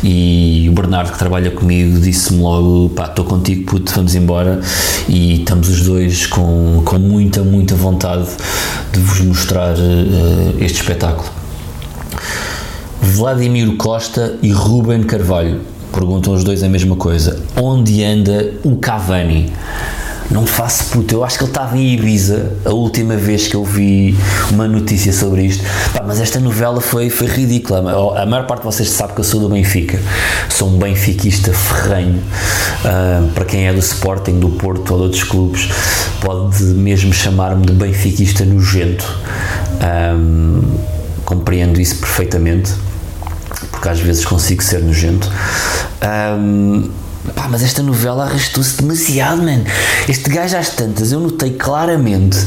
E 0.01 0.67
o 0.69 0.71
Bernardo, 0.73 1.11
que 1.11 1.19
trabalha 1.19 1.51
comigo, 1.51 1.99
disse-me 1.99 2.41
logo: 2.41 2.89
pá, 2.95 3.05
estou 3.05 3.25
contigo, 3.25 3.65
puto, 3.65 3.91
vamos 3.93 4.15
embora. 4.15 4.61
E 5.09 5.41
estamos 5.41 5.67
os 5.67 5.81
dois 5.81 6.25
com, 6.27 6.81
com 6.85 6.97
muita, 6.97 7.43
muita 7.43 7.75
vontade 7.75 8.25
de 8.93 8.99
vos 8.99 9.19
mostrar 9.19 9.75
uh, 9.75 10.55
este 10.59 10.79
espetáculo. 10.79 11.29
Vladimir 13.03 13.75
Costa 13.75 14.37
e 14.41 14.49
Ruben 14.49 15.03
Carvalho. 15.03 15.59
Perguntam 15.91 16.33
os 16.33 16.41
dois 16.41 16.63
a 16.63 16.69
mesma 16.69 16.95
coisa. 16.95 17.37
Onde 17.61 18.01
anda 18.01 18.53
o 18.63 18.77
Cavani? 18.77 19.51
Não 20.31 20.47
faço 20.47 20.85
puto, 20.85 21.13
eu 21.13 21.23
acho 21.23 21.37
que 21.37 21.43
ele 21.43 21.51
estava 21.51 21.77
em 21.77 21.93
Ibiza 21.93 22.53
a 22.63 22.71
última 22.71 23.17
vez 23.17 23.45
que 23.45 23.55
eu 23.55 23.63
vi 23.63 24.17
uma 24.49 24.69
notícia 24.69 25.11
sobre 25.11 25.43
isto. 25.43 25.65
Pá, 25.93 26.01
mas 26.07 26.21
esta 26.21 26.39
novela 26.39 26.79
foi, 26.79 27.09
foi 27.09 27.27
ridícula. 27.27 27.79
A 28.17 28.25
maior 28.25 28.47
parte 28.47 28.61
de 28.61 28.67
vocês 28.67 28.89
sabe 28.89 29.13
que 29.13 29.19
eu 29.19 29.25
sou 29.25 29.41
do 29.41 29.49
Benfica, 29.49 29.99
sou 30.49 30.69
um 30.69 30.77
benfiquista 30.77 31.51
ferrenho. 31.51 32.23
Uh, 32.85 33.27
para 33.33 33.43
quem 33.43 33.67
é 33.67 33.73
do 33.73 33.79
Sporting, 33.79 34.39
do 34.39 34.49
Porto 34.49 34.91
ou 34.91 34.97
de 34.99 35.03
outros 35.03 35.23
clubes, 35.25 35.69
pode 36.21 36.63
mesmo 36.63 37.13
chamar-me 37.13 37.65
de 37.65 37.73
benfiquista 37.73 38.45
nojento. 38.45 39.05
Um, 40.15 40.61
compreendo 41.25 41.79
isso 41.81 41.97
perfeitamente 41.97 42.71
porque 43.73 43.89
às 43.89 43.99
vezes 43.99 44.23
consigo 44.23 44.63
ser 44.63 44.81
nojento. 44.81 45.29
Um, 46.37 46.89
pá, 47.35 47.47
mas 47.49 47.63
esta 47.63 47.81
novela 47.81 48.25
arrastou-se 48.25 48.77
demasiado, 48.79 49.41
mano. 49.41 49.65
Este 50.07 50.29
gajo 50.29 50.55
às 50.55 50.69
tantas, 50.69 51.11
eu 51.11 51.19
notei 51.19 51.51
claramente 51.51 52.37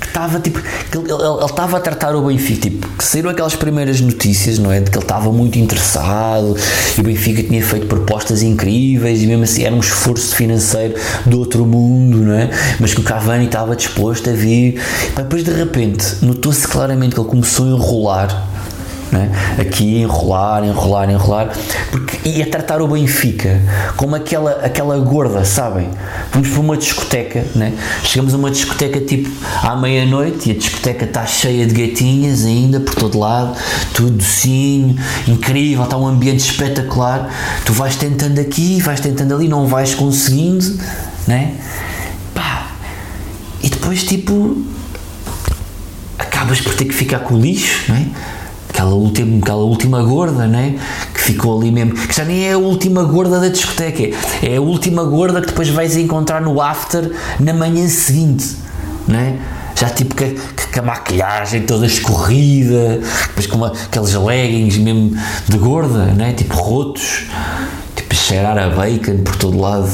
que 0.00 0.06
estava 0.06 0.38
tipo. 0.38 0.60
Que 0.60 0.98
ele 0.98 1.44
estava 1.44 1.78
a 1.78 1.80
tratar 1.80 2.14
o 2.14 2.22
Benfica, 2.22 2.60
tipo, 2.60 2.86
que 2.88 3.04
saíram 3.04 3.30
aquelas 3.30 3.56
primeiras 3.56 4.00
notícias, 4.00 4.58
não 4.58 4.70
é? 4.70 4.80
De 4.80 4.90
que 4.90 4.98
ele 4.98 5.04
estava 5.04 5.32
muito 5.32 5.58
interessado 5.58 6.56
e 6.96 7.00
o 7.00 7.02
Benfica 7.02 7.42
tinha 7.42 7.64
feito 7.64 7.86
propostas 7.86 8.42
incríveis 8.42 9.22
e 9.22 9.26
mesmo 9.26 9.44
assim 9.44 9.64
era 9.64 9.74
um 9.74 9.80
esforço 9.80 10.36
financeiro 10.36 10.94
do 11.24 11.38
outro 11.38 11.64
mundo, 11.64 12.18
não 12.18 12.34
é? 12.34 12.50
Mas 12.78 12.92
que 12.92 13.00
o 13.00 13.02
Cavani 13.02 13.46
estava 13.46 13.74
disposto 13.74 14.28
a 14.28 14.34
vir. 14.34 14.80
Depois 15.16 15.42
de 15.42 15.50
repente 15.50 16.18
notou-se 16.22 16.68
claramente 16.68 17.14
que 17.14 17.20
ele 17.20 17.28
começou 17.28 17.66
a 17.66 17.68
enrolar 17.70 18.53
né? 19.14 19.30
aqui 19.58 20.02
enrolar, 20.02 20.64
enrolar, 20.64 21.10
enrolar, 21.10 21.52
porque 21.90 22.28
ia 22.28 22.46
tratar 22.46 22.82
o 22.82 22.88
Benfica 22.88 23.60
como 23.96 24.16
aquela, 24.16 24.52
aquela 24.64 24.98
gorda, 24.98 25.44
sabem? 25.44 25.88
Vamos 26.32 26.48
para 26.48 26.60
uma 26.60 26.76
discoteca, 26.76 27.44
né? 27.54 27.72
chegamos 28.02 28.34
a 28.34 28.36
uma 28.36 28.50
discoteca 28.50 29.00
tipo 29.00 29.30
à 29.62 29.76
meia-noite 29.76 30.48
e 30.48 30.52
a 30.52 30.54
discoteca 30.56 31.04
está 31.04 31.24
cheia 31.24 31.66
de 31.66 31.74
gatinhas 31.74 32.44
ainda 32.44 32.80
por 32.80 32.94
todo 32.94 33.18
lado, 33.18 33.56
tudo 33.94 34.10
docinho, 34.10 34.96
incrível, 35.28 35.84
está 35.84 35.96
um 35.96 36.06
ambiente 36.06 36.40
espetacular. 36.40 37.30
Tu 37.64 37.72
vais 37.72 37.96
tentando 37.96 38.40
aqui, 38.40 38.80
vais 38.80 39.00
tentando 39.00 39.34
ali, 39.34 39.48
não 39.48 39.66
vais 39.66 39.94
conseguindo, 39.94 40.78
né? 41.26 41.54
E 43.64 43.70
depois 43.70 44.04
tipo 44.04 44.62
acabas 46.18 46.60
por 46.60 46.74
ter 46.74 46.84
que 46.84 46.92
ficar 46.92 47.20
com 47.20 47.34
o 47.34 47.40
lixo, 47.40 47.84
não 47.88 47.96
é? 47.96 48.06
Aquela 48.84 48.96
última, 48.96 49.38
aquela 49.38 49.64
última 49.64 50.02
gorda, 50.02 50.46
né? 50.46 50.78
Que 51.14 51.20
ficou 51.20 51.58
ali 51.58 51.70
mesmo. 51.70 51.94
Que 51.94 52.14
já 52.14 52.24
nem 52.24 52.46
é 52.46 52.52
a 52.52 52.58
última 52.58 53.02
gorda 53.02 53.40
da 53.40 53.48
discoteca, 53.48 54.14
é 54.42 54.56
a 54.56 54.60
última 54.60 55.02
gorda 55.04 55.40
que 55.40 55.46
depois 55.46 55.70
vais 55.70 55.96
encontrar 55.96 56.42
no 56.42 56.60
after 56.60 57.10
na 57.40 57.54
manhã 57.54 57.88
seguinte, 57.88 58.56
né? 59.08 59.38
Já 59.74 59.88
tipo 59.88 60.14
que, 60.14 60.36
que, 60.70 60.78
a 60.78 60.82
maquilhagem 60.82 61.62
toda 61.62 61.86
escorrida, 61.86 63.00
depois 63.28 63.46
com 63.46 63.56
uma, 63.56 63.68
aqueles 63.68 64.14
leggings 64.14 64.76
mesmo 64.76 65.16
de 65.48 65.56
gorda, 65.56 66.04
né? 66.12 66.34
Tipo 66.34 66.54
rotos, 66.54 67.24
tipo 67.96 68.14
cheirar 68.14 68.58
a 68.58 68.68
bacon 68.68 69.22
por 69.24 69.34
todo 69.36 69.58
lado 69.58 69.90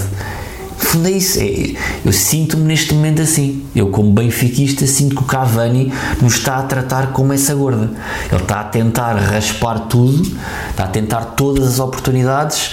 fundo 0.91 1.07
é 1.09 1.13
isso. 1.13 1.39
É, 1.41 1.75
eu 2.05 2.13
sinto-me 2.13 2.65
neste 2.65 2.93
momento 2.93 3.23
assim. 3.23 3.65
Eu, 3.75 3.89
como 3.89 4.11
benfiquista, 4.13 4.87
sinto 4.87 5.15
que 5.15 5.23
o 5.23 5.25
Cavani 5.25 5.93
nos 6.21 6.35
está 6.35 6.57
a 6.57 6.63
tratar 6.63 7.13
como 7.13 7.33
essa 7.33 7.55
gorda. 7.55 7.91
Ele 8.31 8.43
está 8.43 8.61
a 8.61 8.65
tentar 8.65 9.15
raspar 9.15 9.81
tudo, 9.81 10.23
está 10.71 10.85
a 10.85 10.89
tentar 10.89 11.25
todas 11.37 11.67
as 11.67 11.79
oportunidades 11.79 12.73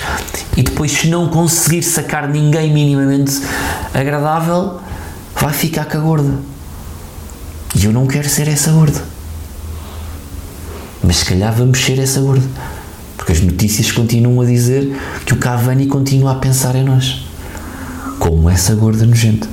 e 0.56 0.64
depois, 0.64 0.92
se 0.92 1.08
não 1.08 1.30
conseguir 1.30 1.84
sacar 1.84 2.28
ninguém 2.28 2.74
minimamente 2.74 3.40
agradável, 3.94 4.80
vai 5.40 5.54
ficar 5.54 5.86
com 5.86 5.98
a 5.98 6.02
gorda. 6.02 6.34
E 7.76 7.86
eu 7.86 7.94
não 7.94 8.08
quero 8.08 8.28
ser 8.28 8.48
essa 8.48 8.72
gorda. 8.72 9.04
Mas 11.04 11.18
se 11.18 11.26
calhar 11.26 11.54
vamos 11.54 11.80
ser 11.80 12.00
essa 12.00 12.20
gorda. 12.20 12.48
Porque 13.16 13.32
as 13.32 13.42
notícias 13.42 13.92
continuam 13.92 14.42
a 14.42 14.46
dizer 14.46 14.96
que 15.26 15.34
o 15.34 15.38
Cavani 15.38 15.86
continua 15.86 16.32
a 16.32 16.36
pensar 16.36 16.76
em 16.76 16.84
nós 16.84 17.27
como 18.20 18.50
essa 18.50 18.76
gorda 18.76 19.06
nojenta. 19.06 19.48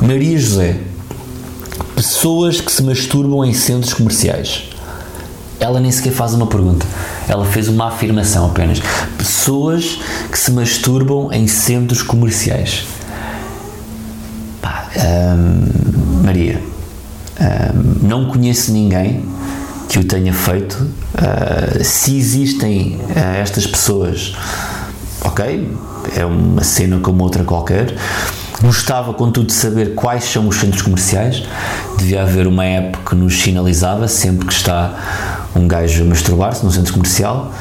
Maria 0.00 0.38
José. 0.38 0.80
Pessoas 1.94 2.60
que 2.60 2.70
se 2.70 2.82
masturbam 2.82 3.44
em 3.44 3.52
centros 3.52 3.92
comerciais. 3.92 4.68
Ela 5.58 5.80
nem 5.80 5.90
sequer 5.90 6.12
faz 6.12 6.34
uma 6.34 6.46
pergunta. 6.46 6.86
Ela 7.28 7.44
fez 7.44 7.68
uma 7.68 7.88
afirmação 7.88 8.46
apenas. 8.46 8.80
Pessoas 9.16 9.98
que 10.30 10.38
se 10.38 10.52
masturbam 10.52 11.32
em 11.32 11.48
centros 11.48 12.02
comerciais. 12.02 12.86
Pá, 14.62 14.88
hum, 14.96 16.22
Maria, 16.24 16.62
hum, 17.40 17.94
não 18.02 18.26
conheço 18.26 18.72
ninguém 18.72 19.24
que 19.88 19.98
o 19.98 20.04
tenha 20.04 20.32
feito. 20.32 20.74
Uh, 21.14 21.82
se 21.82 22.16
existem 22.16 22.96
uh, 22.96 23.40
estas 23.40 23.66
pessoas, 23.66 24.34
ok, 25.24 25.70
é 26.16 26.24
uma 26.24 26.62
cena 26.62 26.98
como 27.00 27.22
outra 27.24 27.44
qualquer. 27.44 27.94
Gostava, 28.60 29.14
contudo, 29.14 29.46
de 29.46 29.52
saber 29.52 29.94
quais 29.94 30.24
são 30.24 30.48
os 30.48 30.56
centros 30.56 30.82
comerciais. 30.82 31.44
Devia 31.96 32.22
haver 32.22 32.46
uma 32.46 32.64
app 32.64 32.98
que 33.08 33.14
nos 33.14 33.40
sinalizava 33.40 34.08
sempre 34.08 34.46
que 34.46 34.52
está 34.52 35.48
um 35.54 35.68
gajo 35.68 36.02
a 36.02 36.06
masturbar-se 36.06 36.64
num 36.64 36.70
centro 36.70 36.92
comercial 36.92 37.52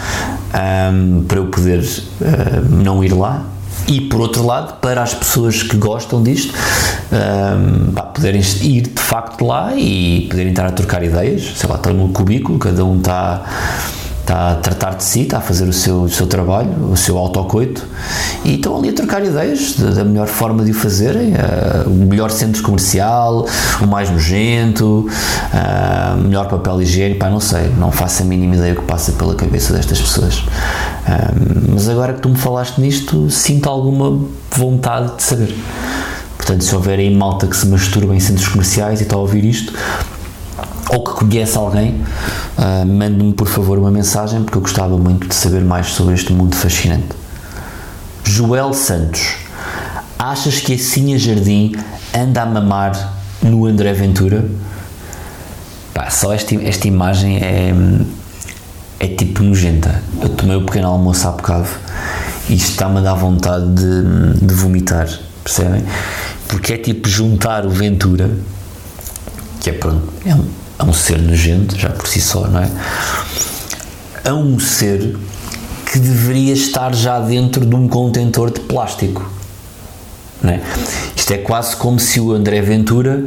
um, 0.92 1.24
para 1.24 1.38
eu 1.38 1.48
poder 1.48 1.80
uh, 1.80 2.70
não 2.70 3.04
ir 3.04 3.14
lá. 3.14 3.44
E 3.88 4.02
por 4.02 4.20
outro 4.20 4.46
lado, 4.46 4.80
para 4.82 5.02
as 5.02 5.14
pessoas 5.14 5.64
que 5.64 5.78
gostam 5.78 6.22
disto, 6.22 6.54
um, 7.12 7.92
pá, 7.94 8.02
poderem 8.02 8.42
ir 8.62 8.82
de 8.82 9.02
facto 9.02 9.46
lá 9.46 9.74
e 9.76 10.28
poderem 10.30 10.50
estar 10.50 10.66
a 10.66 10.72
trocar 10.72 11.04
ideias. 11.04 11.54
Sei 11.56 11.70
lá, 11.70 11.76
estão 11.76 11.94
no 11.94 12.10
cubículo, 12.10 12.60
cada 12.60 12.84
um 12.84 12.98
está 12.98 13.44
está 14.28 14.52
a 14.52 14.56
tratar 14.56 14.96
de 14.96 15.06
si, 15.06 15.22
está 15.22 15.38
a 15.38 15.42
fazer 15.42 15.70
o 15.70 15.74
seu, 15.74 16.02
o 16.02 16.10
seu 16.10 16.28
trabalho, 16.28 16.92
o 16.92 16.98
seu 16.98 17.18
autocoito 17.18 17.88
e 18.44 18.56
estão 18.56 18.78
ali 18.78 18.90
a 18.90 18.94
trocar 18.94 19.24
ideias 19.26 19.76
da, 19.76 20.04
melhor 20.04 20.28
forma 20.28 20.66
de 20.66 20.72
o 20.72 20.74
fazerem, 20.74 21.32
uh, 21.32 21.90
o 21.90 22.06
melhor 22.06 22.30
centro 22.30 22.62
comercial, 22.62 23.48
o 23.82 23.88
mais 23.88 24.10
nojento, 24.10 25.08
uh, 25.08 26.18
melhor 26.18 26.50
papel 26.50 26.82
higiênico, 26.82 27.22
pá, 27.22 27.30
não 27.30 27.40
sei, 27.40 27.70
não 27.78 27.90
faço 27.90 28.24
a 28.24 28.26
mínima 28.26 28.56
ideia 28.56 28.74
o 28.74 28.78
que 28.78 28.84
passa 28.84 29.14
pela 29.14 29.34
cabeça 29.34 29.72
destas 29.74 30.02
pessoas. 30.02 30.40
Uh, 30.40 31.72
mas 31.74 31.88
agora 31.88 32.14
que 32.14 32.20
tu 32.20 32.28
me 32.28 32.38
falaste 32.38 32.82
nisto, 32.82 33.30
sinto 33.30 33.70
alguma 33.70 34.20
vontade 34.52 35.16
de 35.16 35.24
saber. 35.24 35.56
Portanto, 36.36 36.64
se 36.64 36.76
houver 36.76 37.00
aí 37.00 37.14
malta 37.16 37.48
que 37.48 37.56
se 37.56 37.66
masturba 37.66 38.14
em 38.14 38.20
centros 38.20 38.48
comerciais 38.50 39.00
e 39.00 39.04
está 39.04 39.16
a 39.16 39.20
ouvir 39.20 39.46
isto, 39.46 39.74
ou 40.90 41.04
que 41.04 41.12
conhece 41.14 41.58
alguém, 41.58 42.02
uh, 42.58 42.86
mande-me 42.86 43.34
por 43.34 43.48
favor 43.48 43.78
uma 43.78 43.92
mensagem 43.92 44.44
porque 44.44 44.58
eu 44.58 44.62
gostava 44.62 44.98
muito 44.98 45.28
de 45.28 45.36
saber 45.36 45.64
mais 45.64 45.88
sobre 45.88 46.14
este 46.14 46.32
mundo 46.32 46.56
fascinante. 46.56 47.08
Joel 48.24 48.74
Santos, 48.74 49.36
achas 50.18 50.60
que 50.60 50.74
a 50.74 50.78
Cinha 50.78 51.18
Jardim 51.18 51.74
anda 52.14 52.42
a 52.42 52.46
mamar 52.46 53.14
no 53.42 53.66
André 53.66 53.94
Ventura? 53.94 54.46
Pá, 55.94 56.10
só 56.10 56.34
esta, 56.34 56.56
esta 56.56 56.88
imagem 56.88 57.38
é, 57.38 57.74
é 59.00 59.08
tipo 59.08 59.44
nojenta. 59.44 60.02
Eu 60.22 60.30
tomei 60.30 60.56
o 60.56 60.66
pequeno 60.66 60.88
almoço 60.88 61.28
há 61.28 61.32
bocado 61.32 61.70
e 62.50 62.56
está-me 62.56 63.00
a 63.00 63.02
dar 63.02 63.16
vontade 63.16 63.66
de, 63.74 64.46
de 64.46 64.54
vomitar, 64.54 65.08
percebem? 65.44 65.84
Porque 66.48 66.74
é 66.74 66.78
tipo 66.78 67.10
juntar 67.10 67.66
o 67.66 67.70
Ventura, 67.70 68.30
que 69.60 69.70
é 69.70 69.74
pronto, 69.74 70.14
é 70.26 70.34
um 70.34 70.46
a 70.78 70.84
um 70.84 70.94
ser 70.94 71.20
nojento, 71.20 71.78
já 71.78 71.90
por 71.90 72.08
si 72.08 72.22
só, 72.22 72.48
não 72.48 72.62
é? 72.62 72.70
A 74.24 74.34
um 74.34 74.60
ser 74.60 75.18
que 75.92 76.00
deveria 76.00 76.54
estar 76.54 76.94
já 76.94 77.20
dentro 77.20 77.66
de 77.66 77.76
um 77.76 77.88
contentor 77.88 78.52
de 78.52 78.60
plástico. 78.62 79.32
É? 80.44 80.60
Isto 81.16 81.34
é 81.34 81.38
quase 81.40 81.76
como 81.76 82.00
se 82.00 82.20
o 82.20 82.32
André 82.32 82.62
Ventura, 82.62 83.24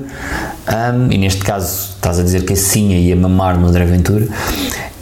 um, 0.94 1.10
e 1.10 1.18
neste 1.18 1.42
caso 1.42 1.90
estás 1.96 2.20
a 2.20 2.22
dizer 2.22 2.44
que 2.44 2.52
a 2.52 2.56
Cinha 2.56 2.96
ia 2.96 3.16
mamar 3.16 3.58
no 3.58 3.66
André 3.66 3.84
Ventura, 3.84 4.28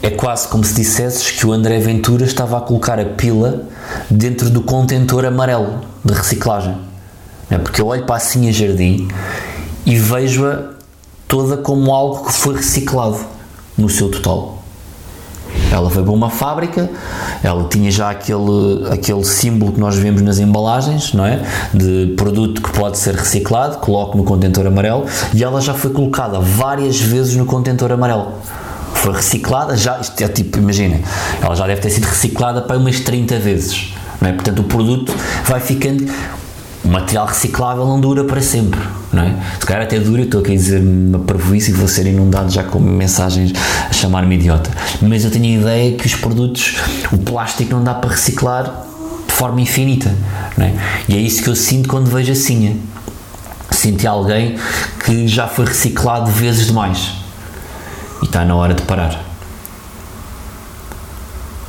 é 0.01 0.09
quase 0.09 0.47
como 0.47 0.63
se 0.63 0.73
dissesses 0.73 1.29
que 1.29 1.45
o 1.45 1.51
André 1.51 1.79
Ventura 1.79 2.25
estava 2.25 2.57
a 2.57 2.61
colocar 2.61 2.99
a 2.99 3.05
pila 3.05 3.63
dentro 4.09 4.49
do 4.49 4.61
contentor 4.61 5.25
amarelo 5.25 5.81
de 6.03 6.13
reciclagem. 6.13 6.75
É? 7.49 7.57
Porque 7.57 7.79
eu 7.81 7.87
olho 7.87 8.05
para 8.05 8.15
a 8.15 8.19
Cinha 8.19 8.51
Jardim 8.51 9.07
e 9.85 9.95
vejo-a 9.95 10.78
toda 11.29 11.55
como 11.55 11.93
algo 11.93 12.25
que 12.25 12.33
foi 12.33 12.55
reciclado 12.55 13.19
no 13.77 13.87
seu 13.87 14.09
total. 14.09 14.57
Ela 15.71 15.89
foi 15.89 16.01
para 16.03 16.11
uma 16.11 16.29
fábrica, 16.29 16.89
ela 17.43 17.65
tinha 17.69 17.91
já 17.91 18.09
aquele, 18.09 18.87
aquele 18.91 19.23
símbolo 19.23 19.71
que 19.71 19.79
nós 19.79 19.95
vemos 19.95 20.21
nas 20.23 20.39
embalagens, 20.39 21.13
não 21.13 21.23
é? 21.23 21.39
De 21.71 22.15
produto 22.17 22.61
que 22.61 22.71
pode 22.71 22.97
ser 22.97 23.13
reciclado, 23.13 23.77
coloco 23.77 24.17
no 24.17 24.23
contentor 24.23 24.65
amarelo, 24.65 25.05
e 25.31 25.43
ela 25.43 25.61
já 25.61 25.75
foi 25.75 25.91
colocada 25.91 26.39
várias 26.39 26.99
vezes 26.99 27.35
no 27.35 27.45
contentor 27.45 27.91
amarelo. 27.91 28.33
Foi 28.95 29.13
reciclada, 29.13 29.77
já, 29.77 29.99
isto 29.99 30.19
é 30.23 30.27
tipo, 30.27 30.57
imagina, 30.57 30.99
ela 31.41 31.55
já 31.55 31.67
deve 31.67 31.81
ter 31.81 31.91
sido 31.91 32.05
reciclada 32.05 32.61
para 32.61 32.77
umas 32.77 32.99
30 33.01 33.37
vezes, 33.37 33.93
não 34.19 34.29
é? 34.29 34.33
Portanto, 34.33 34.59
o 34.59 34.63
produto 34.63 35.13
vai 35.45 35.59
ficando 35.59 36.11
o 36.89 36.91
material 36.91 37.27
reciclável 37.27 37.85
não 37.85 38.01
dura 38.01 38.23
para 38.23 38.41
sempre, 38.41 38.79
não 39.13 39.21
é? 39.21 39.35
Se 39.59 39.65
calhar 39.67 39.83
até 39.83 39.99
dura, 39.99 40.23
estou 40.23 40.41
aqui 40.41 40.53
a 40.53 40.55
dizer 40.55 40.81
uma 40.81 41.19
parvoíce 41.19 41.69
e 41.69 41.73
vou 41.73 41.87
ser 41.87 42.07
inundado 42.07 42.49
já 42.49 42.63
com 42.63 42.79
mensagens 42.79 43.53
a 43.87 43.93
chamar-me 43.93 44.33
idiota. 44.35 44.71
Mas 44.99 45.23
eu 45.23 45.29
tenho 45.29 45.45
a 45.45 45.61
ideia 45.61 45.95
que 45.95 46.07
os 46.07 46.15
produtos, 46.15 46.77
o 47.11 47.17
plástico 47.19 47.75
não 47.75 47.83
dá 47.83 47.93
para 47.93 48.09
reciclar 48.09 48.87
de 49.27 49.31
forma 49.31 49.61
infinita, 49.61 50.11
não 50.57 50.65
é? 50.65 50.73
E 51.07 51.15
é 51.15 51.19
isso 51.19 51.43
que 51.43 51.49
eu 51.49 51.55
sinto 51.55 51.87
quando 51.87 52.09
vejo 52.09 52.31
a 52.31 52.35
Sinha. 52.35 52.75
Sinto 53.69 54.07
alguém 54.07 54.57
que 55.05 55.27
já 55.27 55.47
foi 55.47 55.65
reciclado 55.65 56.31
vezes 56.31 56.65
demais 56.65 57.11
e 58.23 58.25
está 58.25 58.43
na 58.43 58.55
hora 58.55 58.73
de 58.73 58.81
parar. 58.81 59.23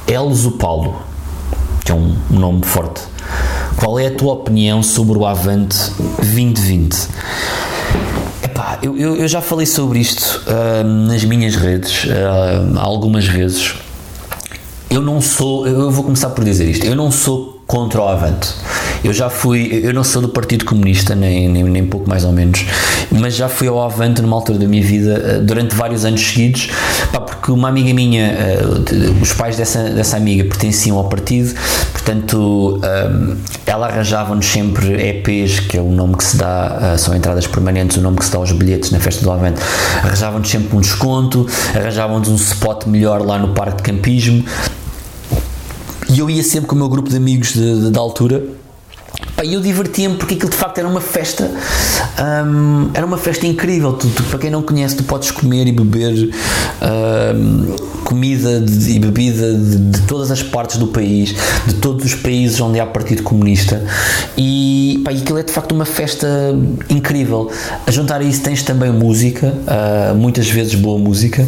Elzo 0.08 0.52
Paulo, 0.52 1.02
que 1.84 1.92
é 1.92 1.94
um 1.94 2.16
nome 2.30 2.64
forte 2.64 3.09
qual 3.80 3.98
é 3.98 4.08
a 4.08 4.10
tua 4.14 4.34
opinião 4.34 4.82
sobre 4.82 5.18
o 5.18 5.26
Avante 5.26 5.76
2020? 6.18 7.08
Epá, 8.44 8.78
eu, 8.82 8.96
eu, 8.96 9.16
eu 9.16 9.26
já 9.26 9.40
falei 9.40 9.64
sobre 9.64 9.98
isto 9.98 10.42
uh, 10.46 10.84
nas 10.84 11.24
minhas 11.24 11.56
redes 11.56 12.04
uh, 12.04 12.78
algumas 12.78 13.26
vezes. 13.26 13.74
Eu 14.90 15.00
não 15.00 15.20
sou, 15.22 15.66
eu 15.66 15.90
vou 15.90 16.04
começar 16.04 16.30
por 16.30 16.44
dizer 16.44 16.68
isto, 16.68 16.84
eu 16.84 16.94
não 16.94 17.10
sou 17.10 17.60
contra 17.66 18.00
o 18.02 18.08
Avante. 18.08 18.48
eu 19.04 19.12
já 19.12 19.30
fui, 19.30 19.80
eu 19.84 19.94
não 19.94 20.02
sou 20.02 20.20
do 20.20 20.28
Partido 20.28 20.64
Comunista, 20.64 21.14
nem, 21.14 21.48
nem, 21.48 21.62
nem 21.62 21.86
pouco 21.86 22.08
mais 22.08 22.24
ou 22.24 22.32
menos, 22.32 22.66
mas 23.10 23.36
já 23.36 23.48
fui 23.48 23.68
ao 23.68 23.80
Avante 23.80 24.20
numa 24.20 24.36
altura 24.36 24.58
da 24.58 24.66
minha 24.66 24.82
vida, 24.82 25.22
eh, 25.24 25.38
durante 25.38 25.76
vários 25.76 26.04
anos 26.04 26.20
seguidos, 26.20 26.70
pá, 27.12 27.20
porque 27.20 27.52
uma 27.52 27.68
amiga 27.68 27.94
minha, 27.94 28.36
os 29.22 29.32
pais 29.32 29.56
dessa, 29.56 29.84
dessa 29.84 30.16
amiga 30.16 30.42
pertenciam 30.42 30.98
ao 30.98 31.08
partido, 31.08 31.54
portanto, 32.02 32.80
eh, 32.82 33.36
ela 33.66 33.86
arranjava-nos 33.86 34.46
sempre 34.46 34.94
EPs, 34.94 35.60
que 35.60 35.76
é 35.76 35.80
o 35.80 35.90
nome 35.90 36.16
que 36.16 36.24
se 36.24 36.36
dá, 36.36 36.96
são 36.98 37.14
entradas 37.14 37.46
permanentes, 37.46 37.96
o 37.96 38.00
nome 38.00 38.16
que 38.16 38.24
se 38.24 38.32
dá 38.32 38.38
aos 38.38 38.52
bilhetes 38.52 38.90
na 38.90 38.98
festa 38.98 39.22
do 39.22 39.30
Avante, 39.30 39.60
arranjavam-nos 40.02 40.50
sempre 40.50 40.76
um 40.76 40.80
desconto, 40.80 41.46
arranjavam-nos 41.74 42.28
um 42.28 42.36
spot 42.36 42.86
melhor 42.86 43.24
lá 43.24 43.38
no 43.38 43.54
parque 43.54 43.76
de 43.76 43.82
campismo, 43.82 44.44
e 46.08 46.18
eu 46.18 46.28
ia 46.28 46.42
sempre 46.42 46.66
com 46.66 46.74
o 46.74 46.78
meu 46.78 46.88
grupo 46.88 47.08
de 47.08 47.16
amigos 47.16 47.54
da 47.92 48.00
altura 48.00 48.42
e 49.44 49.54
eu 49.54 49.60
divertia-me 49.60 50.16
porque 50.16 50.34
aquilo 50.34 50.50
de 50.50 50.56
facto 50.56 50.78
era 50.78 50.88
uma 50.88 51.00
festa, 51.00 51.50
um, 52.46 52.90
era 52.94 53.06
uma 53.06 53.18
festa 53.18 53.46
incrível. 53.46 53.92
Tu, 53.94 54.08
tu, 54.08 54.22
para 54.24 54.38
quem 54.38 54.50
não 54.50 54.62
conhece, 54.62 54.96
tu 54.96 55.04
podes 55.04 55.30
comer 55.30 55.66
e 55.66 55.72
beber 55.72 56.30
um, 56.82 58.00
comida 58.04 58.60
de, 58.60 58.96
e 58.96 58.98
bebida 58.98 59.54
de, 59.54 59.76
de, 59.76 60.00
todas 60.02 60.30
as 60.30 60.42
partes 60.42 60.76
do 60.76 60.88
país, 60.88 61.34
de 61.66 61.74
todos 61.74 62.04
os 62.04 62.14
países 62.14 62.60
onde 62.60 62.80
há 62.80 62.86
Partido 62.86 63.22
Comunista, 63.22 63.82
e, 64.36 65.00
pá, 65.04 65.12
e 65.12 65.18
aquilo 65.18 65.38
é 65.38 65.42
de 65.42 65.52
facto 65.52 65.72
uma 65.72 65.84
festa 65.84 66.26
incrível. 66.88 67.50
A 67.86 67.90
juntar 67.90 68.20
a 68.20 68.24
isso 68.24 68.42
tens 68.42 68.62
também 68.62 68.90
música, 68.90 69.46
uh, 69.46 70.14
muitas 70.14 70.48
vezes 70.48 70.74
boa 70.74 70.98
música, 70.98 71.46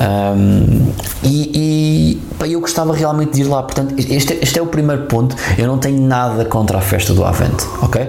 um, 0.00 0.92
e, 1.22 1.50
e 1.54 2.22
pá, 2.38 2.46
eu 2.46 2.60
gostava 2.60 2.94
realmente 2.94 3.32
de 3.32 3.40
ir 3.40 3.44
lá. 3.44 3.62
Portanto, 3.62 3.94
este, 3.98 4.38
este 4.40 4.58
é 4.58 4.62
o 4.62 4.66
primeiro 4.66 5.02
ponto. 5.02 5.34
Eu 5.58 5.66
não 5.66 5.78
tenho 5.78 6.00
nada 6.00 6.44
contra 6.44 6.78
a 6.78 6.80
festa 6.80 7.12
do 7.12 7.24
Avante, 7.34 7.66
ok? 7.82 8.00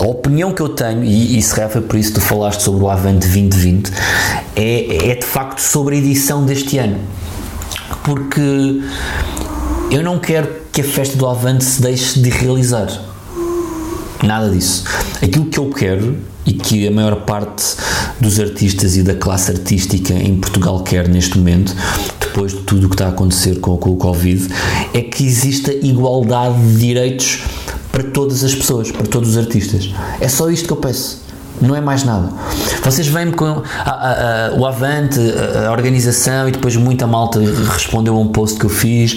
A 0.00 0.04
opinião 0.04 0.50
que 0.50 0.62
eu 0.62 0.70
tenho, 0.70 1.04
e, 1.04 1.36
e 1.36 1.42
se 1.42 1.54
foi 1.68 1.82
por 1.82 1.98
isso 1.98 2.14
tu 2.14 2.20
falaste 2.22 2.62
sobre 2.62 2.82
o 2.82 2.88
Avante 2.88 3.26
2020, 3.28 3.92
é, 4.56 5.10
é 5.10 5.14
de 5.16 5.26
facto 5.26 5.58
sobre 5.58 5.96
a 5.96 5.98
edição 5.98 6.46
deste 6.46 6.78
ano. 6.78 6.98
Porque 8.02 8.80
eu 9.90 10.02
não 10.02 10.18
quero 10.18 10.48
que 10.72 10.80
a 10.80 10.84
festa 10.84 11.18
do 11.18 11.26
Avante 11.26 11.62
se 11.62 11.82
deixe 11.82 12.18
de 12.20 12.30
realizar. 12.30 12.88
Nada 14.22 14.48
disso. 14.48 14.84
Aquilo 15.22 15.44
que 15.44 15.58
eu 15.58 15.68
quero 15.68 16.16
e 16.46 16.54
que 16.54 16.88
a 16.88 16.90
maior 16.90 17.16
parte 17.26 17.62
dos 18.18 18.40
artistas 18.40 18.96
e 18.96 19.02
da 19.02 19.14
classe 19.14 19.50
artística 19.50 20.14
em 20.14 20.36
Portugal 20.36 20.82
quer 20.82 21.06
neste 21.06 21.36
momento, 21.36 21.76
depois 22.18 22.52
de 22.52 22.60
tudo 22.60 22.86
o 22.86 22.88
que 22.88 22.94
está 22.94 23.06
a 23.06 23.10
acontecer 23.10 23.60
com, 23.60 23.76
com 23.76 23.90
o 23.90 23.96
Covid, 23.96 24.48
é 24.94 25.02
que 25.02 25.26
exista 25.26 25.70
igualdade 25.70 26.58
de 26.62 26.78
direitos 26.78 27.42
para 27.94 28.02
todas 28.02 28.42
as 28.42 28.52
pessoas, 28.52 28.90
para 28.90 29.06
todos 29.06 29.30
os 29.30 29.38
artistas. 29.38 29.94
É 30.20 30.26
só 30.26 30.50
isto 30.50 30.66
que 30.66 30.72
eu 30.72 30.76
peço. 30.76 31.22
Não 31.60 31.76
é 31.76 31.80
mais 31.80 32.02
nada. 32.02 32.28
Vocês 32.82 33.06
vêm-me 33.06 33.30
com 33.30 33.44
a, 33.44 33.62
a, 33.84 34.48
a, 34.48 34.54
o 34.54 34.66
Avante, 34.66 35.20
a, 35.64 35.70
organização, 35.70 36.48
e 36.48 36.50
depois 36.50 36.74
muita 36.74 37.06
malta 37.06 37.38
respondeu 37.38 38.16
a 38.16 38.18
um 38.18 38.26
post 38.26 38.58
que 38.58 38.66
eu 38.66 38.70
fiz, 38.70 39.14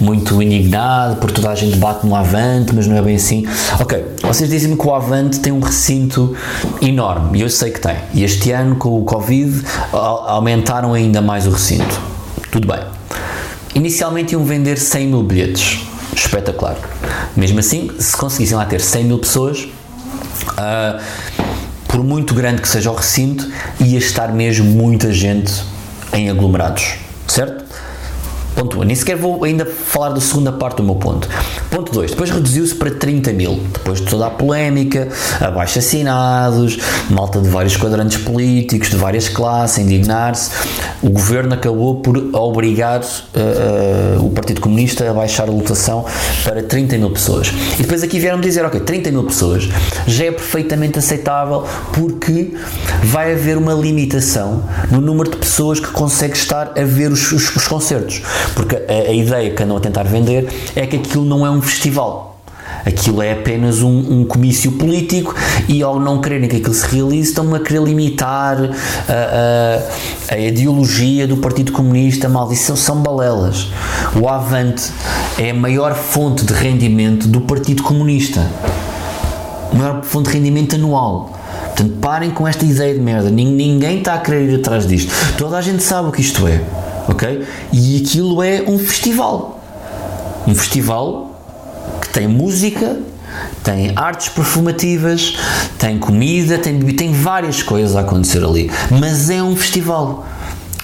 muito 0.00 0.40
indignado, 0.40 1.16
porque 1.16 1.34
toda 1.34 1.50
a 1.50 1.54
gente 1.54 1.76
bate 1.76 2.06
no 2.06 2.16
Avante, 2.16 2.74
mas 2.74 2.86
não 2.86 2.96
é 2.96 3.02
bem 3.02 3.16
assim. 3.16 3.46
Ok, 3.78 4.02
vocês 4.22 4.48
dizem-me 4.48 4.78
que 4.78 4.86
o 4.86 4.94
Avante 4.94 5.40
tem 5.40 5.52
um 5.52 5.60
recinto 5.60 6.34
enorme, 6.80 7.40
e 7.40 7.42
eu 7.42 7.50
sei 7.50 7.70
que 7.70 7.80
tem. 7.80 7.96
E 8.14 8.24
este 8.24 8.50
ano, 8.50 8.76
com 8.76 8.98
o 8.98 9.04
Covid, 9.04 9.62
aumentaram 9.92 10.94
ainda 10.94 11.20
mais 11.20 11.46
o 11.46 11.50
recinto. 11.50 12.00
Tudo 12.50 12.66
bem. 12.66 12.80
Inicialmente 13.74 14.32
iam 14.32 14.42
vender 14.42 14.78
100 14.78 15.08
mil 15.08 15.22
bilhetes 15.22 15.93
espetacular. 16.14 16.76
Mesmo 17.36 17.58
assim, 17.58 17.90
se 17.98 18.16
conseguissem 18.16 18.56
lá 18.56 18.64
ter 18.64 18.80
100 18.80 19.04
mil 19.04 19.18
pessoas, 19.18 19.60
uh, 19.62 21.00
por 21.88 22.02
muito 22.02 22.34
grande 22.34 22.60
que 22.60 22.68
seja 22.68 22.90
o 22.90 22.94
recinto, 22.94 23.50
ia 23.80 23.98
estar 23.98 24.32
mesmo 24.32 24.64
muita 24.64 25.12
gente 25.12 25.52
em 26.12 26.30
aglomerados, 26.30 26.94
certo? 27.26 27.63
Ponto 28.54 28.78
1. 28.78 28.80
Um. 28.80 28.84
Nem 28.84 28.96
sequer 28.96 29.16
vou 29.16 29.44
ainda 29.44 29.64
falar 29.66 30.10
da 30.10 30.20
segunda 30.20 30.52
parte 30.52 30.78
do 30.78 30.82
meu 30.82 30.94
ponto. 30.96 31.28
Ponto 31.70 31.92
2. 31.92 32.12
Depois 32.12 32.30
reduziu-se 32.30 32.74
para 32.74 32.90
30 32.90 33.32
mil. 33.32 33.60
Depois 33.72 34.00
de 34.00 34.06
toda 34.06 34.26
a 34.26 34.30
polémica, 34.30 35.08
abaixo 35.40 35.78
assinados, 35.78 36.78
malta 37.10 37.40
de 37.40 37.48
vários 37.48 37.76
quadrantes 37.76 38.18
políticos, 38.18 38.90
de 38.90 38.96
várias 38.96 39.28
classes, 39.28 39.78
indignar-se, 39.78 40.50
o 41.02 41.10
governo 41.10 41.54
acabou 41.54 41.96
por 41.96 42.16
obrigar 42.34 43.00
uh, 43.00 44.20
uh, 44.20 44.26
o 44.26 44.30
Partido 44.30 44.60
Comunista 44.60 45.08
a 45.08 45.12
baixar 45.12 45.48
a 45.48 45.52
lotação 45.52 46.04
para 46.44 46.62
30 46.62 46.98
mil 46.98 47.10
pessoas. 47.10 47.52
E 47.78 47.82
depois 47.82 48.02
aqui 48.02 48.18
vieram 48.18 48.40
dizer: 48.40 48.64
ok, 48.64 48.80
30 48.80 49.10
mil 49.10 49.24
pessoas 49.24 49.68
já 50.06 50.26
é 50.26 50.30
perfeitamente 50.30 50.98
aceitável 50.98 51.64
porque 51.92 52.54
vai 53.02 53.32
haver 53.32 53.56
uma 53.58 53.74
limitação 53.74 54.62
no 54.90 55.00
número 55.00 55.30
de 55.30 55.36
pessoas 55.36 55.80
que 55.80 55.88
consegue 55.88 56.36
estar 56.36 56.72
a 56.78 56.84
ver 56.84 57.10
os, 57.10 57.32
os, 57.32 57.54
os 57.54 57.68
concertos. 57.68 58.22
Porque 58.54 58.76
a, 58.76 59.10
a 59.10 59.12
ideia 59.12 59.50
que 59.50 59.62
andam 59.62 59.76
a 59.76 59.80
tentar 59.80 60.04
vender 60.04 60.48
é 60.74 60.86
que 60.86 60.96
aquilo 60.96 61.24
não 61.24 61.46
é 61.46 61.50
um 61.50 61.62
festival. 61.62 62.34
Aquilo 62.84 63.22
é 63.22 63.32
apenas 63.32 63.80
um, 63.82 64.20
um, 64.20 64.24
comício 64.24 64.72
político 64.72 65.34
e 65.68 65.82
ao 65.82 65.98
não 65.98 66.20
quererem 66.20 66.48
que 66.48 66.56
aquilo 66.56 66.74
se 66.74 66.86
realize 66.86 67.30
estão 67.30 67.54
a 67.54 67.60
querer 67.60 67.82
limitar 67.82 68.58
a, 69.08 70.30
a, 70.30 70.34
a 70.34 70.38
ideologia 70.38 71.26
do 71.26 71.38
Partido 71.38 71.72
Comunista, 71.72 72.28
mal 72.28 72.52
isso 72.52 72.76
são 72.76 72.96
balelas. 72.96 73.68
O 74.20 74.28
Avante 74.28 74.90
é 75.38 75.50
a 75.50 75.54
maior 75.54 75.94
fonte 75.94 76.44
de 76.44 76.52
rendimento 76.52 77.26
do 77.26 77.40
Partido 77.40 77.82
Comunista. 77.82 78.46
A 79.72 79.74
maior 79.74 80.02
fonte 80.02 80.28
de 80.28 80.36
rendimento 80.36 80.76
anual. 80.76 81.32
Portanto, 81.68 81.96
parem 82.00 82.30
com 82.30 82.46
esta 82.46 82.64
ideia 82.64 82.92
de 82.92 83.00
merda. 83.00 83.30
Ninguém 83.30 83.98
está 83.98 84.14
a 84.14 84.18
querer 84.18 84.48
ir 84.48 84.56
atrás 84.56 84.86
disto. 84.86 85.12
Toda 85.38 85.56
a 85.56 85.62
gente 85.62 85.82
sabe 85.82 86.08
o 86.08 86.12
que 86.12 86.20
isto 86.20 86.46
é 86.46 86.60
ok? 87.08 87.44
E 87.72 88.02
aquilo 88.04 88.42
é 88.42 88.62
um 88.66 88.78
festival. 88.78 89.60
Um 90.46 90.54
festival 90.54 91.40
que 92.00 92.08
tem 92.10 92.28
música, 92.28 92.98
tem 93.62 93.92
artes 93.96 94.28
perfumativas, 94.28 95.36
tem 95.78 95.98
comida, 95.98 96.58
tem, 96.58 96.78
tem 96.80 97.12
várias 97.12 97.62
coisas 97.62 97.96
a 97.96 98.00
acontecer 98.00 98.44
ali. 98.44 98.70
Mas 98.90 99.30
é 99.30 99.42
um 99.42 99.56
festival 99.56 100.24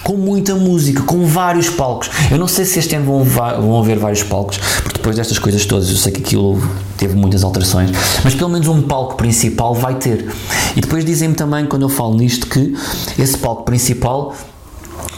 com 0.03 0.17
muita 0.17 0.55
música, 0.55 1.03
com 1.03 1.25
vários 1.25 1.69
palcos. 1.69 2.09
Eu 2.29 2.37
não 2.37 2.47
sei 2.47 2.65
se 2.65 2.79
este 2.79 2.95
ano 2.95 3.05
vão, 3.05 3.23
vão 3.23 3.79
haver 3.79 3.97
vários 3.99 4.23
palcos, 4.23 4.57
porque 4.83 4.97
depois 4.97 5.15
destas 5.15 5.37
coisas 5.37 5.65
todas, 5.65 5.89
eu 5.89 5.95
sei 5.95 6.11
que 6.11 6.21
aquilo 6.21 6.61
teve 6.97 7.15
muitas 7.15 7.43
alterações, 7.43 7.91
mas 8.23 8.33
pelo 8.33 8.49
menos 8.49 8.67
um 8.67 8.81
palco 8.81 9.15
principal 9.15 9.73
vai 9.73 9.95
ter. 9.95 10.29
E 10.75 10.81
depois 10.81 11.05
dizem-me 11.05 11.35
também, 11.35 11.65
quando 11.65 11.83
eu 11.83 11.89
falo 11.89 12.15
nisto, 12.15 12.47
que 12.47 12.75
esse 13.17 13.37
palco 13.37 13.63
principal 13.63 14.35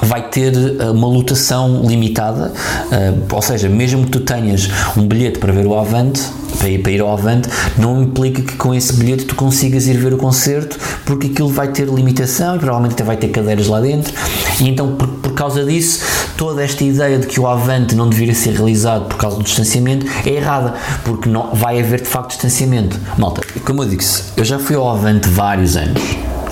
vai 0.04 0.30
ter 0.30 0.54
eh, 0.54 0.90
uma 0.90 1.08
lotação 1.08 1.82
limitada, 1.86 2.52
uh, 2.52 3.36
ou 3.36 3.42
seja, 3.42 3.70
mesmo 3.70 4.06
que 4.06 4.12
tu 4.12 4.20
tenhas 4.20 4.70
um 4.98 5.08
bilhete 5.08 5.40
para 5.40 5.52
ver 5.52 5.66
o 5.66 5.78
Avante, 5.78 6.22
para 6.58 6.70
ir, 6.70 6.80
para 6.80 6.92
ir 6.92 7.02
ao 7.02 7.12
Avante, 7.12 7.50
não 7.78 8.02
implica 8.02 8.42
que 8.42 8.56
com 8.56 8.74
esse 8.74 8.94
bilhete 8.94 9.26
tu 9.26 9.36
consigas 9.36 9.88
ir 9.88 9.98
ver 9.98 10.14
o 10.14 10.18
concerto, 10.18 10.78
porque 11.06 11.28
aquilo 11.28 11.50
vai 11.50 11.70
ter 11.70 11.88
limitação 11.88 12.56
e 12.56 12.60
provavelmente 12.60 12.94
até 12.94 13.04
vai 13.04 13.18
ter 13.18 13.30
cadeiras 13.30 13.68
lá 13.68 13.80
dentro, 13.80 14.14
e 14.60 14.70
então 14.70 14.96
por, 14.96 15.08
por 15.08 15.34
causa 15.34 15.64
disso, 15.64 16.04
toda 16.38 16.64
esta 16.64 16.84
ideia 16.84 17.18
de 17.18 17.28
que 17.28 17.40
o 17.40 17.48
Avante 17.48 17.96
não 17.96 18.10
deveria 18.10 18.36
ser 18.36 18.54
realizado 18.54 19.06
por 19.06 19.18
causa 19.18 19.38
do 19.38 19.44
distanciamento 19.44 20.06
é 20.26 20.30
errada, 20.30 20.74
porque 21.04 21.30
não 21.30 21.54
vai 21.54 21.80
haver 21.80 22.02
de 22.02 22.08
facto 22.08 22.32
distanciamento. 22.32 23.00
Malta, 23.18 23.42
como 23.66 23.84
eu 23.84 23.90
disse, 23.90 24.24
eu 24.36 24.44
já 24.44 24.60
fui 24.60 24.76
ao 24.76 24.90
Avante 24.90 25.28
vários 25.28 25.76
anos, 25.76 26.02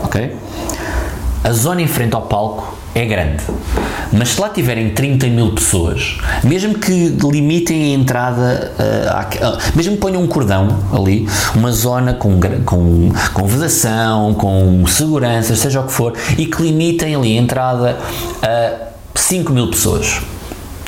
ok? 0.03 0.35
A 1.43 1.51
zona 1.51 1.81
em 1.81 1.87
frente 1.87 2.13
ao 2.13 2.21
palco 2.23 2.80
é 2.93 3.05
grande. 3.05 3.43
Mas 4.11 4.29
se 4.29 4.41
lá 4.41 4.49
tiverem 4.49 4.89
30 4.89 5.27
mil 5.27 5.53
pessoas, 5.53 6.17
mesmo 6.43 6.77
que 6.77 7.15
limitem 7.23 7.93
a 7.93 7.97
entrada, 7.97 8.71
uh, 8.77 9.75
mesmo 9.75 9.93
que 9.93 9.99
ponham 9.99 10.21
um 10.21 10.27
cordão 10.27 10.67
ali, 10.93 11.27
uma 11.55 11.71
zona 11.71 12.13
com, 12.13 12.37
com, 12.65 13.11
com 13.33 13.47
vedação, 13.47 14.33
com 14.33 14.85
segurança, 14.87 15.55
seja 15.55 15.79
o 15.79 15.85
que 15.85 15.93
for, 15.93 16.13
e 16.37 16.45
que 16.45 16.61
limitem 16.61 17.15
ali 17.15 17.37
a 17.37 17.41
entrada 17.41 17.97
a 18.41 18.91
5 19.15 19.53
mil 19.53 19.69
pessoas. 19.69 20.21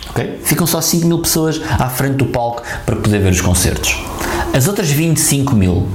Okay? 0.09 0.39
Ficam 0.43 0.67
só 0.67 0.81
5 0.81 1.07
mil 1.07 1.19
pessoas 1.19 1.61
à 1.79 1.89
frente 1.89 2.17
do 2.17 2.25
palco 2.25 2.61
para 2.85 2.97
poder 2.97 3.19
ver 3.19 3.31
os 3.31 3.41
concertos. 3.41 4.03
As 4.53 4.67
outras 4.67 4.91
25 4.91 5.55
mil 5.55 5.87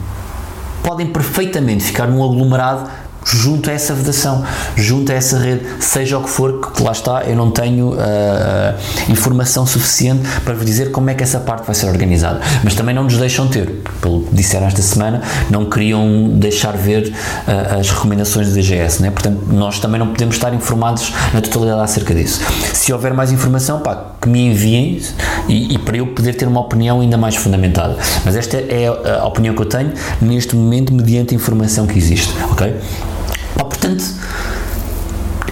podem 0.82 1.06
perfeitamente 1.06 1.84
ficar 1.84 2.06
num 2.06 2.24
aglomerado 2.24 2.88
junto 3.37 3.70
a 3.70 3.72
essa 3.72 3.95
vedação, 3.95 4.45
junto 4.76 5.12
a 5.12 5.14
essa 5.14 5.39
rede, 5.39 5.62
seja 5.81 6.18
o 6.18 6.22
que 6.22 6.31
for, 6.31 6.61
que 6.72 6.83
lá 6.83 6.93
está, 6.93 7.24
eu 7.24 7.37
não 7.37 7.51
tenho 7.51 7.93
uh, 7.93 7.99
informação 9.09 9.66
suficiente 9.66 10.22
para 10.45 10.55
vos 10.55 10.64
dizer 10.64 10.91
como 10.91 11.11
é 11.11 11.14
que 11.14 11.22
essa 11.22 11.41
parte 11.41 11.66
vai 11.66 11.74
ser 11.74 11.87
organizada. 11.87 12.41
Mas 12.64 12.74
também 12.74 12.95
não 12.95 13.05
nos 13.05 13.16
deixam 13.16 13.49
ter, 13.49 13.83
pelo 14.01 14.22
que 14.22 14.35
disseram 14.35 14.66
esta 14.66 14.83
semana, 14.83 15.22
não 15.51 15.66
queriam 15.66 16.29
deixar 16.35 16.72
ver 16.76 17.12
uh, 17.12 17.79
as 17.79 17.91
recomendações 17.91 18.49
do 18.49 18.55
DGS, 18.55 19.03
né? 19.03 19.11
portanto, 19.11 19.47
nós 19.49 19.79
também 19.79 19.99
não 19.99 20.09
podemos 20.09 20.37
estar 20.37 20.53
informados 20.55 21.12
na 21.33 21.41
totalidade 21.41 21.83
acerca 21.83 22.14
disso. 22.14 22.41
Se 22.72 22.93
houver 22.93 23.12
mais 23.12 23.33
informação, 23.33 23.81
pá, 23.81 24.12
que 24.20 24.29
me 24.29 24.47
enviem 24.47 25.01
e, 25.49 25.74
e 25.74 25.79
para 25.79 25.97
eu 25.97 26.07
poder 26.09 26.35
ter 26.35 26.47
uma 26.47 26.61
opinião 26.61 27.01
ainda 27.01 27.16
mais 27.16 27.37
fundamentada. 27.37 27.97
Mas 28.24 28.37
esta 28.37 28.57
é 28.57 28.87
a 29.20 29.26
opinião 29.26 29.55
que 29.55 29.62
eu 29.62 29.66
tenho 29.66 29.93
neste 30.20 30.57
momento, 30.57 30.93
mediante 30.93 31.35
a 31.35 31.37
informação 31.37 31.87
que 31.87 31.99
existe, 31.99 32.33
ok? 32.51 32.74
Portanto, 33.89 34.05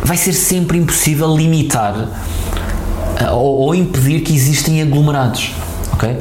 vai 0.04 0.16
ser 0.16 0.34
sempre 0.34 0.76
impossível 0.78 1.34
limitar 1.34 1.96
uh, 1.96 3.34
ou, 3.34 3.60
ou, 3.60 3.74
impedir 3.74 4.20
que 4.20 4.34
existem 4.34 4.82
aglomerados, 4.82 5.52
ok? 5.92 6.18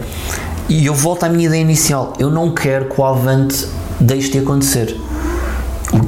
E 0.70 0.86
eu 0.86 0.95
volto 0.95 1.26
à 1.26 1.30
minha 1.30 1.45
ideia 1.45 1.61
inicial. 1.61 2.13
Eu 2.18 2.30
não 2.32 2.51
quero 2.51 2.86
que 2.86 2.99
o 2.99 3.03
Avante 3.03 3.68
deixe 3.99 4.32
de 4.32 4.39
acontecer. 4.39 4.97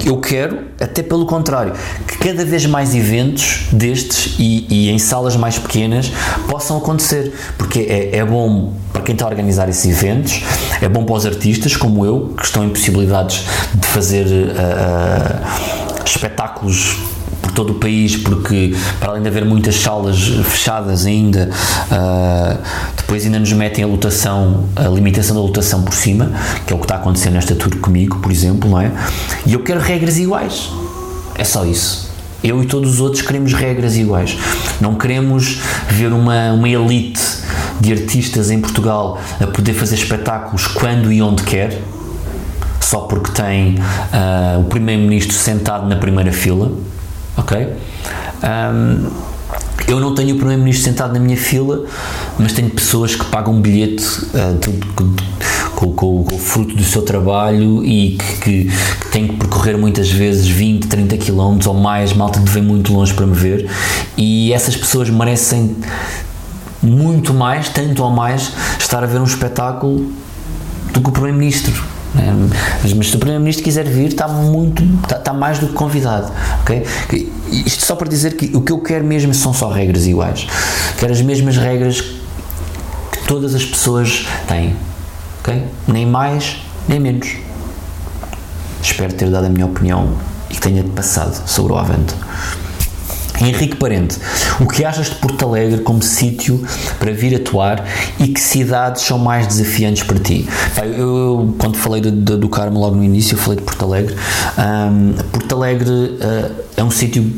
Eu 0.06 0.20
quero, 0.20 0.60
até 0.82 1.04
pelo 1.04 1.26
contrário, 1.26 1.74
que 2.08 2.18
cada 2.18 2.44
vez 2.44 2.66
mais 2.66 2.96
eventos 2.96 3.68
destes 3.72 4.36
e, 4.40 4.66
e 4.70 4.90
em 4.90 4.98
salas 4.98 5.36
mais 5.36 5.60
pequenas 5.60 6.12
possam 6.50 6.78
acontecer, 6.78 7.34
porque 7.58 7.82
é, 7.82 8.18
é, 8.18 8.26
bom 8.26 8.74
para 8.92 9.04
quem 9.04 9.14
está 9.14 9.26
a 9.26 9.30
organizar 9.30 9.70
esses 9.70 9.86
eventos, 9.86 10.44
é 10.82 10.90
bom 10.90 11.06
para 11.06 11.16
os 11.16 11.26
artistas 11.26 11.76
como 11.76 12.06
eu, 12.06 12.34
que 12.36 12.44
estão 12.44 12.66
em 12.66 12.70
possibilidades 12.70 13.46
de 13.76 13.88
fazer 13.88 14.26
uh, 14.26 15.87
espetáculos 16.10 16.98
por 17.42 17.52
todo 17.52 17.72
o 17.72 17.76
país, 17.76 18.16
porque 18.16 18.76
para 19.00 19.12
além 19.12 19.22
de 19.22 19.28
haver 19.28 19.46
muitas 19.46 19.76
salas 19.76 20.20
fechadas 20.44 21.06
ainda, 21.06 21.50
uh, 21.92 22.58
depois 22.96 23.26
ainda 23.26 23.40
nos 23.40 23.54
metem 23.54 23.84
a 23.84 23.88
lotação, 23.88 24.66
a 24.76 24.88
limitação 24.88 25.36
da 25.36 25.42
lotação 25.42 25.84
por 25.84 25.94
cima, 25.94 26.32
que 26.66 26.74
é 26.74 26.76
o 26.76 26.80
que 26.80 26.86
está 26.86 26.96
acontecendo 26.96 27.34
nesta 27.34 27.56
tour 27.56 27.76
comigo, 27.78 28.20
por 28.20 28.32
exemplo, 28.32 28.70
não 28.70 28.82
é? 28.82 28.92
E 29.46 29.54
eu 29.54 29.60
quero 29.62 29.80
regras 29.80 30.18
iguais. 30.18 30.70
É 31.38 31.44
só 31.44 31.66
isso. 31.66 32.08
Eu 32.44 32.62
e 32.64 32.66
todos 32.66 32.96
os 32.96 33.00
outros 33.00 33.22
queremos 33.22 33.54
regras 33.54 33.96
iguais. 33.98 34.38
Não 34.80 34.96
queremos 34.96 35.60
ver 35.90 36.14
uma, 36.14 36.52
uma 36.54 36.70
elite 36.70 37.22
de 37.80 37.92
artistas 37.92 38.52
em 38.52 38.60
Portugal 38.60 39.20
a 39.40 39.48
poder 39.48 39.74
fazer 39.74 39.96
espetáculos 39.96 40.68
quando 40.68 41.12
e 41.12 41.22
onde 41.22 41.44
quer, 41.44 41.82
só 42.88 43.02
porque 43.02 43.32
tem 43.32 43.76
uh, 43.76 44.62
o 44.62 44.64
primeiro-ministro 44.66 45.36
sentado 45.36 45.88
na 45.88 45.98
primeira 45.98 46.32
fila 46.32 46.72
ok? 47.38 47.74
Um, 48.44 49.10
eu 49.88 50.00
não 50.00 50.14
tenho 50.14 50.36
o 50.36 50.38
Primeiro-Ministro 50.38 50.86
sentado 50.86 51.14
na 51.14 51.20
minha 51.20 51.38
fila, 51.38 51.86
mas 52.38 52.52
tenho 52.52 52.70
pessoas 52.70 53.16
que 53.16 53.24
pagam 53.26 53.54
um 53.54 53.62
bilhete 53.62 54.04
uh, 54.04 54.60
com, 54.96 55.94
com, 55.94 56.26
com, 56.26 56.36
o 56.36 56.40
fruto 56.40 56.76
do 56.76 56.84
seu 56.84 57.04
trabalho 57.04 57.86
e 57.86 58.18
que, 58.18 58.38
que, 58.42 58.64
que 58.66 59.08
têm 59.12 59.28
que 59.28 59.36
percorrer 59.36 59.78
muitas 59.78 60.12
vezes 60.12 60.48
20, 60.48 60.88
30 60.88 61.18
km 61.18 61.60
ou 61.68 61.74
mais, 61.76 62.12
malta 62.12 62.40
de 62.40 62.52
vem 62.52 62.64
muito 62.64 62.92
longe 62.92 63.14
para 63.14 63.28
me 63.28 63.36
ver, 63.36 63.70
e 64.18 64.52
essas 64.52 64.76
pessoas 64.76 65.10
merecem 65.10 65.78
muito 66.82 67.34
mais, 67.34 67.70
tanto 67.70 68.04
ou 68.04 68.10
mais, 68.10 68.52
estar 68.80 69.04
a 69.04 69.08
ver 69.08 69.22
um 69.22 69.26
espetáculo 69.26 70.12
do 70.92 71.02
que 71.02 71.10
o 71.10 71.12
Primeiro-Ministro 71.12 71.97
é, 72.16 72.32
mas, 72.82 72.94
mas, 72.94 73.10
se 73.10 73.16
o 73.16 73.20
Primeiro-Ministro 73.20 73.64
quiser 73.64 73.86
vir, 73.86 74.08
está 74.08 74.28
muito, 74.28 74.84
está, 75.04 75.18
está, 75.18 75.34
mais 75.34 75.60
do 75.60 75.68
que 75.68 75.74
convidado, 75.74 76.32
ok? 76.62 76.86
Isto 77.66 77.86
só 77.86 77.96
para 77.96 78.08
dizer 78.08 78.36
que 78.38 78.56
o 78.56 78.62
que 78.62 78.72
eu 78.72 78.80
quero 78.80 79.06
mesmo 79.06 79.34
são 79.34 79.54
só 79.54 79.70
regras 79.70 80.08
iguais. 80.08 80.48
Quero 80.98 81.12
as 81.12 81.22
mesmas 81.22 81.58
regras 81.58 82.02
que 82.02 83.28
todas 83.28 83.54
as 83.54 83.66
pessoas 83.66 84.26
têm, 84.48 84.76
ok? 85.42 85.64
Nem 85.88 86.06
mais, 86.06 86.58
nem 86.88 87.00
menos. 87.00 87.36
Espero 88.82 89.14
ter 89.14 89.30
dado 89.30 89.46
a 89.46 89.50
minha 89.50 89.66
opinião 89.66 90.14
e 90.50 90.54
que 90.54 90.62
tenha 90.62 90.84
passado 90.84 91.42
sobre 91.46 91.74
o 91.74 91.78
Avante. 91.78 92.14
Henrique 93.40 93.76
Parente, 93.76 94.18
o 94.60 94.68
que 94.68 94.84
achas 94.84 95.08
de 95.10 95.16
Porto 95.16 95.46
Alegre 95.46 95.82
como 95.82 96.02
sítio 96.02 96.64
para 97.00 97.12
vir 97.12 97.36
atuar 97.36 97.86
e 98.20 98.28
que 98.28 98.40
cidades 98.40 99.04
são 99.04 99.18
mais 99.20 99.48
desafiantes 99.48 100.04
para 100.04 100.20
ti? 100.20 100.48
Eu, 100.98 101.56
quando 101.58 101.78
falei 101.78 102.02
do, 102.02 102.12
do, 102.12 102.38
do 102.38 102.50
Carmo 102.50 102.80
logo 102.80 102.96
no 102.96 103.04
início, 103.04 103.36
eu 103.36 103.40
falei 103.40 103.60
de 103.60 103.66
Porto 103.66 103.86
Alegre. 103.86 104.16
Um, 104.58 105.14
Porto 105.32 105.56
Alegre 105.56 105.90
uh, 105.90 106.56
é 106.76 106.84
um 106.84 106.92
sítio 106.92 107.32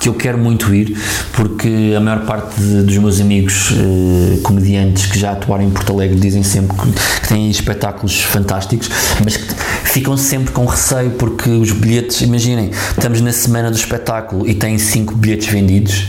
que 0.00 0.08
eu 0.08 0.14
quero 0.14 0.38
muito 0.38 0.74
ir, 0.74 0.96
porque 1.32 1.94
a 1.96 2.00
maior 2.00 2.24
parte 2.24 2.60
de, 2.60 2.82
dos 2.82 2.96
meus 2.98 3.20
amigos 3.20 3.72
eh, 3.72 4.38
comediantes 4.42 5.06
que 5.06 5.18
já 5.18 5.32
atuaram 5.32 5.64
em 5.64 5.70
Porto 5.70 5.92
Alegre 5.92 6.18
dizem 6.18 6.42
sempre 6.42 6.76
que, 6.76 7.20
que 7.20 7.28
têm 7.28 7.50
espetáculos 7.50 8.20
fantásticos, 8.20 8.90
mas 9.22 9.36
que 9.36 9.54
ficam 9.84 10.16
sempre 10.16 10.52
com 10.52 10.64
receio 10.64 11.10
porque 11.12 11.48
os 11.48 11.72
bilhetes, 11.72 12.20
imaginem, 12.20 12.70
estamos 12.90 13.20
na 13.20 13.32
semana 13.32 13.70
do 13.70 13.76
espetáculo 13.76 14.48
e 14.48 14.54
têm 14.54 14.78
5 14.78 15.14
bilhetes 15.14 15.48
vendidos 15.48 16.08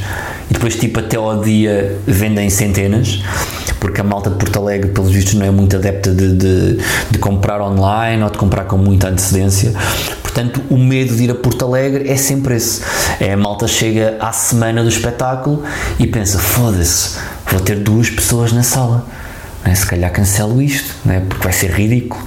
e 0.49 0.53
depois 0.53 0.75
tipo 0.75 0.99
até 0.99 1.17
ao 1.17 1.41
dia 1.41 1.97
vendem 2.05 2.49
centenas 2.49 3.21
porque 3.79 4.01
a 4.01 4.03
malta 4.03 4.29
de 4.29 4.37
Porto 4.37 4.59
Alegre, 4.59 4.91
pelos 4.91 5.11
vistos, 5.11 5.33
não 5.35 5.45
é 5.45 5.51
muito 5.51 5.75
adepta 5.75 6.13
de, 6.13 6.33
de, 6.33 6.77
de, 7.11 7.17
comprar 7.19 7.61
online 7.61 8.23
ou 8.23 8.29
de 8.29 8.37
comprar 8.37 8.65
com 8.65 8.77
muita 8.77 9.09
antecedência. 9.09 9.73
Portanto, 10.21 10.61
o 10.69 10.77
medo 10.77 11.15
de 11.15 11.23
ir 11.23 11.31
a 11.31 11.35
Porto 11.35 11.65
Alegre 11.65 12.09
é 12.09 12.15
sempre 12.15 12.55
esse. 12.55 12.81
É 13.19 13.33
a 13.33 13.37
malta 13.37 13.67
chega 13.67 14.17
à 14.19 14.31
semana 14.31 14.83
do 14.83 14.89
espetáculo 14.89 15.63
e 15.99 16.07
pensa: 16.07 16.39
foda-se, 16.39 17.17
vou 17.51 17.59
ter 17.59 17.77
duas 17.77 18.09
pessoas 18.09 18.51
na 18.51 18.63
sala. 18.63 19.05
É? 19.63 19.73
Se 19.73 19.85
calhar 19.85 20.11
cancelo 20.11 20.61
isto, 20.61 20.93
é? 21.09 21.19
porque 21.19 21.43
vai 21.43 21.53
ser 21.53 21.71
ridículo. 21.71 22.23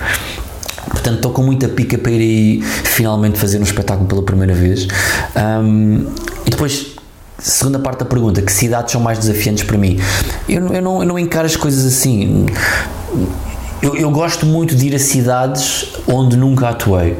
Portanto, 0.88 1.16
estou 1.16 1.32
com 1.32 1.42
muita 1.42 1.68
pica 1.68 1.96
para 1.96 2.10
ir 2.10 2.20
aí 2.20 2.62
finalmente 2.62 3.38
fazer 3.38 3.58
um 3.58 3.62
espetáculo 3.62 4.06
pela 4.06 4.22
primeira 4.22 4.54
vez. 4.54 4.88
Um, 5.36 6.06
e 6.44 6.50
depois, 6.50 6.99
segunda 7.40 7.78
parte 7.78 8.00
da 8.00 8.04
pergunta: 8.04 8.42
que 8.42 8.52
cidades 8.52 8.92
são 8.92 9.00
mais 9.00 9.18
desafiantes 9.18 9.64
para 9.64 9.78
mim? 9.78 9.98
Eu, 10.48 10.66
eu, 10.68 10.82
não, 10.82 11.02
eu 11.02 11.08
não 11.08 11.18
encaro 11.18 11.46
as 11.46 11.56
coisas 11.56 11.84
assim 11.84 12.46
eu, 13.82 13.96
eu, 13.96 14.10
gosto 14.10 14.44
muito 14.44 14.74
de 14.74 14.88
ir 14.88 14.94
a 14.94 14.98
cidades 14.98 15.86
onde 16.06 16.36
nunca 16.36 16.68
atuei, 16.68 17.16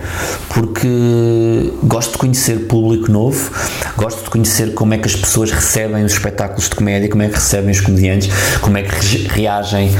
porque 0.51 1.73
gosto 1.83 2.12
de 2.12 2.18
conhecer 2.18 2.66
público 2.66 3.11
novo, 3.11 3.51
gosto 3.97 4.25
de 4.25 4.31
conhecer 4.31 4.75
como 4.75 4.93
é 4.93 4.99
que 4.99 5.07
as 5.07 5.16
pessoas 5.16 5.51
recebem 5.51 6.05
os 6.05 6.12
espetáculos 6.12 6.68
de 6.68 6.77
comédia, 6.77 7.09
como 7.09 7.23
é 7.23 7.29
que 7.29 7.35
recebem 7.35 7.71
os 7.71 7.81
comediantes, 7.81 8.29
como 8.61 8.77
é 8.77 8.83
que 8.83 9.29
reagem 9.29 9.89
uh, 9.89 9.95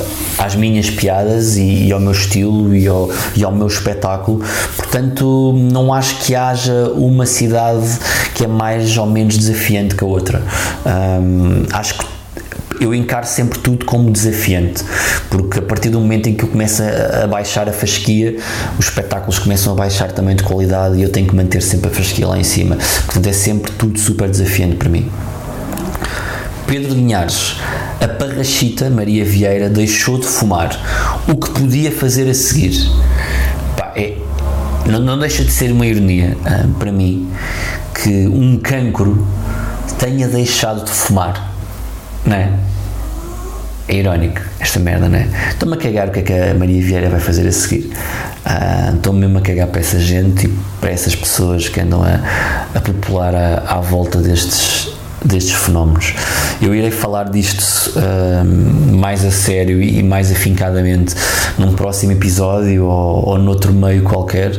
uh, 0.00 0.04
às 0.40 0.54
minhas 0.54 0.88
piadas 0.88 1.56
e, 1.56 1.86
e, 1.86 1.92
ao 1.92 2.00
meu 2.00 2.12
estilo 2.12 2.74
e 2.74 2.88
ao, 2.88 3.10
e 3.36 3.44
ao 3.44 3.52
meu 3.52 3.66
espetáculo. 3.66 4.42
Portanto, 4.76 5.52
não 5.70 5.92
acho 5.92 6.16
que 6.20 6.34
haja 6.34 6.90
uma 6.94 7.26
cidade 7.26 7.86
que 8.34 8.44
é 8.44 8.48
mais 8.48 8.96
ou 8.96 9.06
menos 9.06 9.36
desafiante 9.36 9.94
que 9.94 10.02
a 10.02 10.06
outra. 10.06 10.42
Um, 10.86 11.66
acho 11.72 11.98
que 11.98 12.20
eu 12.80 12.94
encaro 12.94 13.26
sempre 13.26 13.58
tudo 13.58 13.84
como 13.84 14.10
desafiante, 14.10 14.82
porque 15.28 15.58
a 15.58 15.62
partir 15.62 15.90
do 15.90 16.00
momento 16.00 16.30
em 16.30 16.34
que 16.34 16.44
eu 16.44 16.48
começo 16.48 16.82
a, 16.82 17.26
baixar 17.26 17.68
a 17.68 17.72
fasquia, 17.72 18.38
os 18.78 18.86
espetáculos 18.86 19.38
começam 19.38 19.74
a 19.74 19.76
baixar 19.76 20.10
também 20.12 20.34
de 20.34 20.42
qualidade 20.42 20.96
e 20.96 21.02
eu 21.02 21.10
tenho 21.10 21.28
que 21.28 21.36
manter 21.36 21.60
sempre 21.60 21.90
a 21.90 21.92
fasquia 21.92 22.26
lá 22.26 22.38
em 22.38 22.44
cima. 22.44 22.78
Portanto, 23.04 23.26
é 23.26 23.32
sempre 23.34 23.70
tudo 23.72 23.98
super 23.98 24.30
desafiante 24.30 24.76
para 24.76 24.88
mim. 24.88 25.10
Pedro 26.66 26.94
Linhares, 26.94 27.56
a 28.00 28.08
parrachita 28.08 28.88
Maria 28.88 29.24
Vieira 29.24 29.68
deixou 29.68 30.18
de 30.18 30.26
fumar. 30.26 30.70
O 31.28 31.36
que 31.36 31.50
podia 31.50 31.92
fazer 31.92 32.28
a 32.28 32.34
seguir? 32.34 32.90
Pá, 33.76 33.92
é, 33.94 34.16
não, 34.86 35.00
não, 35.00 35.18
deixa 35.18 35.44
de 35.44 35.50
ser 35.50 35.70
uma 35.70 35.86
ironia 35.86 36.36
ah, 36.44 36.66
para 36.78 36.90
mim 36.90 37.30
que 37.94 38.26
um 38.26 38.58
cancro 38.58 39.26
tenha 39.98 40.26
deixado 40.28 40.84
de 40.84 40.90
fumar, 40.90 41.52
não 42.24 42.34
é? 42.34 42.50
é 43.86 43.96
irónico 43.96 44.40
esta 44.58 44.78
merda, 44.78 45.08
né? 45.08 45.28
Estou-me 45.50 45.74
a 45.74 45.76
cagar 45.76 46.08
o 46.08 46.10
que 46.12 46.20
é 46.20 46.22
que 46.22 46.32
a 46.32 46.54
Maria 46.54 46.80
Vieira 46.82 47.10
vai 47.10 47.20
fazer 47.20 47.46
a 47.46 47.52
seguir. 47.52 47.90
Uh, 48.46 48.96
Estou-me 48.96 49.20
mesmo 49.20 49.38
a 49.38 49.40
cagar 49.42 49.66
para 49.66 49.80
essa 49.80 49.98
gente 49.98 50.46
e 50.46 50.48
para 50.80 50.90
essas 50.90 51.14
pessoas 51.14 51.68
que 51.68 51.80
andam 51.80 52.02
a, 52.02 52.20
a 52.74 52.80
popular 52.80 53.34
à, 53.34 53.64
à 53.66 53.80
volta 53.80 54.18
destes, 54.18 54.88
destes 55.24 55.54
fenómenos. 55.54 56.14
Eu 56.60 56.74
irei 56.74 56.90
falar 56.90 57.30
disto 57.30 57.92
uh, 57.96 58.94
mais 58.96 59.24
a 59.24 59.30
sério 59.30 59.82
e 59.82 60.02
mais 60.02 60.30
afincadamente 60.30 61.14
num 61.58 61.72
próximo 61.74 62.12
episódio 62.12 62.84
ou, 62.86 63.30
ou 63.30 63.38
noutro 63.38 63.72
meio 63.72 64.02
qualquer, 64.02 64.58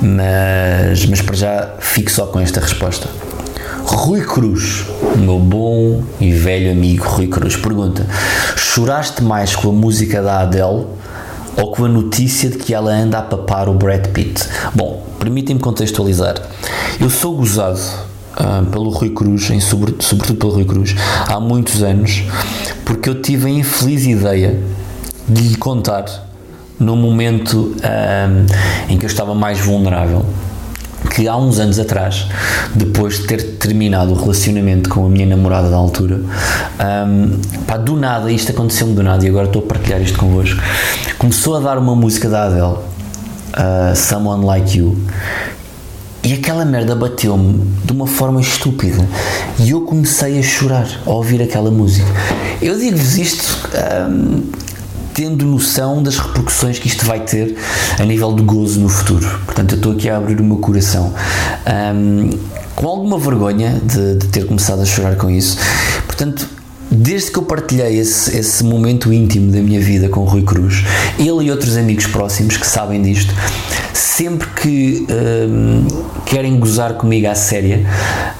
mas, 0.00 1.04
mas 1.06 1.22
para 1.22 1.36
já 1.36 1.74
fico 1.80 2.10
só 2.10 2.26
com 2.26 2.40
esta 2.40 2.60
resposta. 2.60 3.08
Rui 3.84 4.20
Cruz, 4.20 4.84
meu 5.16 5.38
bom 5.38 6.02
e 6.20 6.32
velho 6.32 6.72
amigo 6.72 7.04
Rui 7.04 7.28
Cruz, 7.28 7.56
pergunta: 7.56 8.06
choraste 8.56 9.22
mais 9.22 9.54
com 9.54 9.68
a 9.68 9.72
música 9.72 10.20
da 10.20 10.40
Adele 10.40 10.86
ou 11.56 11.70
com 11.70 11.84
a 11.84 11.88
notícia 11.88 12.50
de 12.50 12.58
que 12.58 12.74
ela 12.74 12.92
anda 12.92 13.18
a 13.18 13.22
papar 13.22 13.68
o 13.68 13.74
Brad 13.74 14.08
Pitt? 14.08 14.44
Bom, 14.74 15.06
permitem-me 15.20 15.60
contextualizar. 15.60 16.34
Eu 17.00 17.08
sou 17.08 17.36
gozado 17.36 17.80
uh, 18.38 18.64
pelo 18.66 18.90
Rui 18.90 19.10
Cruz, 19.10 19.50
em, 19.50 19.60
sobre, 19.60 19.94
sobretudo 20.00 20.38
pelo 20.38 20.52
Rui 20.52 20.64
Cruz, 20.64 20.94
há 21.28 21.40
muitos 21.40 21.82
anos, 21.82 22.24
porque 22.84 23.08
eu 23.08 23.20
tive 23.20 23.46
a 23.46 23.50
infeliz 23.50 24.04
ideia 24.06 24.60
de 25.28 25.42
lhe 25.42 25.56
contar 25.56 26.04
no 26.78 26.94
momento 26.94 27.74
um, 27.76 28.92
em 28.92 28.98
que 28.98 29.04
eu 29.04 29.08
estava 29.08 29.34
mais 29.34 29.58
vulnerável 29.58 30.24
que 31.14 31.28
há 31.28 31.36
uns 31.36 31.58
anos 31.58 31.78
atrás, 31.78 32.26
depois 32.74 33.18
de 33.18 33.26
ter 33.26 33.42
terminado 33.58 34.12
o 34.12 34.14
relacionamento 34.14 34.88
com 34.90 35.06
a 35.06 35.08
minha 35.08 35.26
namorada 35.26 35.70
da 35.70 35.76
altura, 35.76 36.20
um, 36.20 37.40
pá, 37.66 37.76
do 37.76 37.96
nada, 37.96 38.30
isto 38.30 38.52
aconteceu-me 38.52 38.94
do 38.94 39.02
nada 39.02 39.24
e 39.24 39.28
agora 39.28 39.46
estou 39.46 39.62
a 39.62 39.66
partilhar 39.66 40.00
isto 40.00 40.18
convosco. 40.18 40.60
Começou 41.18 41.56
a 41.56 41.60
dar 41.60 41.78
uma 41.78 41.94
música 41.94 42.28
da 42.28 42.44
Adele, 42.44 42.62
uh, 42.64 43.94
Someone 43.94 44.44
Like 44.44 44.78
You, 44.78 44.96
e 46.26 46.32
aquela 46.32 46.64
merda 46.64 46.96
bateu-me 46.96 47.62
de 47.84 47.92
uma 47.92 48.08
forma 48.08 48.40
estúpida 48.40 49.08
e 49.60 49.70
eu 49.70 49.82
comecei 49.82 50.40
a 50.40 50.42
chorar 50.42 50.88
ao 51.06 51.18
ouvir 51.18 51.40
aquela 51.40 51.70
música. 51.70 52.08
Eu 52.60 52.76
digo-vos 52.76 53.16
isto. 53.16 53.68
Um, 54.10 54.42
tendo 55.14 55.46
noção 55.46 56.02
das 56.02 56.18
repercussões 56.18 56.78
que 56.78 56.88
isto 56.88 57.06
vai 57.06 57.20
ter 57.20 57.56
a 57.98 58.04
nível 58.04 58.34
de 58.34 58.42
gozo 58.42 58.80
no 58.80 58.88
futuro. 58.88 59.26
Portanto, 59.46 59.72
eu 59.72 59.76
estou 59.76 59.92
aqui 59.92 60.10
a 60.10 60.18
abrir 60.18 60.38
o 60.38 60.44
meu 60.44 60.58
coração. 60.58 61.14
Um, 61.94 62.30
com 62.74 62.86
alguma 62.86 63.18
vergonha 63.18 63.80
de, 63.82 64.16
de, 64.16 64.26
ter 64.26 64.46
começado 64.46 64.82
a 64.82 64.84
chorar 64.84 65.16
com 65.16 65.30
isso. 65.30 65.56
Portanto, 66.06 66.46
desde 66.90 67.30
que 67.30 67.38
eu 67.38 67.44
partilhei 67.44 67.98
esse, 67.98 68.36
esse 68.36 68.62
momento 68.62 69.10
íntimo 69.10 69.50
da 69.50 69.60
minha 69.60 69.80
vida 69.80 70.10
com 70.10 70.20
o 70.20 70.24
Rui 70.24 70.42
Cruz, 70.42 70.84
ele 71.18 71.46
e 71.46 71.50
outros 71.50 71.78
amigos 71.78 72.06
próximos 72.06 72.58
que 72.58 72.66
sabem 72.66 73.00
disto, 73.00 73.32
sempre 74.16 74.48
que 74.48 75.06
um, 75.10 75.86
querem 76.24 76.58
gozar 76.58 76.94
comigo 76.94 77.28
à 77.28 77.34
séria, 77.34 77.84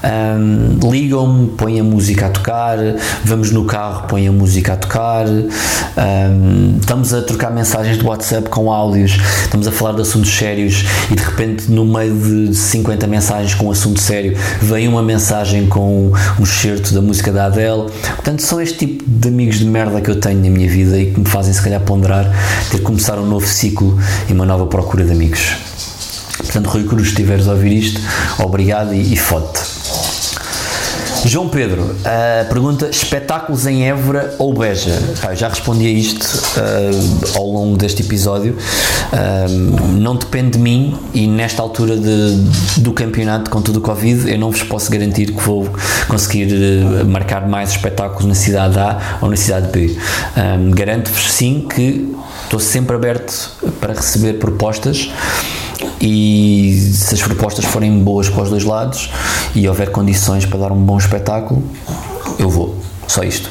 um, 0.03 0.89
ligam-me, 0.89 1.49
põem 1.49 1.79
a 1.79 1.83
música 1.83 2.25
a 2.25 2.29
tocar, 2.29 2.79
vamos 3.23 3.51
no 3.51 3.63
carro, 3.63 4.07
põem 4.07 4.27
a 4.27 4.31
música 4.31 4.73
a 4.73 4.75
tocar, 4.75 5.27
um, 5.27 6.77
estamos 6.79 7.13
a 7.13 7.21
trocar 7.21 7.51
mensagens 7.51 7.99
de 7.99 8.03
WhatsApp 8.03 8.49
com 8.49 8.71
áudios, 8.71 9.19
estamos 9.43 9.67
a 9.67 9.71
falar 9.71 9.93
de 9.93 10.01
assuntos 10.01 10.35
sérios 10.35 10.83
e 11.11 11.15
de 11.15 11.21
repente, 11.21 11.69
no 11.71 11.85
meio 11.85 12.15
de 12.17 12.55
50 12.55 13.05
mensagens 13.05 13.53
com 13.53 13.67
um 13.67 13.71
assunto 13.71 14.01
sério, 14.01 14.35
vem 14.59 14.87
uma 14.87 15.03
mensagem 15.03 15.67
com 15.67 16.11
um 16.39 16.43
excerto 16.43 16.91
da 16.91 17.03
música 17.03 17.31
da 17.31 17.45
Adele. 17.45 17.85
Portanto, 18.15 18.41
são 18.41 18.59
este 18.59 18.79
tipo 18.79 19.03
de 19.07 19.27
amigos 19.27 19.59
de 19.59 19.65
merda 19.65 20.01
que 20.01 20.09
eu 20.09 20.19
tenho 20.19 20.41
na 20.41 20.49
minha 20.49 20.67
vida 20.67 20.99
e 20.99 21.11
que 21.11 21.19
me 21.19 21.27
fazem, 21.27 21.53
se 21.53 21.61
calhar, 21.61 21.81
ponderar 21.81 22.25
ter 22.71 22.79
que 22.79 22.83
começar 22.83 23.19
um 23.19 23.27
novo 23.27 23.45
ciclo 23.45 23.95
e 24.27 24.33
uma 24.33 24.43
nova 24.43 24.65
procura 24.65 25.05
de 25.05 25.11
amigos. 25.11 25.66
Portanto, 26.57 26.73
Rui 26.73 26.83
Cruz, 26.85 27.03
se 27.03 27.09
estiveres 27.09 27.47
a 27.47 27.51
ouvir 27.51 27.71
isto, 27.71 28.01
obrigado 28.39 28.91
e, 28.91 29.13
e 29.13 29.15
fote. 29.15 29.59
João 31.23 31.49
Pedro, 31.49 31.83
uh, 31.83 32.49
pergunta: 32.49 32.89
espetáculos 32.89 33.67
em 33.67 33.87
Évora 33.87 34.33
ou 34.39 34.53
Beja? 34.53 34.97
Já 35.35 35.49
respondi 35.49 35.85
a 35.85 35.89
isto 35.89 36.23
uh, 36.23 37.37
ao 37.37 37.45
longo 37.45 37.77
deste 37.77 38.01
episódio. 38.01 38.57
Uh, 38.57 39.97
não 39.99 40.15
depende 40.15 40.51
de 40.51 40.59
mim 40.59 40.97
e 41.13 41.27
nesta 41.27 41.61
altura 41.61 41.95
de, 41.95 42.37
do 42.77 42.91
campeonato, 42.91 43.51
com 43.51 43.61
tudo 43.61 43.77
o 43.77 43.81
Covid, 43.81 44.31
eu 44.31 44.39
não 44.39 44.49
vos 44.49 44.63
posso 44.63 44.89
garantir 44.91 45.27
que 45.27 45.41
vou 45.41 45.69
conseguir 46.07 46.47
marcar 47.05 47.47
mais 47.47 47.71
espetáculos 47.71 48.25
na 48.25 48.35
cidade 48.35 48.79
A 48.79 49.19
ou 49.21 49.29
na 49.29 49.35
cidade 49.35 49.69
B. 49.71 49.95
Garanto-vos 50.73 51.31
sim 51.31 51.67
que 51.69 52.15
estou 52.43 52.59
sempre 52.59 52.95
aberto 52.95 53.51
para 53.79 53.93
receber 53.93 54.33
propostas 54.33 55.09
e 56.01 56.91
se 56.93 57.15
as 57.15 57.21
propostas 57.21 57.65
forem 57.65 57.99
boas 58.03 58.29
para 58.29 58.43
os 58.43 58.49
dois 58.49 58.63
lados 58.63 59.09
e 59.55 59.67
houver 59.67 59.91
condições 59.91 60.45
para 60.45 60.59
dar 60.59 60.71
um 60.71 60.81
bom 60.81 60.97
espetáculo, 60.97 61.63
eu 62.37 62.49
vou. 62.49 62.75
Só 63.07 63.23
isto. 63.23 63.49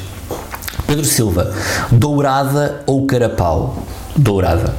Pedro 0.85 1.05
Silva, 1.05 1.53
dourada 1.91 2.81
ou 2.85 3.05
carapau? 3.05 3.83
Dourada. 4.15 4.73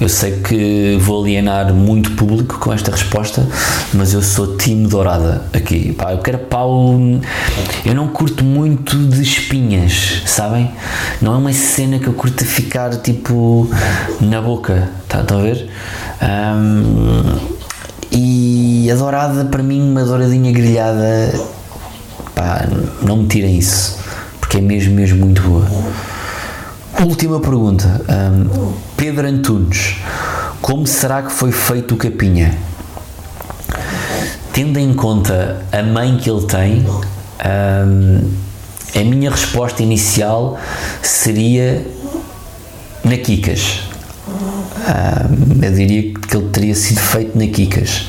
Eu 0.00 0.08
sei 0.08 0.40
que 0.40 0.96
vou 1.00 1.22
alienar 1.22 1.72
muito 1.72 2.12
público 2.12 2.58
com 2.58 2.72
esta 2.72 2.90
resposta, 2.90 3.46
mas 3.94 4.12
eu 4.12 4.22
sou 4.22 4.56
time 4.56 4.86
dourada 4.86 5.42
aqui. 5.52 5.92
Pá, 5.94 6.12
o 6.12 6.18
carapau, 6.18 6.94
eu 7.84 7.94
não 7.94 8.08
curto 8.08 8.44
muito 8.44 8.96
de 8.96 9.22
espinhas, 9.22 10.22
sabem? 10.26 10.70
Não 11.20 11.34
é 11.34 11.36
uma 11.38 11.52
cena 11.52 11.98
que 11.98 12.06
eu 12.06 12.12
curto 12.12 12.44
ficar 12.44 12.90
tipo 12.96 13.68
na 14.20 14.40
boca, 14.42 14.88
tá, 15.08 15.20
estão 15.20 15.40
a 15.40 15.42
ver? 15.42 15.68
Um, 16.22 17.56
e 18.10 18.90
a 18.90 18.94
dourada, 18.94 19.44
para 19.44 19.62
mim, 19.62 19.90
uma 19.90 20.04
douradinha 20.04 20.52
grelhada, 20.52 21.32
pá, 22.34 22.66
não 23.02 23.18
me 23.18 23.26
tirem 23.26 23.58
isso, 23.58 23.98
porque 24.40 24.58
é 24.58 24.60
mesmo, 24.60 24.94
mesmo 24.94 25.24
muito 25.24 25.42
boa. 25.42 25.66
Última 27.04 27.40
pergunta, 27.40 28.00
um, 28.08 28.72
Pedro 28.96 29.26
Antunes, 29.26 29.96
como 30.62 30.86
será 30.86 31.22
que 31.22 31.32
foi 31.32 31.52
feito 31.52 31.94
o 31.94 31.96
capinha? 31.98 32.56
Tendo 34.52 34.78
em 34.78 34.94
conta 34.94 35.62
a 35.70 35.82
mãe 35.82 36.16
que 36.16 36.30
ele 36.30 36.46
tem, 36.46 36.86
um, 36.86 38.30
a 38.94 39.04
minha 39.04 39.30
resposta 39.30 39.82
inicial 39.82 40.58
seria 41.02 41.86
na 43.04 43.18
Kikas 43.18 43.82
eu 45.62 45.72
diria 45.72 46.12
que 46.12 46.36
ele 46.36 46.48
teria 46.48 46.74
sido 46.74 47.00
feito 47.00 47.38
na 47.38 47.46
Kikas. 47.46 48.06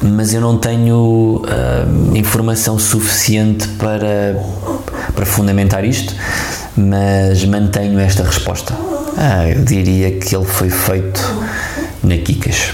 Mas 0.00 0.32
eu 0.32 0.40
não 0.40 0.56
tenho 0.56 1.42
uh, 1.44 2.16
informação 2.16 2.78
suficiente 2.78 3.68
para, 3.78 4.36
para 5.14 5.26
fundamentar 5.26 5.84
isto, 5.84 6.14
mas 6.76 7.44
mantenho 7.44 7.98
esta 7.98 8.22
resposta. 8.22 8.74
Ah, 9.16 9.48
eu 9.48 9.64
diria 9.64 10.18
que 10.18 10.34
ele 10.34 10.46
foi 10.46 10.70
feito 10.70 11.20
na 12.02 12.16
Kikas. 12.16 12.72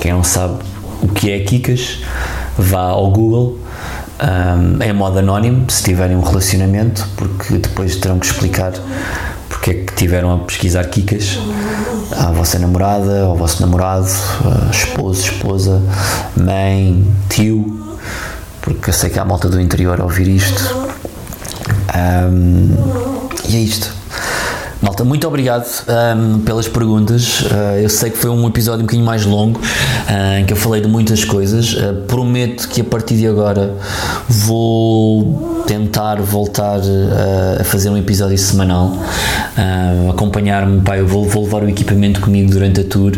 Quem 0.00 0.12
não 0.12 0.22
sabe 0.22 0.62
o 1.02 1.08
que 1.08 1.30
é 1.30 1.40
Kikas, 1.40 2.00
vá 2.58 2.82
ao 2.82 3.10
Google 3.10 3.58
um, 4.20 4.82
é 4.82 4.92
modo 4.92 5.18
anónimo 5.18 5.68
se 5.70 5.82
tiverem 5.82 6.16
um 6.16 6.20
relacionamento, 6.20 7.06
porque 7.16 7.54
depois 7.58 7.96
terão 7.96 8.18
que 8.18 8.26
explicar 8.26 8.72
porque 9.64 9.70
é 9.70 9.74
que 9.84 9.94
tiveram 9.94 10.30
a 10.30 10.38
pesquisar 10.40 10.84
Kikas 10.84 11.38
à 12.18 12.30
vossa 12.30 12.58
namorada, 12.58 13.22
ao 13.22 13.34
vosso 13.34 13.62
namorado, 13.62 14.06
esposo, 14.70 15.22
esposa, 15.22 15.82
mãe, 16.36 17.02
tio, 17.30 17.96
porque 18.60 18.90
eu 18.90 18.92
sei 18.92 19.08
que 19.08 19.18
há 19.18 19.24
malta 19.24 19.48
do 19.48 19.58
interior 19.58 19.98
a 20.02 20.04
ouvir 20.04 20.28
isto. 20.28 20.86
Um, 21.96 22.76
e 23.48 23.56
é 23.56 23.60
isto. 23.60 23.90
Malta, 24.84 25.02
muito 25.02 25.26
obrigado 25.26 25.66
um, 25.88 26.40
pelas 26.40 26.68
perguntas. 26.68 27.40
Uh, 27.40 27.80
eu 27.82 27.88
sei 27.88 28.10
que 28.10 28.18
foi 28.18 28.28
um 28.28 28.46
episódio 28.46 28.80
um 28.80 28.86
bocadinho 28.86 29.06
mais 29.06 29.24
longo, 29.24 29.58
uh, 29.58 30.38
em 30.38 30.44
que 30.44 30.52
eu 30.52 30.56
falei 30.58 30.82
de 30.82 30.88
muitas 30.88 31.24
coisas. 31.24 31.72
Uh, 31.72 32.02
prometo 32.06 32.68
que 32.68 32.82
a 32.82 32.84
partir 32.84 33.16
de 33.16 33.26
agora 33.26 33.72
vou 34.28 35.64
tentar 35.66 36.20
voltar 36.20 36.80
a 37.58 37.64
fazer 37.64 37.88
um 37.88 37.96
episódio 37.96 38.36
semanal, 38.36 38.92
acompanhar-me. 40.10 40.82
Eu 40.98 41.06
vou, 41.06 41.26
vou, 41.26 41.44
levar 41.44 41.62
o 41.62 41.68
equipamento 41.70 42.20
comigo 42.20 42.50
durante 42.50 42.82
a 42.82 42.84
tour 42.84 43.12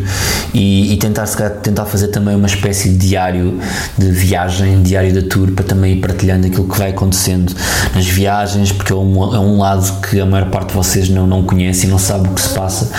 e, 0.55 0.93
e 0.93 0.97
tentar, 0.97 1.27
tentar 1.27 1.87
fazer 1.87 2.07
também 2.09 2.37
uma 2.37 2.47
espécie 2.47 2.91
de 2.91 3.09
diário 3.09 3.59
de 3.99 4.13
viagem, 4.13 4.81
diário 4.81 5.13
da 5.13 5.29
tour, 5.29 5.51
para 5.51 5.65
também 5.65 5.95
ir 5.95 6.01
partilhando 6.01 6.47
aquilo 6.47 6.69
que 6.69 6.79
vai 6.79 6.91
acontecendo 6.91 7.53
nas 7.93 8.07
viagens, 8.07 8.71
porque 8.71 8.93
é 8.93 8.97
um, 8.97 9.35
é 9.35 9.41
um 9.41 9.59
lado 9.59 10.01
que 10.09 10.21
a 10.21 10.27
maior 10.27 10.49
parte 10.49 10.69
de 10.69 10.75
vocês 10.75 11.09
não, 11.09 11.27
não 11.27 11.43
conhece 11.43 11.56
conhece 11.57 11.87
e 11.87 11.89
não 11.89 11.99
sabe 11.99 12.29
o 12.29 12.33
que 12.33 12.41
se 12.41 12.51
passa 12.51 12.91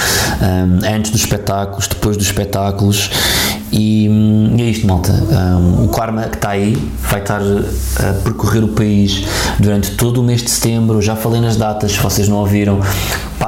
um, 0.42 0.96
antes 0.96 1.12
dos 1.12 1.22
espetáculos, 1.22 1.88
depois 1.88 2.18
dos 2.18 2.26
espetáculos. 2.26 3.12
E, 3.72 4.08
e 4.58 4.62
é 4.62 4.66
isto, 4.66 4.88
malta. 4.88 5.12
Um, 5.12 5.86
o 5.86 5.88
Karma 5.90 6.24
que 6.24 6.38
está 6.38 6.50
aí 6.50 6.76
vai 7.10 7.20
estar 7.20 7.42
a 7.42 8.14
percorrer 8.24 8.64
o 8.64 8.70
país 8.70 9.24
durante 9.60 9.92
todo 9.92 10.22
o 10.22 10.24
mês 10.24 10.42
de 10.42 10.50
setembro. 10.50 11.02
Já 11.02 11.16
falei 11.16 11.40
nas 11.40 11.56
datas, 11.56 11.92
se 11.92 12.00
vocês 12.00 12.28
não 12.28 12.38
ouviram, 12.38 12.80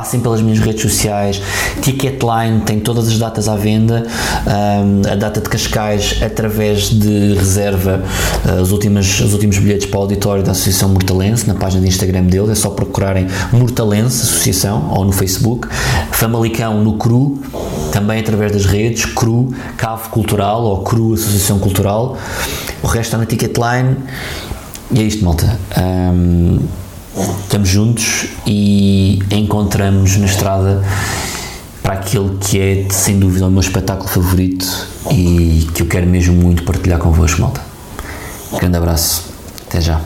passem 0.10 0.20
pelas 0.20 0.42
minhas 0.42 0.58
redes 0.58 0.82
sociais. 0.82 1.40
Ticketline 1.82 2.62
tem 2.62 2.80
todas 2.80 3.08
as 3.08 3.20
datas 3.20 3.48
à 3.48 3.56
venda. 3.56 4.08
Um, 4.48 5.12
a 5.12 5.16
data 5.16 5.40
de 5.40 5.48
Cascais, 5.48 6.20
através 6.24 6.90
de 6.90 7.36
reserva, 7.36 8.04
uh, 8.44 8.62
os, 8.62 8.72
últimos, 8.72 9.20
os 9.20 9.34
últimos 9.34 9.60
bilhetes 9.60 9.86
para 9.86 10.00
o 10.00 10.02
auditório 10.02 10.42
da 10.42 10.52
Associação 10.52 10.90
Mortalense, 10.90 11.48
na 11.48 11.54
página 11.54 11.84
de 11.84 11.90
Instagram 11.90 12.24
dele. 12.24 12.52
É 12.52 12.56
só 12.56 12.72
procurarem 12.72 13.28
Mortalense 13.54 14.24
Associação 14.24 14.92
ou 14.96 15.06
no 15.06 15.12
Facebook. 15.12 15.68
Famalicão 16.12 16.84
no 16.84 16.98
CRU, 16.98 17.40
também 17.92 18.20
através 18.20 18.52
das 18.52 18.66
redes. 18.66 19.06
CRU, 19.06 19.54
Cavo 19.78 20.10
Cultural 20.10 20.64
ou 20.64 20.82
CRU 20.82 21.14
Associação 21.14 21.60
Cultural. 21.60 22.18
O 22.82 22.88
resto 22.88 23.10
está 23.10 23.18
na 23.20 23.28
Ticketline. 23.28 23.96
E 24.92 25.02
é 25.02 25.04
isto, 25.04 25.24
malta. 25.24 25.60
Um, 25.78 26.58
estamos 27.44 27.70
juntos 27.70 28.28
e 28.46 29.20
encontramos 29.32 30.16
na 30.18 30.26
estrada 30.26 30.84
para 31.82 31.94
aquele 31.94 32.38
que 32.38 32.60
é 32.60 32.88
sem 32.90 33.20
dúvida 33.20 33.48
o 33.48 33.52
meu 33.52 33.62
espetáculo 33.62 34.08
favorito 34.08 34.66
e 35.12 35.68
que 35.74 35.82
eu 35.82 35.88
quero 35.88 36.08
mesmo 36.08 36.36
muito 36.36 36.64
partilhar 36.64 37.00
convosco, 37.00 37.42
malta. 37.42 37.62
Grande 38.60 38.78
abraço, 38.78 39.26
até 39.68 39.82
já. 39.82 40.02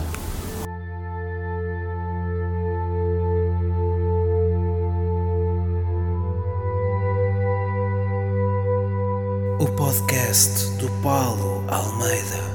O 9.58 9.66
podcast 9.76 10.70
do 10.78 10.90
Paulo 11.02 11.64
Almeida. 11.68 12.53